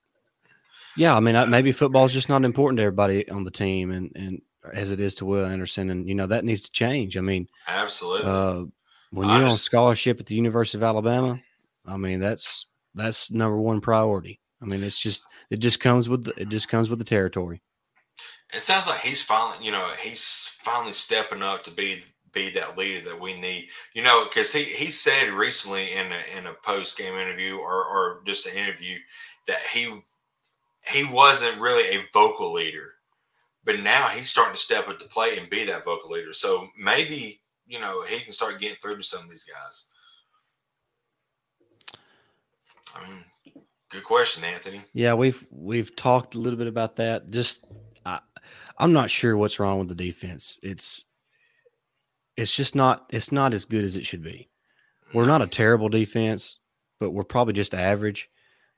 Yeah, 0.96 1.16
I 1.16 1.20
mean, 1.20 1.36
I, 1.36 1.44
maybe 1.44 1.72
football 1.72 2.04
is 2.04 2.12
just 2.12 2.28
not 2.28 2.44
important 2.44 2.78
to 2.78 2.82
everybody 2.82 3.28
on 3.30 3.44
the 3.44 3.50
team, 3.50 3.90
and 3.90 4.12
and 4.14 4.42
as 4.72 4.90
it 4.90 5.00
is 5.00 5.14
to 5.16 5.24
Will 5.24 5.46
Anderson, 5.46 5.90
and 5.90 6.08
you 6.08 6.14
know 6.14 6.26
that 6.26 6.44
needs 6.44 6.62
to 6.62 6.70
change. 6.72 7.16
I 7.16 7.20
mean, 7.20 7.48
Absolutely. 7.66 8.30
uh, 8.30 8.64
when 9.10 9.28
you're 9.28 9.44
on 9.44 9.50
scholarship 9.50 10.20
at 10.20 10.26
the 10.26 10.34
University 10.34 10.78
of 10.78 10.82
Alabama, 10.82 11.40
I 11.86 11.96
mean 11.96 12.20
that's 12.20 12.66
that's 12.94 13.30
number 13.30 13.56
one 13.56 13.80
priority. 13.80 14.40
I 14.60 14.64
mean, 14.66 14.82
it's 14.82 14.98
just 14.98 15.26
it 15.50 15.58
just 15.58 15.80
comes 15.80 16.08
with 16.08 16.24
the, 16.24 16.40
it 16.40 16.48
just 16.48 16.68
comes 16.68 16.90
with 16.90 16.98
the 16.98 17.04
territory. 17.04 17.62
it 18.52 18.60
sounds 18.60 18.88
like 18.88 19.00
he's 19.00 19.22
finally, 19.22 19.64
you 19.64 19.72
know, 19.72 19.86
he's 20.02 20.56
finally 20.62 20.92
stepping 20.92 21.42
up 21.42 21.62
to 21.64 21.70
be 21.70 22.02
be 22.32 22.50
that 22.50 22.76
leader 22.76 23.08
that 23.08 23.20
we 23.20 23.38
need. 23.40 23.68
You 23.94 24.02
know, 24.02 24.24
because 24.28 24.52
he 24.52 24.62
he 24.62 24.90
said 24.90 25.30
recently 25.30 25.92
in 25.92 26.06
a, 26.06 26.38
in 26.38 26.46
a 26.46 26.54
post 26.64 26.98
game 26.98 27.14
interview 27.14 27.56
or 27.56 27.84
or 27.84 28.22
just 28.26 28.46
an 28.46 28.56
interview 28.56 28.98
that 29.46 29.60
he 29.72 30.02
he 30.92 31.04
wasn't 31.04 31.60
really 31.60 31.96
a 31.96 32.04
vocal 32.12 32.52
leader, 32.52 32.94
but 33.64 33.80
now 33.80 34.08
he's 34.08 34.28
starting 34.28 34.54
to 34.54 34.60
step 34.60 34.88
up 34.88 34.98
to 34.98 35.06
play 35.06 35.36
and 35.38 35.50
be 35.50 35.64
that 35.64 35.84
vocal 35.84 36.10
leader. 36.10 36.32
So 36.32 36.68
maybe 36.78 37.40
you 37.66 37.78
know 37.78 38.04
he 38.04 38.20
can 38.20 38.32
start 38.32 38.60
getting 38.60 38.76
through 38.76 38.96
to 38.96 39.02
some 39.02 39.22
of 39.22 39.30
these 39.30 39.44
guys. 39.44 39.90
I 42.94 43.06
mean, 43.06 43.24
good 43.90 44.04
question, 44.04 44.44
Anthony. 44.44 44.82
Yeah, 44.92 45.14
we've 45.14 45.46
we've 45.50 45.94
talked 45.94 46.34
a 46.34 46.38
little 46.38 46.58
bit 46.58 46.66
about 46.66 46.96
that. 46.96 47.30
Just 47.30 47.64
I, 48.04 48.20
I'm 48.78 48.92
not 48.92 49.10
sure 49.10 49.36
what's 49.36 49.58
wrong 49.58 49.78
with 49.78 49.88
the 49.88 49.94
defense. 49.94 50.58
It's 50.62 51.04
it's 52.36 52.54
just 52.54 52.74
not 52.74 53.06
it's 53.10 53.32
not 53.32 53.54
as 53.54 53.64
good 53.64 53.84
as 53.84 53.96
it 53.96 54.06
should 54.06 54.22
be. 54.22 54.48
We're 55.12 55.26
not 55.26 55.42
a 55.42 55.46
terrible 55.46 55.88
defense, 55.88 56.58
but 57.00 57.10
we're 57.10 57.24
probably 57.24 57.54
just 57.54 57.74
average. 57.74 58.28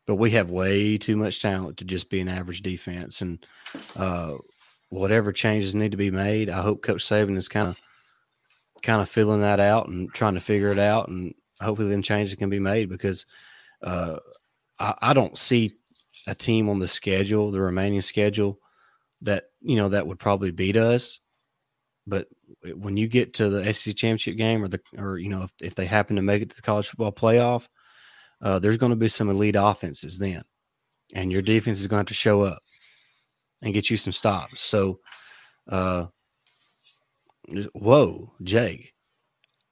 But 0.07 0.17
we 0.17 0.33
have 0.33 0.51
way 0.51 0.97
too 0.99 1.17
much 1.17 1.41
talent 1.41 1.77
to 1.79 1.85
just 1.85 2.11
be 2.11 2.21
an 2.21 2.29
average 2.29 2.63
defense. 2.63 3.21
And 3.21 3.47
uh, 3.95 4.35
whatever 4.89 5.31
changes 5.31 5.75
need 5.75 5.91
to 5.93 5.97
be 5.97 6.11
made, 6.11 6.49
I 6.49 6.63
hope 6.63 6.83
Coach 6.83 7.05
Saban 7.05 7.37
is 7.37 7.49
kind 7.49 7.69
of 7.69 7.81
kind 8.83 9.03
of 9.03 9.09
filling 9.09 9.43
that 9.43 9.61
out 9.61 9.89
and 9.89 10.13
trying 10.13 10.35
to 10.35 10.41
figure 10.41 10.71
it 10.71 10.79
out. 10.79 11.09
And 11.09 11.35
hopefully, 11.61 11.91
then 11.91 12.03
changes 12.03 12.35
can 12.35 12.51
be 12.51 12.59
made 12.59 12.89
because 12.89 13.27
uh, 13.83 14.17
I, 14.81 14.95
I 15.01 15.13
don't 15.13 15.39
see 15.39 15.75
a 16.27 16.35
team 16.35 16.69
on 16.69 16.79
the 16.79 16.89
schedule, 16.89 17.51
the 17.51 17.61
remaining 17.61 18.01
schedule, 18.01 18.59
that 19.23 19.45
you 19.61 19.77
know 19.77 19.91
that 19.91 20.07
would 20.07 20.19
probably 20.19 20.51
beat 20.51 20.77
us. 20.77 21.21
But 22.07 22.29
when 22.75 22.97
you 22.97 23.07
get 23.07 23.35
to 23.35 23.49
the 23.49 23.73
SEC 23.73 23.95
championship 23.95 24.37
game, 24.37 24.65
or 24.65 24.69
the 24.69 24.81
or 24.99 25.19
you 25.19 25.29
know 25.29 25.43
if, 25.43 25.53
if 25.61 25.75
they 25.75 25.87
happen 25.87 26.17
to 26.17 26.23
make 26.23 26.43
it 26.43 26.51
to 26.51 26.57
the 26.57 26.63
college 26.63 26.89
football 26.89 27.13
playoff, 27.13 27.69
uh, 28.43 28.59
there's 28.59 28.79
going 28.79 28.91
to 28.91 28.97
be 28.97 29.09
some 29.09 29.31
elite 29.31 29.57
offenses 29.59 30.19
then, 30.19 30.43
and 31.15 31.31
your 31.31 31.43
defense 31.43 31.79
is 31.81 31.87
going 31.87 31.99
to 31.99 32.01
have 32.01 32.07
to 32.09 32.15
show 32.15 32.43
up 32.43 32.63
and 33.63 33.75
get 33.75 33.91
you 33.91 33.97
some 33.97 34.13
stops. 34.13 34.61
So, 34.63 34.99
uh, 35.69 36.07
whoa, 37.75 38.33
Jake, 38.43 38.95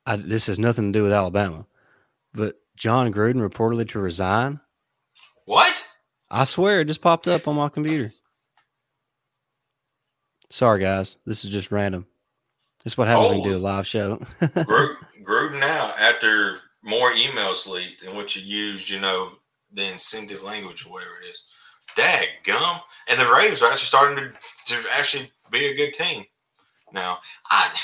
I, 0.05 0.16
this 0.16 0.47
has 0.47 0.59
nothing 0.59 0.92
to 0.92 0.99
do 0.99 1.03
with 1.03 1.12
Alabama, 1.12 1.66
but 2.35 2.57
Jon 2.77 3.12
Gruden 3.12 3.47
reportedly 3.47 3.88
to 3.90 3.99
resign. 3.99 4.61
What? 5.48 5.88
I 6.30 6.44
swear 6.44 6.82
it 6.82 6.88
just 6.88 7.00
popped 7.00 7.26
up 7.26 7.48
on 7.48 7.56
my 7.56 7.70
computer. 7.70 8.12
Sorry, 10.50 10.78
guys. 10.78 11.16
This 11.24 11.42
is 11.42 11.50
just 11.50 11.72
random. 11.72 12.04
This 12.84 12.92
is 12.92 12.98
what 12.98 13.08
happens 13.08 13.30
when 13.30 13.38
you 13.38 13.44
do 13.44 13.54
a 13.54 13.56
oh. 13.56 13.62
live 13.62 13.87
show. 13.87 14.20
Gru- 14.66 14.96
Gruden 15.22 15.58
now, 15.58 15.94
after 15.98 16.58
more 16.82 17.12
emails 17.12 17.66
leaked 17.66 18.02
in 18.02 18.14
what 18.14 18.37
you 18.37 18.42
used, 18.42 18.90
you 18.90 19.00
know, 19.00 19.38
the 19.72 19.90
incentive 19.90 20.42
language 20.42 20.84
or 20.84 20.92
whatever 20.92 21.12
it 21.22 21.30
is. 21.30 21.44
Dag 21.96 22.28
gum. 22.44 22.80
And 23.08 23.18
the 23.18 23.32
Raiders 23.32 23.62
are 23.62 23.70
actually 23.70 23.87
starting 23.87 24.18
to, 24.18 24.74
to 24.74 24.88
actually 24.98 25.32
be 25.50 25.64
a 25.64 25.76
good 25.76 25.94
team. 25.94 26.26
Now, 26.92 27.20
I 27.50 27.74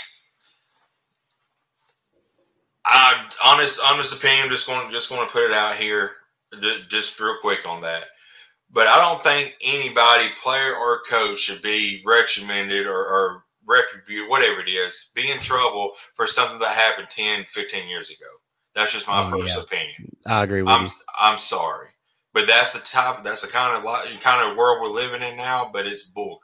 I 2.85 3.25
honest 3.43 3.81
honest 3.87 4.23
opinion, 4.23 4.51
just 4.51 4.67
going 4.67 4.91
just 4.91 5.09
going 5.09 5.27
to 5.27 5.33
put 5.33 5.45
it 5.45 5.53
out 5.53 5.77
here, 5.77 6.17
just 6.89 7.19
real 7.21 7.37
quick 7.41 7.67
on 7.69 7.81
that. 7.83 8.05
But 8.71 8.87
I 8.89 8.97
don't 8.97 9.23
think 9.23 9.57
anybody, 9.65 10.27
player 10.43 10.75
or 10.75 11.01
coach, 11.09 11.39
should 11.39 11.63
be 11.63 12.03
reprimanded 12.05 12.87
or, 12.87 12.99
or 12.99 13.45
retributed, 13.67 14.29
whatever 14.29 14.61
it 14.61 14.69
is, 14.69 15.11
be 15.15 15.31
in 15.31 15.39
trouble 15.41 15.93
for 16.15 16.27
something 16.27 16.59
that 16.59 16.75
happened 16.75 17.09
10, 17.11 17.45
15 17.45 17.89
years 17.89 18.11
ago. 18.11 18.27
That's 18.75 18.93
just 18.93 19.07
my 19.07 19.23
Oh, 19.23 19.31
personal 19.31 19.47
yeah. 19.47 19.63
opinion. 19.63 20.17
I 20.27 20.43
agree 20.43 20.63
with 20.63 20.71
I'm 20.73 20.85
you. 20.85 20.91
I'm 21.21 21.39
sorry, 21.39 21.89
but 22.33 22.47
that's 22.49 22.73
the 22.73 22.85
type. 22.85 23.23
That's 23.23 23.43
the 23.43 23.53
kind 23.53 23.77
of 23.77 24.21
kind 24.21 24.51
of 24.51 24.57
world 24.57 24.81
we're 24.83 24.89
living 24.89 25.23
in 25.23 25.37
now. 25.37 25.71
But 25.73 25.87
it's 25.87 26.11
bullcrap. 26.11 26.39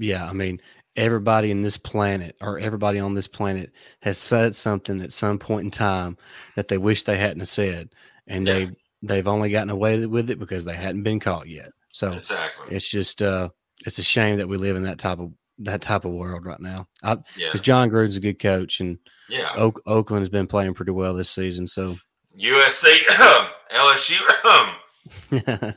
Yeah, 0.00 0.28
I 0.28 0.32
mean, 0.32 0.60
everybody 0.96 1.52
in 1.52 1.62
this 1.62 1.76
planet 1.76 2.34
or 2.40 2.58
everybody 2.58 2.98
on 2.98 3.14
this 3.14 3.28
planet 3.28 3.70
has 4.02 4.18
said 4.18 4.56
something 4.56 5.00
at 5.00 5.12
some 5.12 5.38
point 5.38 5.64
in 5.66 5.70
time 5.70 6.16
that 6.56 6.66
they 6.66 6.78
wish 6.78 7.04
they 7.04 7.16
hadn't 7.18 7.44
said, 7.44 7.90
and 8.26 8.44
Yeah. 8.46 8.52
they 8.54 8.70
they've 9.02 9.26
only 9.28 9.50
gotten 9.50 9.70
away 9.70 10.04
with 10.06 10.30
it 10.30 10.38
because 10.38 10.64
they 10.64 10.74
hadn't 10.74 11.02
been 11.02 11.20
caught 11.20 11.48
yet. 11.48 11.70
So 11.92 12.12
Exactly. 12.12 12.74
it's 12.76 12.88
just 12.88 13.22
uh, 13.22 13.48
it's 13.86 13.98
a 13.98 14.02
shame 14.02 14.38
that 14.38 14.48
we 14.48 14.56
live 14.56 14.76
in 14.76 14.82
that 14.84 14.98
type 14.98 15.18
of 15.20 15.32
that 15.60 15.80
type 15.82 16.04
of 16.04 16.12
world 16.12 16.44
right 16.46 16.60
now. 16.60 16.86
Because 17.02 17.24
Yeah. 17.36 17.52
Jon 17.60 17.90
Gruden's 17.90 18.16
a 18.16 18.20
good 18.20 18.38
coach, 18.38 18.80
and 18.80 18.98
Yeah. 19.28 19.48
Oak, 19.56 19.82
Oakland 19.86 20.20
has 20.22 20.28
been 20.28 20.46
playing 20.46 20.74
pretty 20.74 20.92
well 20.92 21.14
this 21.14 21.30
season. 21.30 21.66
So 21.66 21.96
USC, 22.38 22.86
LSU. 23.72 24.20
mm, 25.30 25.74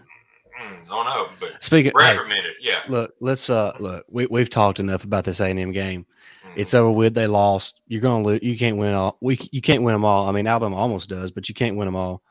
don't 0.87 1.05
know, 1.05 1.29
but 1.39 1.61
speaking, 1.63 1.91
hey, 1.97 2.11
reprimanded. 2.11 2.53
Yeah. 2.59 2.79
look, 2.89 3.13
let's 3.19 3.49
uh 3.49 3.73
look. 3.79 4.05
We 4.09 4.25
we've 4.27 4.49
talked 4.49 4.79
enough 4.79 5.03
about 5.03 5.23
this 5.23 5.39
A 5.39 5.45
and 5.45 5.59
M 5.59 5.71
game. 5.71 6.05
Mm. 6.45 6.51
It's 6.57 6.73
over 6.73 6.91
with. 6.91 7.13
They 7.13 7.27
lost. 7.27 7.81
You're 7.87 8.01
gonna 8.01 8.23
lose. 8.23 8.41
You 8.43 8.57
can't 8.57 8.77
win 8.77 8.93
all. 8.93 9.17
We 9.21 9.39
you 9.51 9.61
can't 9.61 9.83
win 9.83 9.93
them 9.93 10.05
all. 10.05 10.27
I 10.27 10.31
mean, 10.31 10.47
Alabama 10.47 10.75
almost 10.75 11.09
does, 11.09 11.31
but 11.31 11.49
you 11.49 11.55
can't 11.55 11.75
win 11.77 11.87
them 11.87 11.95
all. 11.95 12.21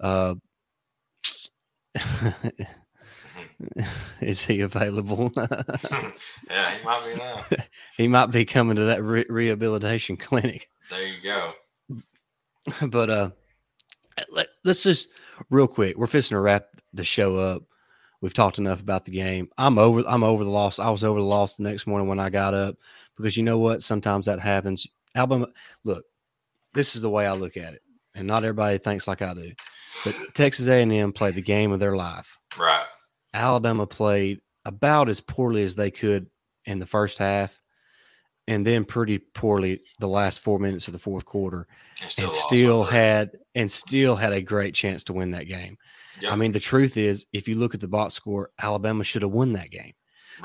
Uh, 0.00 0.34
is 4.20 4.44
he 4.44 4.60
available? 4.60 5.32
yeah, 5.36 6.70
he 6.70 6.84
might 6.84 7.02
be 7.06 7.18
now. 7.18 7.44
he 7.96 8.08
might 8.08 8.26
be 8.26 8.44
coming 8.44 8.76
to 8.76 8.84
that 8.84 9.02
re- 9.02 9.26
rehabilitation 9.28 10.16
clinic. 10.16 10.68
There 10.88 11.06
you 11.06 11.20
go. 11.22 11.52
but 12.88 13.10
uh, 13.10 13.30
let, 14.30 14.48
us 14.64 14.82
just 14.82 15.08
real 15.50 15.66
quick. 15.66 15.96
We're 15.96 16.06
fixing 16.06 16.34
to 16.36 16.40
wrap 16.40 16.66
the 16.92 17.04
show 17.04 17.36
up. 17.36 17.62
We've 18.20 18.34
talked 18.34 18.58
enough 18.58 18.80
about 18.80 19.06
the 19.06 19.12
game. 19.12 19.48
I'm 19.56 19.78
over. 19.78 20.02
I'm 20.06 20.22
over 20.22 20.44
the 20.44 20.50
loss. 20.50 20.78
I 20.78 20.90
was 20.90 21.04
over 21.04 21.18
the 21.18 21.24
loss 21.24 21.56
the 21.56 21.62
next 21.62 21.86
morning 21.86 22.08
when 22.08 22.20
I 22.20 22.28
got 22.28 22.52
up 22.52 22.76
because 23.16 23.36
you 23.36 23.42
know 23.42 23.58
what? 23.58 23.82
Sometimes 23.82 24.26
that 24.26 24.40
happens. 24.40 24.86
Alabama. 25.14 25.48
Look, 25.84 26.04
this 26.74 26.94
is 26.94 27.00
the 27.02 27.10
way 27.10 27.26
I 27.26 27.32
look 27.32 27.56
at 27.56 27.72
it, 27.72 27.82
and 28.14 28.26
not 28.26 28.44
everybody 28.44 28.76
thinks 28.78 29.08
like 29.08 29.22
I 29.22 29.32
do. 29.32 29.52
But 30.04 30.34
Texas 30.34 30.66
A&M 30.66 31.12
played 31.12 31.34
the 31.34 31.42
game 31.42 31.72
of 31.72 31.80
their 31.80 31.96
life. 31.96 32.38
Right. 32.58 32.86
Alabama 33.34 33.86
played 33.86 34.40
about 34.64 35.08
as 35.08 35.20
poorly 35.20 35.62
as 35.62 35.74
they 35.74 35.90
could 35.90 36.28
in 36.64 36.78
the 36.78 36.86
first 36.86 37.18
half, 37.18 37.60
and 38.48 38.66
then 38.66 38.84
pretty 38.84 39.18
poorly 39.18 39.80
the 39.98 40.08
last 40.08 40.40
four 40.40 40.58
minutes 40.58 40.88
of 40.88 40.92
the 40.92 40.98
fourth 40.98 41.24
quarter 41.24 41.66
And 42.02 42.10
still, 42.10 42.24
and 42.26 42.34
still 42.34 42.82
had 42.82 43.30
and 43.54 43.70
still 43.70 44.16
had 44.16 44.32
a 44.32 44.40
great 44.42 44.74
chance 44.74 45.04
to 45.04 45.12
win 45.12 45.30
that 45.32 45.44
game. 45.48 45.76
Yep. 46.20 46.32
I 46.32 46.36
mean, 46.36 46.52
the 46.52 46.60
truth 46.60 46.96
is, 46.96 47.26
if 47.32 47.46
you 47.48 47.54
look 47.54 47.74
at 47.74 47.80
the 47.80 47.88
box 47.88 48.14
score, 48.14 48.50
Alabama 48.60 49.04
should 49.04 49.22
have 49.22 49.30
won 49.30 49.52
that 49.54 49.70
game. 49.70 49.92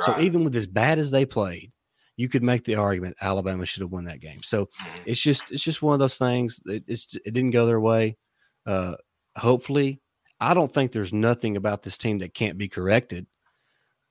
So 0.02 0.20
even 0.20 0.44
with 0.44 0.56
as 0.56 0.68
bad 0.68 1.00
as 1.00 1.10
they 1.12 1.26
played, 1.26 1.72
you 2.18 2.28
could 2.28 2.44
make 2.44 2.66
the 2.66 2.76
argument 2.76 3.16
Alabama 3.22 3.66
should 3.66 3.82
have 3.82 3.92
won 3.92 4.06
that 4.06 4.20
game. 4.20 4.44
So 4.44 4.66
Mhm. 4.66 5.00
it's 5.06 5.22
just 5.22 5.52
it's 5.52 5.64
just 5.64 5.82
one 5.82 5.94
of 5.94 6.00
those 6.00 6.18
things. 6.18 6.62
It, 6.66 6.84
it's 6.88 7.16
it 7.16 7.34
didn't 7.34 7.52
go 7.52 7.66
their 7.66 7.80
way. 7.80 8.18
Uh, 8.66 8.96
hopefully, 9.38 10.02
I 10.40 10.54
don't 10.54 10.72
think 10.72 10.92
there's 10.92 11.14
nothing 11.14 11.58
about 11.58 11.84
this 11.84 11.98
team 11.98 12.20
that 12.20 12.34
can't 12.34 12.58
be 12.58 12.68
corrected. 12.68 13.28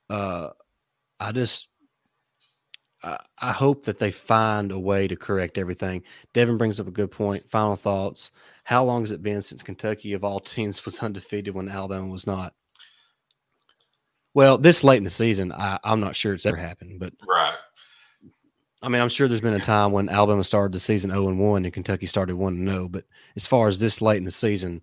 Uh, 0.08 0.50
I 1.20 1.32
just 1.32 1.68
I, 3.02 3.18
I 3.38 3.52
hope 3.52 3.84
that 3.84 3.98
they 3.98 4.10
find 4.10 4.72
a 4.72 4.78
way 4.78 5.06
to 5.06 5.16
correct 5.16 5.58
everything. 5.58 6.02
Devin 6.32 6.56
brings 6.56 6.80
up 6.80 6.88
a 6.88 6.92
good 6.92 7.10
point. 7.10 7.48
Final 7.50 7.76
thoughts. 7.76 8.30
How 8.64 8.84
long 8.84 9.02
has 9.02 9.12
it 9.12 9.22
been 9.22 9.42
since 9.42 9.62
Kentucky 9.62 10.14
of 10.14 10.24
all 10.24 10.40
teams 10.40 10.84
was 10.84 10.98
undefeated 10.98 11.54
when 11.54 11.68
Alabama 11.68 12.08
was 12.08 12.26
not? 12.26 12.54
Well, 14.32 14.58
this 14.58 14.82
late 14.82 14.96
in 14.96 15.04
the 15.04 15.10
season, 15.10 15.52
I, 15.52 15.78
I'm 15.84 16.00
not 16.00 16.16
sure 16.16 16.34
it's 16.34 16.46
ever 16.46 16.56
happened, 16.56 16.98
but 16.98 17.12
Right. 17.26 17.54
I 18.82 18.88
mean, 18.88 19.00
I'm 19.00 19.08
sure 19.08 19.28
there's 19.28 19.40
been 19.40 19.54
a 19.54 19.60
time 19.60 19.92
when 19.92 20.10
Alabama 20.10 20.44
started 20.44 20.72
the 20.72 20.80
season 20.80 21.10
0 21.10 21.28
and 21.28 21.38
1 21.38 21.64
and 21.64 21.72
Kentucky 21.72 22.04
started 22.04 22.36
1 22.36 22.52
and 22.54 22.68
0, 22.68 22.88
but 22.88 23.04
as 23.34 23.46
far 23.46 23.68
as 23.68 23.78
this 23.78 24.02
late 24.02 24.18
in 24.18 24.24
the 24.24 24.30
season, 24.30 24.82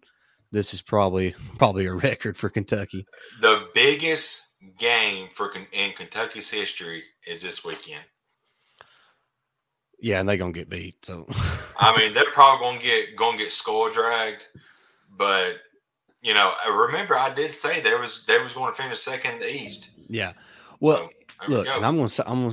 this 0.51 0.73
is 0.73 0.81
probably 0.81 1.35
probably 1.57 1.85
a 1.85 1.93
record 2.09 2.37
for 2.37 2.49
Kentucky. 2.49 3.05
The 3.41 3.67
biggest 3.73 4.55
game 4.77 5.27
for 5.31 5.51
in 5.71 5.91
Kentucky's 5.93 6.51
history 6.51 7.03
is 7.25 7.41
this 7.41 7.63
weekend. 7.65 8.03
Yeah, 9.99 10.19
and 10.19 10.27
they're 10.27 10.37
gonna 10.37 10.51
get 10.51 10.69
beat. 10.69 11.03
So 11.05 11.27
I 11.79 11.95
mean, 11.97 12.13
they're 12.13 12.31
probably 12.31 12.65
gonna 12.67 12.79
get 12.81 13.15
gonna 13.15 13.37
get 13.37 13.51
skull 13.51 13.89
dragged, 13.91 14.47
but 15.15 15.57
you 16.21 16.33
know, 16.33 16.53
I 16.65 16.85
remember 16.87 17.15
I 17.15 17.33
did 17.33 17.51
say 17.51 17.81
there 17.81 17.99
was 17.99 18.25
they 18.25 18.37
was 18.41 18.53
going 18.53 18.71
to 18.73 18.81
finish 18.81 18.99
second 18.99 19.35
in 19.35 19.39
the 19.39 19.55
East. 19.55 19.95
yeah. 20.07 20.33
Well, 20.79 20.97
so, 20.97 21.09
there 21.39 21.49
we 21.49 21.55
look, 21.55 21.67
and 21.67 21.85
I'm 21.85 21.95
gonna 21.95 22.09
say 22.09 22.23
I'm 22.25 22.49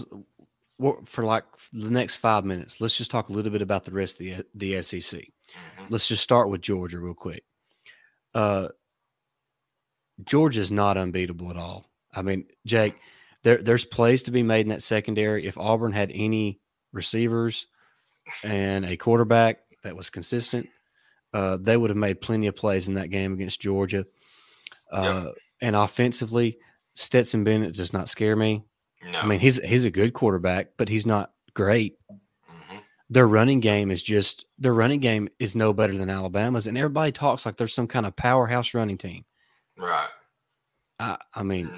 gonna 0.78 0.94
for 1.06 1.24
like 1.24 1.44
the 1.72 1.90
next 1.90 2.16
five 2.16 2.44
minutes. 2.44 2.80
Let's 2.80 2.96
just 2.96 3.10
talk 3.10 3.30
a 3.30 3.32
little 3.32 3.50
bit 3.50 3.62
about 3.62 3.84
the 3.84 3.92
rest 3.92 4.20
of 4.20 4.26
the 4.26 4.44
the 4.54 4.82
SEC. 4.82 5.20
Mhm. 5.20 5.86
Let's 5.88 6.06
just 6.08 6.22
start 6.22 6.50
with 6.50 6.60
Georgia 6.60 6.98
real 6.98 7.14
quick. 7.14 7.44
Uh, 8.38 8.68
Georgia's 10.24 10.70
not 10.70 10.96
unbeatable 10.96 11.50
at 11.50 11.56
all. 11.56 11.86
I 12.14 12.22
mean, 12.22 12.44
Jake, 12.66 12.94
there 13.42 13.56
there's 13.58 13.84
plays 13.84 14.22
to 14.24 14.30
be 14.30 14.42
made 14.42 14.60
in 14.62 14.68
that 14.68 14.82
secondary. 14.82 15.44
If 15.46 15.58
Auburn 15.58 15.92
had 15.92 16.12
any 16.14 16.60
receivers 16.92 17.66
and 18.44 18.84
a 18.84 18.96
quarterback 18.96 19.58
that 19.82 19.96
was 19.96 20.10
consistent, 20.10 20.68
uh, 21.34 21.56
they 21.60 21.76
would 21.76 21.90
have 21.90 21.96
made 21.96 22.20
plenty 22.20 22.46
of 22.46 22.54
plays 22.54 22.88
in 22.88 22.94
that 22.94 23.10
game 23.10 23.32
against 23.32 23.60
Georgia. 23.60 24.04
Uh, 24.90 25.30
And 25.60 25.74
offensively, 25.74 26.58
Stetson 26.94 27.42
Bennett 27.42 27.74
does 27.74 27.92
not 27.92 28.08
scare 28.08 28.36
me. 28.36 28.64
No, 29.04 29.18
I 29.18 29.26
mean, 29.26 29.40
he's 29.40 29.56
he's 29.62 29.84
a 29.84 29.90
good 29.90 30.12
quarterback, 30.12 30.68
but 30.76 30.88
he's 30.88 31.06
not 31.06 31.32
great. 31.54 31.96
Their 33.10 33.26
running 33.26 33.60
game 33.60 33.90
is 33.90 34.02
just 34.02 34.44
their 34.58 34.74
running 34.74 35.00
game 35.00 35.28
is 35.38 35.54
no 35.54 35.72
better 35.72 35.96
than 35.96 36.10
Alabama's, 36.10 36.66
and 36.66 36.76
everybody 36.76 37.10
talks 37.12 37.46
like 37.46 37.56
there's 37.56 37.72
some 37.74 37.86
kind 37.86 38.04
of 38.06 38.14
powerhouse 38.16 38.74
running 38.74 38.98
team. 38.98 39.24
right. 39.78 40.08
I, 41.00 41.16
I 41.34 41.42
mean, 41.44 41.70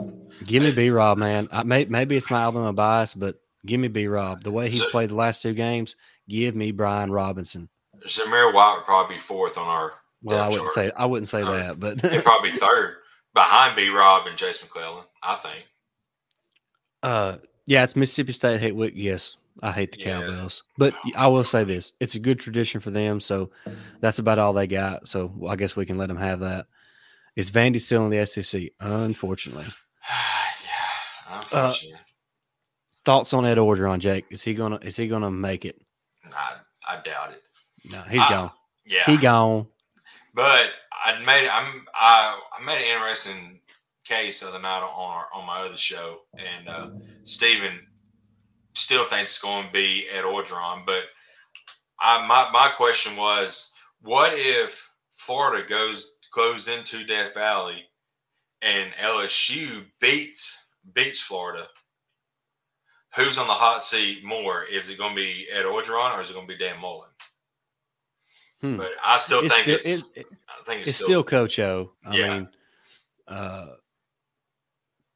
Mm. 0.00 0.44
give 0.44 0.62
me 0.62 0.72
B 0.72 0.90
Rob, 0.90 1.16
man. 1.16 1.48
I, 1.50 1.62
may, 1.62 1.84
maybe 1.86 2.16
it's 2.16 2.30
my 2.30 2.42
Alabama 2.42 2.72
bias, 2.72 3.14
but 3.14 3.36
give 3.64 3.80
me 3.80 3.88
B 3.88 4.06
Rob. 4.08 4.42
The 4.42 4.50
way 4.50 4.68
he's 4.68 4.82
So- 4.82 4.90
played 4.90 5.08
the 5.10 5.14
last 5.14 5.40
two 5.42 5.54
games, 5.54 5.96
give 6.28 6.54
me 6.54 6.70
Brian 6.72 7.10
Robinson. 7.10 7.68
Zamir 8.06 8.52
White 8.52 8.74
would 8.76 8.84
probably 8.84 9.14
be 9.16 9.18
fourth 9.20 9.56
on 9.58 9.66
our. 9.68 9.92
Well, 10.22 10.38
I 10.40 10.48
wouldn't 10.48 10.64
chart. 10.64 10.74
say 10.74 10.90
I 10.96 11.06
wouldn't 11.06 11.28
say 11.28 11.42
Uh, 11.42 11.50
that, 11.52 11.80
but 11.80 12.00
He'd 12.10 12.22
probably 12.24 12.50
be 12.50 12.56
third 12.56 12.96
behind 13.34 13.74
B. 13.74 13.88
Rob 13.90 14.26
and 14.26 14.36
Jase 14.36 14.62
McClellan. 14.62 15.04
I 15.22 15.34
think. 15.36 15.64
uh, 17.02 17.38
yeah, 17.66 17.84
it's 17.84 17.96
Mississippi 17.96 18.32
State 18.32 18.60
hate 18.60 18.74
week. 18.76 18.94
Yes, 18.96 19.36
I 19.62 19.70
hate 19.72 19.92
the 19.92 20.00
Yeah. 20.00 20.20
Cowbells, 20.20 20.64
but 20.76 20.94
I 21.16 21.28
will 21.28 21.44
say 21.44 21.62
this: 21.64 21.92
it's 22.00 22.16
a 22.16 22.18
good 22.18 22.40
tradition 22.40 22.80
for 22.80 22.90
them. 22.90 23.20
So 23.20 23.50
that's 24.00 24.18
about 24.18 24.38
all 24.40 24.52
they 24.52 24.66
got. 24.66 25.06
So 25.08 25.32
I 25.48 25.56
guess 25.56 25.76
we 25.76 25.86
can 25.86 25.98
let 25.98 26.08
them 26.08 26.16
have 26.16 26.40
that. 26.40 26.66
Is 27.36 27.50
Vandy 27.50 27.80
still 27.80 28.04
in 28.04 28.10
the 28.10 28.26
SEC? 28.26 28.62
Unfortunately. 28.80 29.64
yeah, 30.10 31.38
unfortunately, 31.38 31.98
Thoughts 33.04 33.32
on 33.32 33.46
Ed 33.46 33.58
Orgeron, 33.58 33.98
Jake? 34.00 34.26
Is 34.30 34.42
he 34.42 34.54
gonna 34.54 34.78
is 34.82 34.96
he 34.96 35.06
gonna 35.08 35.30
make 35.30 35.64
it? 35.64 35.80
I, 36.34 36.54
I 36.88 37.00
doubt 37.02 37.32
it. 37.32 37.42
No, 37.90 38.00
he's 38.02 38.20
I- 38.20 38.28
gone. 38.28 38.50
Yeah, 38.84 39.04
He 39.06 39.16
gone. 39.16 39.68
But 40.34 40.70
I 40.92 41.18
made 41.24 41.48
I'm 41.48 41.84
I, 41.94 42.38
I 42.58 42.64
made 42.64 42.78
an 42.78 42.94
interesting 42.96 43.60
case 44.04 44.40
the 44.40 44.48
other 44.48 44.58
night 44.60 44.82
on 44.82 44.90
our, 44.96 45.26
on 45.34 45.46
my 45.46 45.60
other 45.60 45.76
show, 45.76 46.20
and 46.36 46.68
uh, 46.68 46.88
Steven 47.22 47.78
still 48.74 49.04
thinks 49.04 49.32
it's 49.32 49.38
going 49.40 49.66
to 49.66 49.72
be 49.72 50.06
Ed 50.12 50.24
Orgeron. 50.24 50.84
But 50.86 51.04
I 52.00 52.26
my 52.26 52.48
my 52.52 52.70
question 52.76 53.16
was, 53.16 53.72
what 54.00 54.32
if 54.34 54.90
Florida 55.14 55.66
goes 55.68 56.16
goes 56.34 56.68
into 56.68 57.04
Death 57.04 57.34
Valley 57.34 57.84
and 58.62 58.92
LSU 58.94 59.84
beats 60.00 60.70
beats 60.94 61.20
Florida? 61.20 61.66
Who's 63.16 63.36
on 63.36 63.46
the 63.46 63.52
hot 63.52 63.84
seat 63.84 64.24
more? 64.24 64.64
Is 64.64 64.88
it 64.88 64.96
going 64.96 65.14
to 65.14 65.20
be 65.20 65.46
Ed 65.52 65.64
Orgeron 65.66 66.16
or 66.16 66.22
is 66.22 66.30
it 66.30 66.34
going 66.34 66.46
to 66.46 66.56
be 66.56 66.58
Dan 66.58 66.80
Mullen? 66.80 67.10
Hmm. 68.62 68.76
But 68.78 68.90
I 69.04 69.18
still 69.18 69.40
It's 69.44 69.52
think 69.54 69.80
still, 69.80 69.94
it's, 69.94 70.12
it's, 70.16 70.30
I 70.48 70.64
think 70.64 70.80
it's, 70.80 70.90
it's 70.90 70.98
still 70.98 71.22
Coach 71.22 71.58
O. 71.58 71.92
I 72.06 72.16
Yeah. 72.16 72.28
mean, 72.34 72.48
uh, 73.28 73.66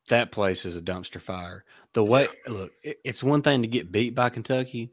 that 0.09 0.30
place 0.30 0.64
is 0.66 0.76
a 0.76 0.82
dumpster 0.82 1.20
fire. 1.20 1.64
The 1.97 2.05
way 2.05 2.28
look, 2.47 2.72
it, 2.84 2.99
it's 3.05 3.24
one 3.24 3.40
thing 3.40 3.62
to 3.62 3.68
get 3.68 3.90
beat 3.90 4.14
by 4.14 4.28
Kentucky. 4.28 4.92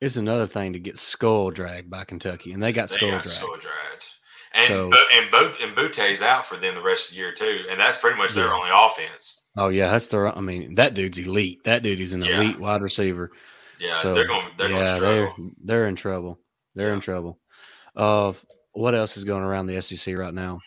It's 0.00 0.16
another 0.16 0.46
thing 0.46 0.72
to 0.72 0.78
get 0.78 0.96
skull 0.96 1.50
dragged 1.50 1.90
by 1.90 2.04
Kentucky, 2.04 2.52
and 2.52 2.62
they 2.62 2.72
got 2.72 2.88
They 2.88 2.96
skull 2.96 3.10
got 3.10 3.22
dragged. 3.22 3.26
skull 3.26 3.56
dragged. 3.58 4.06
And 4.54 4.66
So- 4.66 4.88
Bo- 4.88 5.04
and 5.12 5.30
Bo- 5.30 5.54
and 5.60 5.76
Boutte's 5.76 6.22
out 6.22 6.46
for 6.46 6.56
them 6.56 6.74
the 6.74 6.80
rest 6.80 7.10
of 7.10 7.16
the 7.16 7.20
year 7.20 7.32
too, 7.32 7.66
and 7.70 7.78
that's 7.78 7.98
pretty 7.98 8.16
much 8.16 8.32
their 8.32 8.46
Yeah. 8.46 8.54
only 8.54 8.70
offense. 8.72 9.50
Oh 9.58 9.68
yeah, 9.68 9.90
that's 9.90 10.06
the. 10.06 10.32
I 10.34 10.40
mean, 10.40 10.76
that 10.76 10.94
dude's 10.94 11.18
elite. 11.18 11.64
That 11.64 11.82
dude 11.82 12.00
is 12.00 12.14
an 12.14 12.22
Yeah. 12.22 12.40
elite 12.40 12.58
wide 12.58 12.80
receiver. 12.80 13.30
Yeah, 13.78 13.96
So, 13.96 14.14
they're 14.14 14.26
going 14.26 14.48
they're 14.56 14.70
yeah, 14.70 14.98
they're 14.98 15.32
they're 15.62 15.86
in 15.86 15.96
trouble. 15.96 16.38
They're 16.74 16.94
in 16.94 17.00
trouble. 17.00 17.38
Uh, 17.94 18.32
what 18.72 18.94
else 18.94 19.18
is 19.18 19.24
going 19.24 19.42
around 19.44 19.66
the 19.66 19.76
SEC 19.82 20.14
right 20.16 20.32
now? 20.32 20.60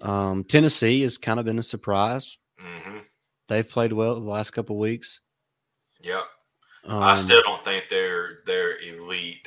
Um, 0.00 0.44
Tennessee 0.44 1.00
has 1.00 1.16
kind 1.16 1.40
of 1.40 1.46
been 1.46 1.58
a 1.58 1.62
surprise. 1.62 2.36
They've 3.50 3.68
played 3.68 3.92
well 3.92 4.14
the 4.14 4.20
last 4.20 4.52
couple 4.52 4.78
weeks. 4.78 5.20
Yep. 6.02 6.22
Um, 6.86 7.02
I 7.02 7.16
still 7.16 7.42
don't 7.42 7.62
think 7.64 7.88
they're 7.90 8.38
they're 8.46 8.78
elite. 8.80 9.46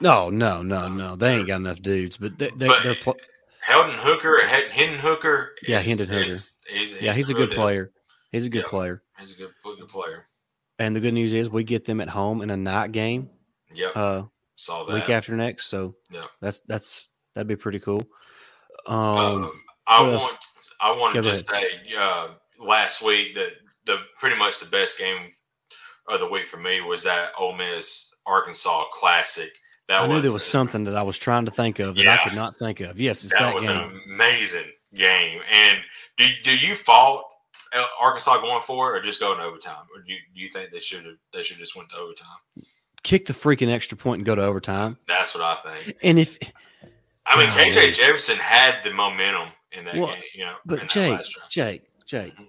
No, 0.00 0.28
no, 0.28 0.60
no, 0.62 0.88
no. 0.88 1.14
They 1.16 1.36
ain't 1.36 1.46
got 1.46 1.56
enough 1.60 1.80
dudes, 1.80 2.16
but 2.16 2.36
they, 2.38 2.50
they, 2.56 2.68
they're 2.82 2.94
pl- 2.96 3.16
Helden 3.60 3.94
Hooker, 3.98 4.38
Hendon 4.46 4.98
Hooker. 4.98 5.52
Yeah, 5.66 5.80
Hendon 5.80 6.08
Hooker. 6.08 6.24
is- 6.24 6.56
yeah, 7.00 7.12
he's 7.14 7.30
a 7.30 7.34
good 7.34 7.52
player. 7.52 7.92
He's 8.32 8.44
a 8.44 8.48
good 8.50 8.64
Yeah. 8.64 8.70
player. 8.70 9.02
He's 9.18 9.32
a 9.32 9.36
good 9.36 9.50
good 9.64 9.88
player. 9.88 10.26
And 10.80 10.94
the 10.96 11.00
good 11.00 11.14
news 11.14 11.32
is 11.32 11.48
we 11.48 11.62
get 11.64 11.84
them 11.84 12.00
at 12.00 12.08
home 12.08 12.42
in 12.42 12.50
a 12.50 12.56
night 12.56 12.92
game 12.92 13.30
Yep, 13.72 13.92
uh, 13.96 14.22
saw 14.56 14.84
that. 14.84 14.94
week 14.94 15.08
after 15.10 15.36
next. 15.36 15.66
So 15.68 15.94
Yeah. 16.10 16.24
that's 16.40 16.60
that's 16.66 17.08
that'd 17.34 17.46
be 17.48 17.56
pretty 17.56 17.78
cool. 17.78 18.02
Um, 18.86 18.96
Um, 18.98 19.62
I 19.86 20.02
want 20.02 20.36
I 20.80 20.92
want 20.92 21.14
to 21.14 21.22
just 21.22 21.48
say 21.48 21.64
uh, 21.98 22.28
last 22.58 23.04
week 23.04 23.34
that 23.34 23.52
the 23.86 23.98
pretty 24.18 24.36
much 24.36 24.60
the 24.60 24.70
best 24.70 24.98
game 24.98 25.30
of 26.08 26.20
the 26.20 26.28
week 26.28 26.46
for 26.46 26.58
me 26.58 26.80
was 26.80 27.04
that 27.04 27.32
Ole 27.38 27.54
Miss 27.54 28.14
Arkansas 28.26 28.84
Classic. 28.92 29.50
That 29.88 30.02
I 30.02 30.06
knew 30.06 30.14
was, 30.14 30.22
there 30.22 30.32
was 30.32 30.44
something 30.44 30.84
that 30.84 30.96
I 30.96 31.02
was 31.02 31.18
trying 31.18 31.46
to 31.46 31.50
think 31.50 31.78
of 31.78 31.96
that 31.96 32.20
I 32.20 32.22
could 32.22 32.36
not 32.36 32.54
think 32.54 32.80
of. 32.80 33.00
Yes, 33.00 33.24
it's 33.24 33.32
that, 33.32 33.40
that, 33.40 33.54
was 33.54 33.66
game. 33.66 33.78
an 33.78 34.00
amazing 34.12 34.70
game. 34.94 35.40
And 35.50 35.78
do 36.18 36.26
do 36.42 36.56
you 36.58 36.74
fault 36.74 37.24
Arkansas 38.00 38.40
going 38.40 38.60
for 38.60 38.94
it 38.94 38.98
or 38.98 39.02
just 39.02 39.20
going 39.20 39.38
to 39.38 39.44
overtime? 39.44 39.86
Or 39.94 40.02
do 40.02 40.12
you, 40.12 40.18
do 40.34 40.40
you 40.40 40.48
think 40.48 40.72
they 40.72 40.80
should 40.80 41.04
have 41.06 41.14
they 41.32 41.42
should 41.42 41.56
just 41.56 41.74
went 41.74 41.88
to 41.90 41.96
overtime? 41.96 42.36
Kick 43.02 43.26
the 43.26 43.32
freaking 43.32 43.70
extra 43.70 43.96
point 43.96 44.18
and 44.18 44.26
go 44.26 44.34
to 44.34 44.42
overtime. 44.42 44.98
That's 45.06 45.34
what 45.34 45.42
I 45.42 45.54
think. 45.54 45.96
And 46.02 46.18
if 46.18 46.38
I 47.24 47.38
mean, 47.38 47.48
oh, 47.50 47.56
Golly. 47.56 47.70
KJ 47.70 47.94
Jefferson 47.94 48.36
had 48.36 48.82
the 48.82 48.90
momentum 48.90 49.48
in 49.72 49.84
that 49.84 49.96
Well, 49.96 50.08
game. 50.08 50.22
You 50.34 50.44
know, 50.46 50.54
but 50.66 50.86
Jake. 50.88 51.20
Jake, 51.48 51.82
Jake, 52.08 52.34
Mhm. 52.36 52.48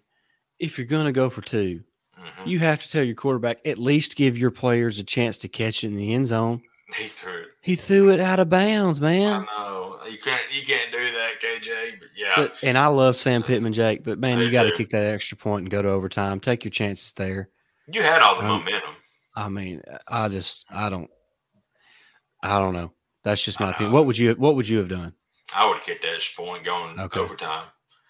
if 0.57 0.77
you're 0.77 0.87
gonna 0.87 1.11
go 1.11 1.29
for 1.29 1.41
two, 1.41 1.83
Mhm. 2.17 2.47
you 2.47 2.59
have 2.59 2.79
to 2.79 2.89
tell 2.89 3.03
your 3.03 3.15
quarterback 3.15 3.59
at 3.65 3.77
least 3.77 4.15
give 4.15 4.37
your 4.37 4.51
players 4.51 4.97
a 4.99 5.03
chance 5.03 5.37
to 5.39 5.49
catch 5.49 5.83
it 5.83 5.87
in 5.87 5.95
the 5.95 6.13
end 6.13 6.27
zone. 6.27 6.61
he 6.97 7.03
threw 7.05 7.41
it. 7.41 7.47
He 7.61 7.75
threw 7.75 8.09
it 8.11 8.19
out 8.21 8.39
of 8.39 8.49
bounds, 8.49 9.01
man. 9.01 9.45
I 9.47 9.57
know 9.57 9.99
you 10.09 10.17
can't 10.17 10.41
you 10.51 10.65
can't 10.65 10.91
do 10.91 10.97
that, 11.11 11.39
KJ. 11.41 11.99
But 11.99 12.07
yeah, 12.15 12.33
But 12.37 12.63
and 12.63 12.77
I 12.77 12.87
love 12.87 13.17
Sam 13.17 13.43
Pittman, 13.43 13.73
Jake, 13.73 14.03
but 14.03 14.17
man, 14.17 14.39
I 14.39 14.43
you 14.43 14.51
got 14.51 14.63
to 14.63 14.71
kick 14.71 14.89
that 14.91 15.11
extra 15.11 15.37
point 15.37 15.63
and 15.63 15.69
go 15.69 15.81
to 15.81 15.89
overtime. 15.89 16.39
Take 16.39 16.63
your 16.63 16.71
chances 16.71 17.11
there. 17.13 17.49
you 17.91 18.01
had 18.01 18.21
all 18.21 18.35
the 18.39 18.45
um, 18.47 18.59
momentum. 18.59 18.95
I 19.35 19.49
mean, 19.49 19.81
I 20.07 20.29
just 20.29 20.65
I 20.69 20.89
don't 20.89 21.09
I 22.41 22.57
don't 22.59 22.73
know. 22.73 22.93
That's 23.23 23.43
just 23.43 23.59
my 23.59 23.71
opinion. 23.71 23.91
What 23.91 24.05
would 24.05 24.17
you 24.17 24.33
what 24.35 24.55
would 24.55 24.67
you 24.69 24.77
have 24.77 24.87
done? 24.87 25.13
I 25.53 25.67
would 25.67 25.77
have 25.77 25.83
kicked 25.85 26.03
that 26.03 26.15
extra 26.15 26.45
point 26.45 26.63
going 26.63 26.97
Okay. 26.99 27.19
overtime. 27.19 27.65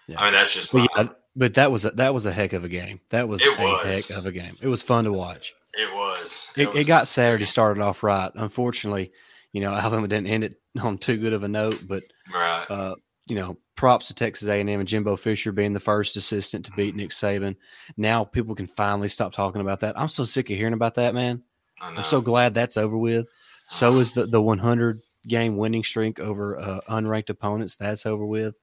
Yeah. 0.07 0.19
I 0.21 0.25
mean, 0.25 0.33
that's 0.33 0.53
just 0.53 0.73
Well, 0.73 0.87
my, 0.95 1.03
yeah, 1.03 1.09
but 1.35 1.53
that 1.55 1.71
was 1.71 1.85
a, 1.85 1.91
that 1.91 2.13
was 2.13 2.25
a 2.25 2.31
heck 2.31 2.53
of 2.53 2.63
a 2.63 2.69
game. 2.69 2.99
That 3.09 3.27
was 3.27 3.41
It 3.43 3.59
a 3.59 3.87
heck 3.87 4.09
of 4.17 4.25
a 4.25 4.31
game. 4.31 4.55
It 4.61 4.67
was 4.67 4.81
fun 4.81 5.05
to 5.05 5.13
watch. 5.13 5.53
It 5.73 5.93
was. 5.93 6.51
It, 6.57 6.63
it 6.63 6.73
was- 6.73 6.87
got 6.87 7.07
Saturday 7.07 7.45
started 7.45 7.81
off 7.81 8.03
right. 8.03 8.31
Unfortunately, 8.35 9.11
you 9.51 9.61
know 9.61 9.73
Alabama 9.73 10.07
didn't 10.07 10.27
end 10.27 10.43
it 10.43 10.61
on 10.81 10.97
too 10.97 11.17
good 11.17 11.33
of 11.33 11.43
a 11.43 11.47
note, 11.47 11.83
but 11.87 12.03
right. 12.33 12.65
uh, 12.69 12.95
you 13.27 13.35
know, 13.35 13.57
props 13.75 14.07
to 14.07 14.15
Texas 14.15 14.47
A&M 14.47 14.67
and 14.67 14.87
Jimbo 14.87 15.15
Fisher 15.15 15.51
being 15.51 15.73
the 15.73 15.79
first 15.79 16.17
assistant 16.17 16.65
to 16.65 16.71
beat 16.71 16.95
Nick 16.95 17.11
Saban. 17.11 17.55
Now 17.95 18.25
people 18.25 18.55
can 18.55 18.67
finally 18.67 19.07
stop 19.07 19.33
talking 19.33 19.61
about 19.61 19.81
that. 19.81 19.97
I'm 19.97 20.09
so 20.09 20.25
sick 20.25 20.49
of 20.49 20.57
hearing 20.57 20.73
about 20.73 20.95
that, 20.95 21.13
man. 21.13 21.43
I 21.79 21.91
know. 21.91 21.99
I'm 21.99 22.03
so 22.03 22.21
glad 22.21 22.53
that's 22.53 22.75
over 22.75 22.97
with. 22.97 23.27
So 23.69 23.93
is 23.99 24.11
the 24.11 24.25
the 24.25 24.41
100 24.41 24.97
game 25.27 25.57
winning 25.57 25.83
streak 25.83 26.19
over 26.19 26.59
uh, 26.59 26.79
unranked 26.89 27.29
opponents. 27.29 27.75
That's 27.75 28.05
over 28.05 28.25
with. 28.25 28.55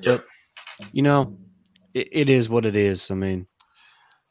Yep. 0.00 0.24
You 0.92 1.02
know, 1.02 1.38
it, 1.94 2.08
it 2.12 2.28
is 2.28 2.48
what 2.48 2.66
it 2.66 2.76
is. 2.76 3.10
I 3.10 3.14
mean, 3.14 3.46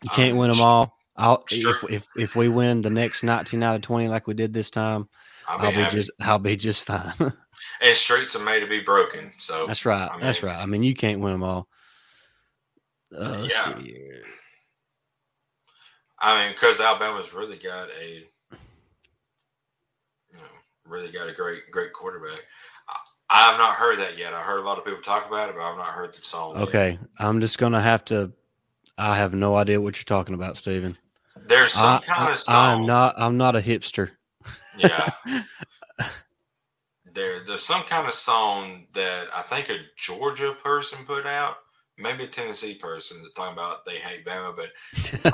you 0.03 0.09
can't 0.09 0.31
Um, 0.31 0.37
win 0.37 0.51
them 0.51 0.61
all. 0.65 0.97
I'll 1.15 1.43
if, 1.51 1.83
if 1.89 2.07
if 2.15 2.35
we 2.35 2.47
win 2.47 2.81
the 2.81 2.91
next 2.91 3.23
19 3.23 3.63
out 3.63 3.75
of 3.75 3.81
20 3.81 4.07
like 4.07 4.27
we 4.27 4.35
did 4.35 4.53
this 4.53 4.69
time, 4.69 5.07
I'll 5.47 5.57
be, 5.57 5.65
I'll 5.65 5.89
be 5.89 5.95
just 5.97 6.11
I'll 6.21 6.39
be 6.39 6.55
just 6.55 6.83
fine. 6.83 7.13
and 7.81 7.95
streets 7.95 8.35
are 8.35 8.43
made 8.43 8.59
to 8.59 8.67
be 8.67 8.81
broken. 8.81 9.31
So 9.39 9.65
That's 9.65 9.85
right. 9.85 10.09
I 10.11 10.19
That's 10.19 10.43
right. 10.43 10.55
I 10.57 10.65
mean, 10.67 10.83
you 10.83 10.93
can't 10.93 11.19
win 11.19 11.33
them 11.33 11.43
all. 11.43 11.67
Uh, 13.17 13.47
Yeah. 13.49 13.79
I 16.19 16.43
mean, 16.43 16.53
because 16.53 16.79
Alabama's 16.81 17.33
really 17.33 17.57
got 17.57 17.89
a, 18.01 18.15
you 18.15 18.57
know, 20.33 20.39
really 20.83 21.11
got 21.11 21.29
a 21.29 21.33
great, 21.33 21.69
great 21.71 21.93
quarterback. 21.93 22.41
I, 23.29 23.49
have 23.49 23.57
not 23.57 23.73
heard 23.75 23.99
that 23.99 24.17
yet. 24.17 24.33
I 24.33 24.41
heard 24.41 24.59
a 24.59 24.63
lot 24.63 24.77
of 24.77 24.85
people 24.85 25.01
talk 25.01 25.27
about 25.27 25.49
it, 25.49 25.55
but 25.55 25.61
I've 25.61 25.77
not 25.77 25.87
heard 25.87 26.13
the 26.13 26.21
song. 26.21 26.55
yet. 26.57 26.67
Okay, 26.67 26.99
I'm 27.19 27.41
just 27.41 27.57
gonna 27.57 27.81
have 27.81 28.05
to. 28.05 28.31
I 28.97 29.17
have 29.17 29.33
no 29.33 29.55
idea 29.55 29.79
what 29.81 29.97
you're 29.97 30.03
talking 30.05 30.33
about, 30.35 30.57
Steven. 30.57 30.97
There's 31.47 31.73
some 31.73 31.97
I, 31.97 31.99
kind 31.99 32.29
I- 32.29 32.31
of 32.31 32.37
song. 32.37 32.81
I'm 32.81 32.85
not. 32.87 33.15
I'm 33.17 33.37
not 33.37 33.55
a 33.55 33.61
hipster. 33.61 34.11
Yeah, 34.77 35.09
there, 37.13 37.39
there's 37.43 37.63
some 37.63 37.81
kind 37.83 38.07
of 38.07 38.13
song 38.13 38.85
that 38.93 39.27
I 39.35 39.41
think 39.41 39.69
a 39.69 39.77
Georgia 39.97 40.55
person 40.63 40.99
put 41.05 41.25
out, 41.25 41.55
maybe 41.97 42.25
a 42.25 42.27
Tennessee 42.27 42.75
person 42.75 43.17
that's 43.21 43.33
talking 43.33 43.53
about 43.53 43.85
they 43.85 43.95
hate 43.95 44.23
Bama, 44.25 44.55
but 44.55 44.69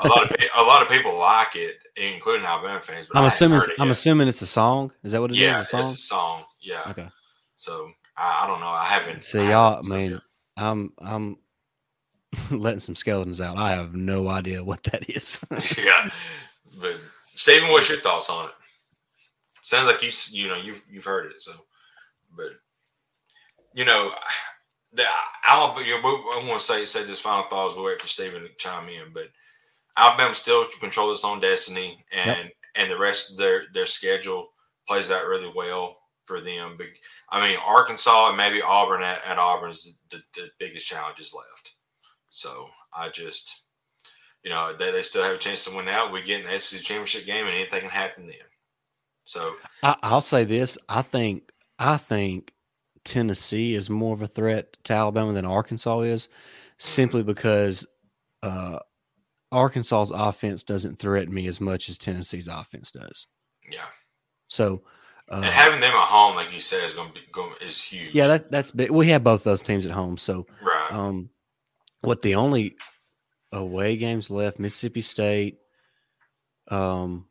a 0.02 0.08
lot 0.08 0.30
of 0.30 0.36
a 0.56 0.62
lot 0.62 0.82
of 0.82 0.88
people 0.88 1.16
like 1.18 1.56
it, 1.56 1.76
including 1.96 2.46
Alabama 2.46 2.80
fans. 2.80 3.08
I 3.14 3.18
I'm 3.20 3.26
assuming. 3.26 3.60
I'm 3.78 3.88
yet. 3.88 3.92
assuming 3.92 4.28
it's 4.28 4.40
a 4.42 4.46
song. 4.46 4.92
Is 5.02 5.12
that 5.12 5.20
what 5.20 5.30
it 5.30 5.34
is? 5.34 5.40
yeah, 5.40 5.60
A 5.60 5.64
song. 5.64 5.80
it's 5.80 5.92
a 5.94 5.96
song. 5.98 6.44
Yeah. 6.60 6.82
Okay. 6.88 7.08
So 7.64 7.90
I, 8.16 8.42
I 8.44 8.46
don't 8.46 8.60
know. 8.60 8.68
I 8.68 8.84
haven't. 8.84 9.24
See, 9.24 9.38
I 9.38 9.50
y'all. 9.50 9.76
haven't 9.76 9.92
I 9.92 9.96
looked 9.96 10.10
mean. 10.10 10.20
I'm. 10.56 10.92
I'm 10.98 11.36
letting 12.60 12.80
some 12.80 12.94
skeletons 12.94 13.40
out. 13.40 13.56
I 13.56 13.70
have 13.70 13.94
no 13.94 14.28
idea 14.28 14.62
what 14.62 14.82
that 14.84 15.08
is. 15.08 15.40
yeah, 15.84 16.10
but 16.80 16.96
Stephen, 17.34 17.70
what's 17.70 17.88
your 17.88 17.98
thoughts 17.98 18.28
on 18.28 18.46
it? 18.46 18.54
Sounds 19.62 19.86
like 19.86 20.02
you 20.02 20.10
you 20.38 20.48
know 20.48 20.56
you've 20.56 20.84
you've 20.90 21.06
heard 21.06 21.30
it. 21.30 21.40
So, 21.40 21.52
but 22.36 22.50
you 23.72 23.86
know, 23.86 24.12
the 24.92 25.04
Alabama. 25.48 25.80
I 25.86 26.44
want 26.46 26.60
to 26.60 26.66
say 26.66 26.84
say 26.84 27.04
this 27.04 27.20
final 27.20 27.44
thought 27.44 27.70
as 27.70 27.76
we 27.78 27.84
wait 27.84 28.00
for 28.00 28.08
Stephen 28.08 28.42
to 28.42 28.48
chime 28.58 28.90
in, 28.90 29.12
but 29.14 29.28
Alabama 29.96 30.34
still 30.34 30.66
control 30.80 31.12
its 31.12 31.24
own 31.24 31.40
destiny, 31.40 32.04
and 32.12 32.50
and 32.74 32.90
the 32.90 32.98
rest 32.98 33.32
of 33.32 33.38
their 33.38 33.62
their 33.72 33.86
schedule 33.86 34.50
plays 34.86 35.10
out 35.10 35.26
really 35.26 35.50
well 35.56 35.96
for 36.26 36.40
them. 36.40 36.74
But 36.76 36.86
I 37.30 37.46
mean, 37.46 37.58
Arkansas 37.64 38.28
and 38.28 38.36
maybe 38.36 38.62
Auburn 38.62 39.02
at, 39.02 39.24
at 39.26 39.38
Auburn 39.38 39.70
is 39.70 39.98
the, 40.10 40.20
the 40.34 40.48
biggest 40.58 40.86
challenges 40.86 41.34
left. 41.34 41.74
So 42.30 42.68
I 42.92 43.08
just, 43.08 43.64
you 44.42 44.50
know, 44.50 44.74
they, 44.76 44.90
they 44.90 45.02
still 45.02 45.22
have 45.22 45.36
a 45.36 45.38
chance 45.38 45.64
to 45.64 45.76
win 45.76 45.88
out. 45.88 46.12
We 46.12 46.22
get 46.22 46.40
in 46.40 46.46
the 46.50 46.58
SEC 46.58 46.82
championship 46.82 47.26
game, 47.26 47.46
and 47.46 47.54
anything 47.54 47.80
can 47.80 47.90
happen 47.90 48.26
then. 48.26 48.34
So 49.24 49.54
I, 49.82 49.96
I'll 50.02 50.20
say 50.20 50.44
this. 50.44 50.78
I 50.88 51.02
think. 51.02 51.50
I 51.76 51.96
think 51.96 52.52
Tennessee 53.04 53.74
is 53.74 53.90
more 53.90 54.14
of 54.14 54.22
a 54.22 54.26
threat 54.26 54.76
to 54.84 54.92
Alabama 54.92 55.32
than 55.32 55.44
Arkansas 55.44 56.00
is, 56.00 56.28
simply 56.78 57.22
because 57.22 57.86
uh, 58.42 58.78
Arkansas's 59.52 60.12
offense 60.14 60.62
doesn't 60.62 60.98
threaten 60.98 61.32
me 61.32 61.46
as 61.46 61.60
much 61.60 61.88
as 61.88 61.98
Tennessee's 61.98 62.48
offense 62.48 62.90
does. 62.90 63.26
yeah, 63.70 63.86
So, 64.48 64.82
uh, 65.30 65.36
and 65.36 65.44
having 65.46 65.80
them 65.80 65.92
at 65.92 66.08
home, 66.08 66.36
like 66.36 66.52
you 66.52 66.60
said, 66.60 66.84
is 66.84 66.94
going 66.94 67.08
to 67.08 67.14
be 67.14 67.20
going 67.32 67.54
is 67.66 67.82
huge. 67.82 68.14
yeah, 68.14 68.26
that, 68.28 68.50
that's 68.50 68.70
big. 68.70 68.90
We 68.90 69.08
have 69.08 69.24
both 69.24 69.42
those 69.44 69.62
teams 69.62 69.86
at 69.86 69.92
home. 69.92 70.16
So, 70.16 70.46
right. 70.62 70.92
um, 70.92 71.30
what 72.02 72.20
the 72.22 72.34
only 72.34 72.76
away 73.52 73.96
games 73.96 74.30
left? 74.30 74.58
Mississippi 74.58 75.00
State, 75.00 75.58
um, 76.70 77.26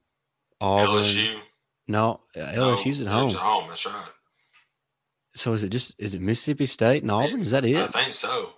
Auburn. 0.59 0.95
LSU, 0.95 1.35
No, 1.87 2.21
uh, 2.35 2.39
LSU's 2.39 3.01
at 3.01 3.07
home. 3.07 3.29
At 3.29 3.35
home, 3.35 3.65
that's 3.67 3.85
right. 3.85 4.05
So 5.35 5.53
is 5.53 5.63
it 5.63 5.69
just 5.69 5.95
is 5.99 6.13
it 6.13 6.21
Mississippi 6.21 6.65
State 6.67 7.01
and 7.03 7.11
Auburn? 7.11 7.41
Is 7.41 7.51
that 7.51 7.65
it? 7.65 7.75
I 7.75 7.87
think 7.87 8.13
so. 8.13 8.53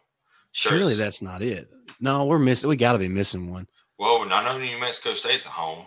Surely 0.51 0.79
there's- 0.83 0.97
that's 0.97 1.21
not 1.21 1.41
it. 1.41 1.69
No, 1.99 2.25
we're 2.25 2.39
missing. 2.39 2.69
We 2.69 2.75
got 2.75 2.93
to 2.93 2.99
be 2.99 3.07
missing 3.07 3.49
one. 3.51 3.67
Well, 3.97 4.27
I 4.29 4.43
know 4.43 4.57
New 4.57 4.77
Mexico 4.79 5.13
State's 5.13 5.45
at 5.45 5.53
home. 5.53 5.85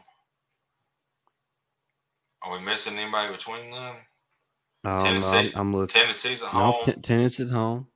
Are 2.43 2.57
we 2.59 2.65
missing 2.65 2.99
anybody 2.99 3.33
between 3.33 3.71
them? 3.71 3.97
Um, 4.85 5.01
Tennessee- 5.01 5.53
I'm, 5.55 5.61
I'm 5.61 5.77
looking. 5.77 6.01
Tennessee's 6.01 6.43
at 6.43 6.53
No, 6.55 6.61
home. 6.73 6.85
Ten- 6.85 7.03
Tennessee's 7.03 7.51
at 7.51 7.55
home. 7.55 7.89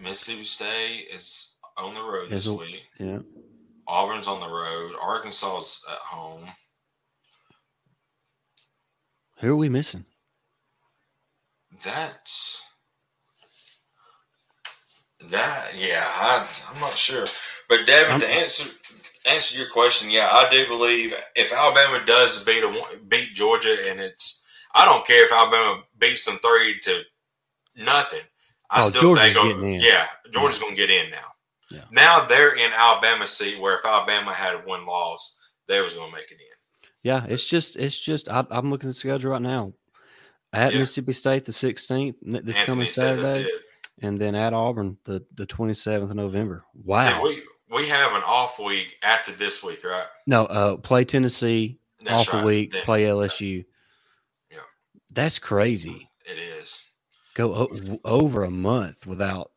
Mississippi 0.00 0.44
State 0.44 1.06
is 1.12 1.56
on 1.76 1.94
the 1.94 2.02
road 2.02 2.24
Is 2.32 2.44
this 2.44 2.46
it- 2.46 2.58
week. 2.58 2.82
Yeah. 2.98 3.18
Auburn's 3.86 4.26
on 4.28 4.40
the 4.40 4.48
road. 4.48 4.92
Arkansas's 5.00 5.84
at 5.90 5.98
home. 5.98 6.48
Who 9.40 9.52
are 9.52 9.56
we 9.56 9.68
missing? 9.68 10.04
That's 11.84 12.62
that. 15.28 15.72
Yeah, 15.76 16.04
I, 16.06 16.48
I'm 16.74 16.80
not 16.80 16.92
sure. 16.94 17.26
But 17.68 17.86
Devin, 17.86 18.12
I'm- 18.12 18.20
to 18.20 18.28
answer 18.28 18.70
answer 19.26 19.58
your 19.58 19.68
question, 19.70 20.10
yeah, 20.10 20.28
I 20.30 20.48
do 20.50 20.66
believe 20.68 21.14
if 21.34 21.52
Alabama 21.52 22.04
does 22.06 22.44
beat 22.44 22.62
a, 22.62 22.98
beat 23.08 23.34
Georgia, 23.34 23.76
and 23.88 24.00
it's 24.00 24.44
I 24.74 24.84
don't 24.84 25.06
care 25.06 25.24
if 25.24 25.32
Alabama 25.32 25.82
beats 25.98 26.24
them 26.24 26.36
thirty 26.42 26.78
to 26.80 27.02
nothing. 27.84 28.20
I 28.70 28.84
Oh, 28.84 28.90
still 28.90 29.02
Georgia's 29.14 29.34
think, 29.34 29.54
getting 29.54 29.74
in. 29.74 29.80
yeah, 29.80 30.06
Georgia's 30.32 30.58
going 30.58 30.74
to 30.74 30.76
get 30.76 30.90
in 30.90 31.10
now. 31.10 31.18
Yeah. 31.70 31.84
Now 31.90 32.26
they're 32.26 32.56
in 32.56 32.70
Alabama 32.76 33.26
seat 33.26 33.60
where 33.60 33.78
if 33.78 33.84
Alabama 33.86 34.32
had 34.32 34.64
one 34.66 34.86
loss, 34.86 35.38
they 35.68 35.80
was 35.80 35.94
going 35.94 36.10
to 36.10 36.16
make 36.16 36.30
it 36.30 36.34
in. 36.40 36.88
Yeah, 37.02 37.24
it's 37.28 37.44
just 37.46 37.76
it's 37.76 37.98
just 37.98 38.28
I, 38.28 38.44
I'm 38.50 38.70
looking 38.70 38.88
at 38.88 38.94
the 38.94 38.98
schedule 38.98 39.30
right 39.32 39.42
now. 39.42 39.72
At 40.52 40.72
Yeah. 40.72 40.80
Mississippi 40.80 41.12
State 41.12 41.44
the 41.44 41.52
16th 41.52 42.14
this 42.22 42.56
Anthony 42.58 42.66
coming 42.66 42.88
Saturday, 42.88 43.48
and 44.02 44.16
then 44.18 44.34
at 44.34 44.52
Auburn 44.54 44.96
the 45.04 45.24
the 45.34 45.46
27th 45.46 46.02
of 46.10 46.14
November. 46.14 46.64
Wow. 46.74 47.00
See, 47.00 47.22
we 47.22 47.42
we 47.70 47.88
have 47.88 48.12
an 48.14 48.22
off 48.22 48.58
week 48.58 48.96
after 49.02 49.32
this 49.32 49.62
week, 49.62 49.84
right? 49.84 50.06
no, 50.26 50.46
uh, 50.46 50.76
play 50.76 51.04
Tennessee 51.04 51.78
That's 52.02 52.28
off 52.28 52.42
a 52.42 52.46
week, 52.46 52.70
Then- 52.72 52.82
play 52.84 53.04
LSU. 53.04 53.64
Yeah. 54.50 54.58
That's 55.12 55.38
crazy. 55.38 56.10
It 56.24 56.38
is. 56.38 56.90
Go 57.34 57.54
o- 57.54 58.00
over 58.04 58.44
a 58.44 58.50
month 58.50 59.06
without 59.06 59.52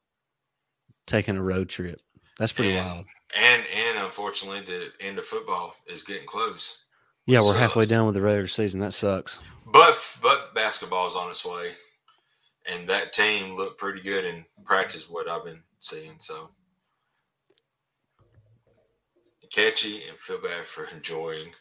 taking 1.07 1.37
a 1.37 1.41
road 1.41 1.69
trip. 1.69 2.01
That's 2.37 2.51
pretty 2.51 2.75
And- 2.75 2.85
wild. 2.87 3.05
And 3.35 3.63
and 3.75 3.99
unfortunately, 4.05 4.61
the 4.61 4.91
end 5.01 5.19
of 5.19 5.25
football 5.25 5.75
is 5.85 6.01
getting 6.03 6.25
close. 6.25 6.85
Yeah, 7.27 7.41
we're 7.41 7.57
halfway 7.57 7.85
down 7.85 8.07
with 8.07 8.15
the 8.15 8.21
regular 8.21 8.47
season. 8.47 8.79
That 8.79 8.93
sucks. 8.93 9.37
But 9.67 10.17
but 10.21 10.55
basketball's 10.55 11.15
on 11.15 11.29
its 11.29 11.45
way, 11.45 11.73
and 12.65 12.89
that 12.89 13.13
team 13.13 13.53
looked 13.53 13.77
pretty 13.79 14.01
good 14.01 14.25
in 14.25 14.45
practice. 14.65 15.07
What 15.09 15.27
I've 15.27 15.45
been 15.45 15.61
seeing, 15.79 16.15
so 16.19 16.49
catchy 19.51 20.03
and 20.09 20.17
feel 20.17 20.41
bad 20.41 20.65
for 20.65 20.85
enjoying. 20.85 21.53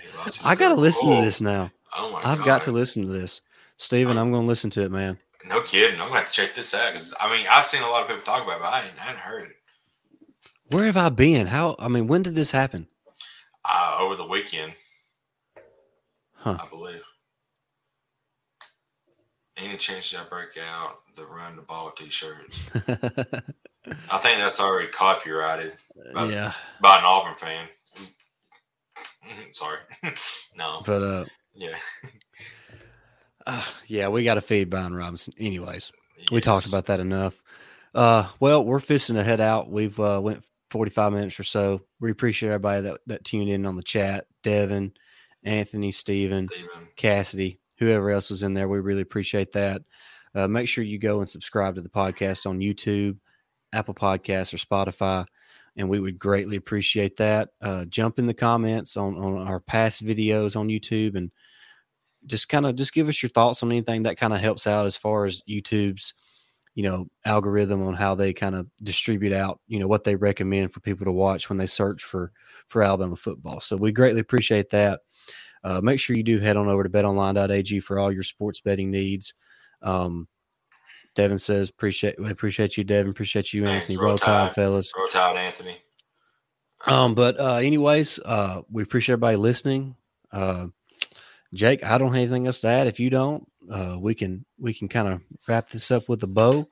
He 0.00 0.08
lost 0.16 0.38
his 0.38 0.46
I 0.46 0.54
got 0.54 0.70
to 0.70 0.74
girl. 0.74 0.76
listen 0.76 1.08
Oh, 1.08 1.12
to 1.12 1.16
this 1.16 1.40
now. 1.40 1.72
Oh 1.96 2.10
my 2.12 2.22
I've 2.22 2.42
god! 2.42 2.44
got 2.44 2.62
to 2.62 2.72
listen 2.72 3.02
to 3.06 3.12
this. 3.12 3.42
Steven, 3.76 4.18
I'm 4.18 4.30
going 4.30 4.42
to 4.44 4.48
listen 4.48 4.70
to 4.70 4.82
it, 4.84 4.90
man. 4.90 5.18
No 5.44 5.62
kidding. 5.62 6.00
I'm 6.00 6.08
gonna 6.08 6.20
have 6.20 6.26
to 6.28 6.32
check 6.32 6.54
this 6.54 6.74
out 6.74 6.92
because 6.92 7.14
I 7.20 7.30
mean 7.32 7.46
I've 7.50 7.64
seen 7.64 7.82
a 7.82 7.88
lot 7.88 8.02
of 8.02 8.08
people 8.08 8.22
talk 8.22 8.42
about 8.44 8.56
it, 8.58 8.62
but 8.62 8.72
I 8.72 8.80
hadn't, 8.80 8.98
I 9.00 9.02
hadn't 9.04 9.20
heard 9.20 9.48
it 9.50 9.56
Where 10.68 10.86
have 10.86 10.96
I 10.96 11.08
been? 11.10 11.46
How? 11.48 11.76
I 11.78 11.88
mean, 11.88 12.06
when 12.06 12.22
did 12.22 12.34
this 12.34 12.52
happen? 12.52 12.88
uh, 13.64 13.96
over 14.00 14.16
the 14.16 14.26
weekend. 14.26 14.74
Huh. 16.34 16.58
I 16.58 16.66
believe. 16.68 17.02
Any 19.56 19.76
chance 19.76 20.14
I 20.14 20.24
break 20.28 20.56
out 20.58 21.00
the 21.16 21.26
run 21.26 21.56
the 21.56 21.62
ball 21.62 21.90
t-shirts? 21.92 22.62
I 24.10 24.18
think 24.18 24.38
that's 24.38 24.60
already 24.60 24.88
copyrighted 24.88 25.72
That's- 25.96 26.32
yeah, 26.32 26.52
by 26.80 26.98
an 26.98 27.04
Auburn 27.04 27.34
fan. 27.34 27.66
Sorry, 29.52 29.78
no, 30.56 30.82
but 30.84 31.02
uh, 31.02 31.24
yeah, 31.54 31.76
uh, 33.46 33.64
yeah, 33.86 34.08
we 34.08 34.24
got 34.24 34.34
to 34.34 34.40
feed 34.40 34.70
Brian 34.70 34.94
Robinson. 34.94 35.34
Anyways, 35.38 35.92
we 36.30 36.40
talked 36.40 36.68
about 36.68 36.86
that 36.86 37.00
enough. 37.00 37.40
Uh, 37.94 38.28
well, 38.38 38.64
we're 38.64 38.78
fisting 38.78 39.14
to 39.14 39.24
head 39.24 39.40
out. 39.40 39.70
We've 39.70 39.98
uh, 39.98 40.20
went 40.22 40.44
45 40.70 41.12
minutes 41.12 41.40
or 41.40 41.44
so. 41.44 41.82
We 42.00 42.10
appreciate 42.10 42.50
everybody 42.50 42.82
that, 42.82 43.00
that 43.06 43.24
tuned 43.24 43.48
in 43.48 43.66
on 43.66 43.76
the 43.76 43.82
chat. 43.82 44.26
Devin, 44.42 44.92
Anthony, 45.42 45.90
Steven, 45.92 46.48
Steven. 46.48 46.70
Cassidy, 46.96 47.60
whoever 47.78 48.10
else 48.10 48.30
was 48.30 48.42
in 48.42 48.54
there. 48.54 48.68
We 48.68 48.80
really 48.80 49.02
appreciate 49.02 49.52
that. 49.52 49.82
Uh, 50.34 50.46
make 50.46 50.68
sure 50.68 50.84
you 50.84 50.98
go 50.98 51.18
and 51.20 51.28
subscribe 51.28 51.74
to 51.74 51.80
the 51.80 51.88
podcast 51.88 52.46
on 52.46 52.60
YouTube, 52.60 53.18
Apple 53.72 53.94
Podcasts, 53.94 54.52
or 54.52 54.56
Spotify, 54.56 55.26
and 55.76 55.88
we 55.88 56.00
would 56.00 56.18
greatly 56.18 56.56
appreciate 56.56 57.16
that. 57.16 57.50
Uh, 57.60 57.84
jump 57.86 58.18
in 58.18 58.26
the 58.26 58.34
comments 58.34 58.96
on, 58.96 59.16
on 59.16 59.46
our 59.46 59.60
past 59.60 60.04
videos 60.04 60.56
on 60.56 60.68
YouTube 60.68 61.16
and 61.16 61.30
just 62.26 62.48
kind 62.48 62.66
of 62.66 62.76
just 62.76 62.92
give 62.92 63.08
us 63.08 63.22
your 63.22 63.30
thoughts 63.30 63.62
on 63.62 63.70
anything 63.70 64.02
that 64.02 64.18
kind 64.18 64.32
of 64.32 64.40
helps 64.40 64.66
out 64.66 64.86
as 64.86 64.96
far 64.96 65.24
as 65.24 65.42
YouTube's 65.48 66.14
you 66.74 66.84
know 66.84 67.06
algorithm 67.24 67.82
on 67.86 67.94
how 67.94 68.14
they 68.14 68.32
kind 68.32 68.54
of 68.54 68.66
distribute 68.82 69.32
out 69.32 69.60
you 69.66 69.78
know 69.80 69.88
what 69.88 70.04
they 70.04 70.14
recommend 70.14 70.72
for 70.72 70.80
people 70.80 71.04
to 71.04 71.12
watch 71.12 71.48
when 71.48 71.58
they 71.58 71.66
search 71.66 72.02
for 72.02 72.32
for 72.68 72.82
Alabama 72.82 73.16
football. 73.16 73.60
So 73.60 73.76
we 73.76 73.92
greatly 73.92 74.20
appreciate 74.20 74.70
that. 74.70 75.00
Uh, 75.62 75.80
make 75.80 76.00
sure 76.00 76.16
you 76.16 76.22
do 76.22 76.38
head 76.38 76.56
on 76.56 76.68
over 76.68 76.82
to 76.82 76.88
betonline.ag 76.88 77.80
for 77.80 77.98
all 77.98 78.12
your 78.12 78.22
sports 78.22 78.60
betting 78.60 78.90
needs. 78.90 79.34
Um, 79.82 80.28
Devin 81.14 81.38
says, 81.38 81.68
appreciate 81.68 82.20
we 82.20 82.30
appreciate 82.30 82.76
you, 82.76 82.84
Devin. 82.84 83.10
Appreciate 83.10 83.52
you, 83.52 83.64
Anthony. 83.64 83.96
Roll 83.96 84.08
Roll 84.08 84.18
Tide, 84.18 84.48
Tide. 84.48 84.54
fellas. 84.54 84.92
Roll 84.96 85.08
Tide, 85.08 85.36
Anthony. 85.36 85.76
Um, 86.86 87.14
but 87.14 87.38
uh, 87.38 87.54
anyways, 87.56 88.20
uh, 88.24 88.62
we 88.70 88.82
appreciate 88.82 89.14
everybody 89.14 89.36
listening. 89.36 89.96
Uh, 90.32 90.68
Jake, 91.52 91.84
I 91.84 91.98
don't 91.98 92.08
have 92.08 92.16
anything 92.16 92.46
else 92.46 92.60
to 92.60 92.68
add. 92.68 92.86
If 92.86 93.00
you 93.00 93.10
don't, 93.10 93.46
uh, 93.70 93.96
we 94.00 94.14
can 94.14 94.44
we 94.58 94.72
can 94.72 94.88
kind 94.88 95.08
of 95.08 95.20
wrap 95.48 95.68
this 95.68 95.90
up 95.90 96.08
with 96.08 96.22
a 96.22 96.26
bow, 96.28 96.66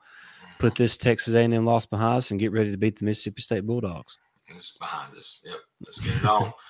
put 0.57 0.75
this 0.75 0.97
Texas 0.97 1.33
A&M 1.33 1.65
loss 1.65 1.85
behind 1.85 2.19
us, 2.19 2.31
and 2.31 2.39
get 2.39 2.51
ready 2.51 2.71
to 2.71 2.77
beat 2.77 2.97
the 2.97 3.05
Mississippi 3.05 3.41
State 3.41 3.67
Bulldogs. 3.67 4.17
It's 4.47 4.77
behind 4.77 5.15
us. 5.15 5.43
Yep. 5.45 5.57
Let's 5.81 5.99
get 6.01 6.15
it 6.15 6.25
on. 6.25 6.53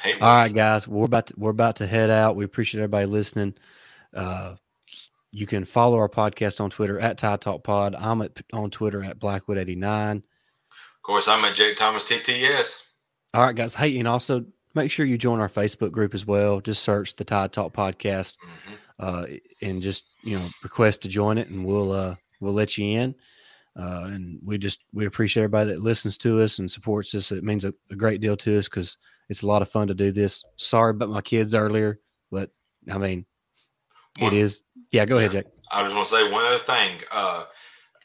Hey, 0.00 0.12
All 0.20 0.28
right, 0.28 0.54
guys, 0.54 0.86
we're 0.86 1.06
about 1.06 1.26
to, 1.26 1.34
we're 1.36 1.50
about 1.50 1.74
to 1.76 1.86
head 1.88 2.08
out. 2.08 2.36
We 2.36 2.44
appreciate 2.44 2.80
everybody 2.80 3.06
listening. 3.06 3.54
Uh, 4.14 4.54
you 5.38 5.46
can 5.46 5.64
follow 5.64 5.98
our 5.98 6.08
podcast 6.08 6.60
on 6.60 6.68
Twitter 6.68 6.98
at 6.98 7.16
Tide 7.16 7.40
Talk 7.40 7.62
Pod. 7.62 7.94
I'm 7.94 8.22
at, 8.22 8.40
on 8.52 8.70
Twitter 8.70 9.04
at 9.04 9.20
Blackwood89. 9.20 10.16
Of 10.16 10.22
course, 11.02 11.28
I'm 11.28 11.44
at 11.44 11.54
Jake 11.54 11.76
Thomas 11.76 12.02
TTS. 12.04 12.90
All 13.34 13.46
right, 13.46 13.54
guys. 13.54 13.72
Hey, 13.72 13.96
and 13.98 14.08
also 14.08 14.44
make 14.74 14.90
sure 14.90 15.06
you 15.06 15.16
join 15.16 15.38
our 15.38 15.48
Facebook 15.48 15.92
group 15.92 16.12
as 16.12 16.26
well. 16.26 16.60
Just 16.60 16.82
search 16.82 17.14
the 17.14 17.24
Tide 17.24 17.52
Talk 17.52 17.72
Podcast 17.72 18.36
hmm 18.42 18.74
uh, 19.00 19.26
and 19.62 19.80
just 19.80 20.24
you 20.24 20.36
know 20.36 20.44
request 20.64 21.02
to 21.02 21.08
join 21.08 21.38
it, 21.38 21.48
and 21.50 21.64
we'll 21.64 21.92
uh, 21.92 22.16
we'll 22.40 22.52
let 22.52 22.76
you 22.76 22.98
in. 22.98 23.14
Uh, 23.78 24.06
and 24.06 24.40
we 24.44 24.58
just 24.58 24.80
we 24.92 25.06
appreciate 25.06 25.44
everybody 25.44 25.70
that 25.70 25.80
listens 25.80 26.18
to 26.18 26.40
us 26.40 26.58
and 26.58 26.68
supports 26.68 27.14
us. 27.14 27.30
It 27.30 27.44
means 27.44 27.64
a, 27.64 27.72
a 27.92 27.94
great 27.94 28.20
deal 28.20 28.36
to 28.38 28.58
us 28.58 28.68
because 28.68 28.96
it's 29.28 29.42
a 29.42 29.46
lot 29.46 29.62
of 29.62 29.70
fun 29.70 29.86
to 29.86 29.94
do 29.94 30.10
this. 30.10 30.44
Sorry 30.56 30.90
about 30.90 31.10
my 31.10 31.20
kids 31.20 31.54
earlier, 31.54 32.00
but 32.32 32.50
I 32.90 32.98
mean 32.98 33.24
One- 34.18 34.32
it 34.32 34.38
is. 34.38 34.62
Yeah, 34.90 35.04
go 35.04 35.18
ahead. 35.18 35.32
Jack. 35.32 35.46
I 35.70 35.82
just 35.82 35.94
want 35.94 36.08
to 36.08 36.14
say 36.14 36.30
one 36.32 36.44
other 36.46 36.56
thing. 36.58 36.98
Uh, 37.12 37.44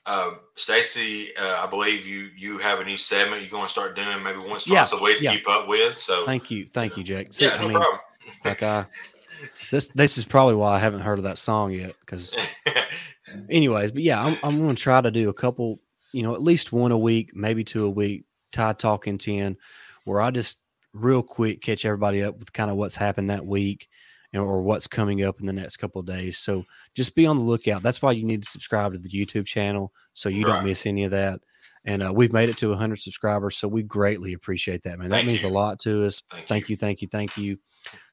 uh, 0.06 0.32
Stacy, 0.56 1.30
uh, 1.42 1.64
I 1.64 1.66
believe 1.68 2.06
you 2.06 2.30
you 2.36 2.58
have 2.58 2.80
a 2.82 2.84
new 2.84 2.98
segment 2.98 3.42
you're 3.42 3.50
going 3.50 3.64
to 3.64 3.70
start 3.70 3.96
doing 3.96 4.22
maybe 4.22 4.40
once 4.40 4.68
Yeah, 4.68 4.80
twice 4.80 4.94
a 4.94 5.02
week 5.02 5.18
to 5.20 5.24
yeah. 5.24 5.32
keep 5.36 5.48
up 5.50 5.68
with. 5.70 5.98
So 5.98 6.26
Thank 6.26 6.52
you, 6.52 6.66
thank 6.66 6.98
you, 6.98 7.04
Jake. 7.06 7.32
See, 7.34 7.46
yeah, 7.46 7.52
I 7.54 7.62
no 7.62 7.68
mean, 7.70 7.78
problem. 7.78 8.00
like 8.44 8.62
I 8.64 8.86
this 9.72 9.88
this 9.88 10.18
is 10.18 10.26
probably 10.26 10.56
why 10.56 10.76
I 10.76 10.80
haven't 10.80 11.02
heard 11.02 11.20
of 11.20 11.24
that 11.24 11.38
song 11.38 11.72
yet 11.72 11.96
because 12.02 12.36
anyways, 13.50 13.92
but 13.92 14.04
yeah, 14.04 14.22
I'm, 14.24 14.38
I'm 14.44 14.58
going 14.60 14.76
to 14.76 14.82
try 14.82 15.00
to 15.00 15.10
do 15.12 15.30
a 15.30 15.34
couple, 15.34 15.80
you 16.12 16.24
know, 16.24 16.34
at 16.34 16.42
least 16.42 16.74
one 16.74 16.92
a 16.92 16.98
week, 16.98 17.32
maybe 17.34 17.64
two 17.64 17.86
a 17.86 17.90
week, 17.90 18.26
Tide 18.52 18.80
Talking 18.80 19.18
10, 19.18 19.58
where 20.06 20.22
I 20.22 20.32
just 20.32 20.60
real 20.94 21.24
quick 21.24 21.62
catch 21.62 21.86
everybody 21.86 22.22
up 22.24 22.38
with 22.38 22.52
kind 22.54 22.70
of 22.70 22.78
what's 22.78 22.96
happened 22.96 23.30
that 23.30 23.46
week 23.46 23.88
you 24.34 24.40
know, 24.40 24.46
or 24.46 24.62
what's 24.64 24.88
coming 24.88 25.24
up 25.24 25.40
in 25.40 25.46
the 25.46 25.54
next 25.54 25.78
couple 25.78 26.00
of 26.02 26.08
days. 26.08 26.40
So 26.40 26.64
just 26.96 27.16
be 27.16 27.26
on 27.28 27.38
the 27.38 27.44
lookout. 27.44 27.84
That's 27.84 28.02
why 28.02 28.12
you 28.14 28.26
need 28.26 28.44
to 28.44 28.50
subscribe 28.50 28.92
to 28.94 28.98
the 28.98 29.10
YouTube 29.10 29.46
channel 29.46 29.94
so 30.14 30.28
you 30.30 30.46
Right. 30.46 30.56
don't 30.56 30.66
miss 30.66 30.86
any 30.86 31.04
of 31.04 31.12
that. 31.12 31.40
And 31.86 32.02
uh, 32.02 32.14
we've 32.14 32.32
made 32.34 32.48
it 32.50 32.58
to 32.60 32.70
100 32.70 33.02
subscribers, 33.02 33.58
so 33.58 33.68
we 33.68 33.84
greatly 33.84 34.32
appreciate 34.34 34.84
that, 34.84 34.98
man. 35.00 35.10
That 35.10 35.18
Thank 35.18 35.28
means 35.28 35.44
you. 35.44 35.50
a 35.50 35.52
lot 35.52 35.80
to 35.82 36.06
us. 36.06 36.24
Thank, 36.32 36.48
Thank 36.48 36.70
you, 36.70 36.78
thank 36.78 37.02
you, 37.02 37.10
thank 37.10 37.38
you. 37.38 37.60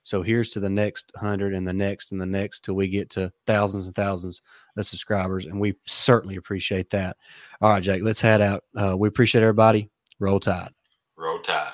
So 0.02 0.22
here's 0.22 0.50
to 0.50 0.60
the 0.60 0.68
next 0.70 1.12
hundred 1.16 1.54
and 1.54 1.68
the 1.68 1.72
next 1.72 2.10
and 2.10 2.20
the 2.20 2.26
next 2.26 2.64
till 2.64 2.74
we 2.74 2.88
get 2.88 3.10
to 3.10 3.32
thousands 3.46 3.86
and 3.86 3.94
thousands 3.94 4.42
of 4.76 4.86
subscribers, 4.86 5.46
and 5.46 5.60
we 5.60 5.76
certainly 5.86 6.34
appreciate 6.36 6.90
that. 6.90 7.16
All 7.60 7.70
right, 7.70 7.82
Jake, 7.82 8.02
let's 8.02 8.20
head 8.20 8.40
out. 8.40 8.64
Uh, 8.76 8.96
we 8.96 9.06
appreciate 9.06 9.42
everybody. 9.42 9.88
Roll 10.18 10.40
Tide. 10.40 10.70
Roll 11.16 11.38
Tide. 11.38 11.70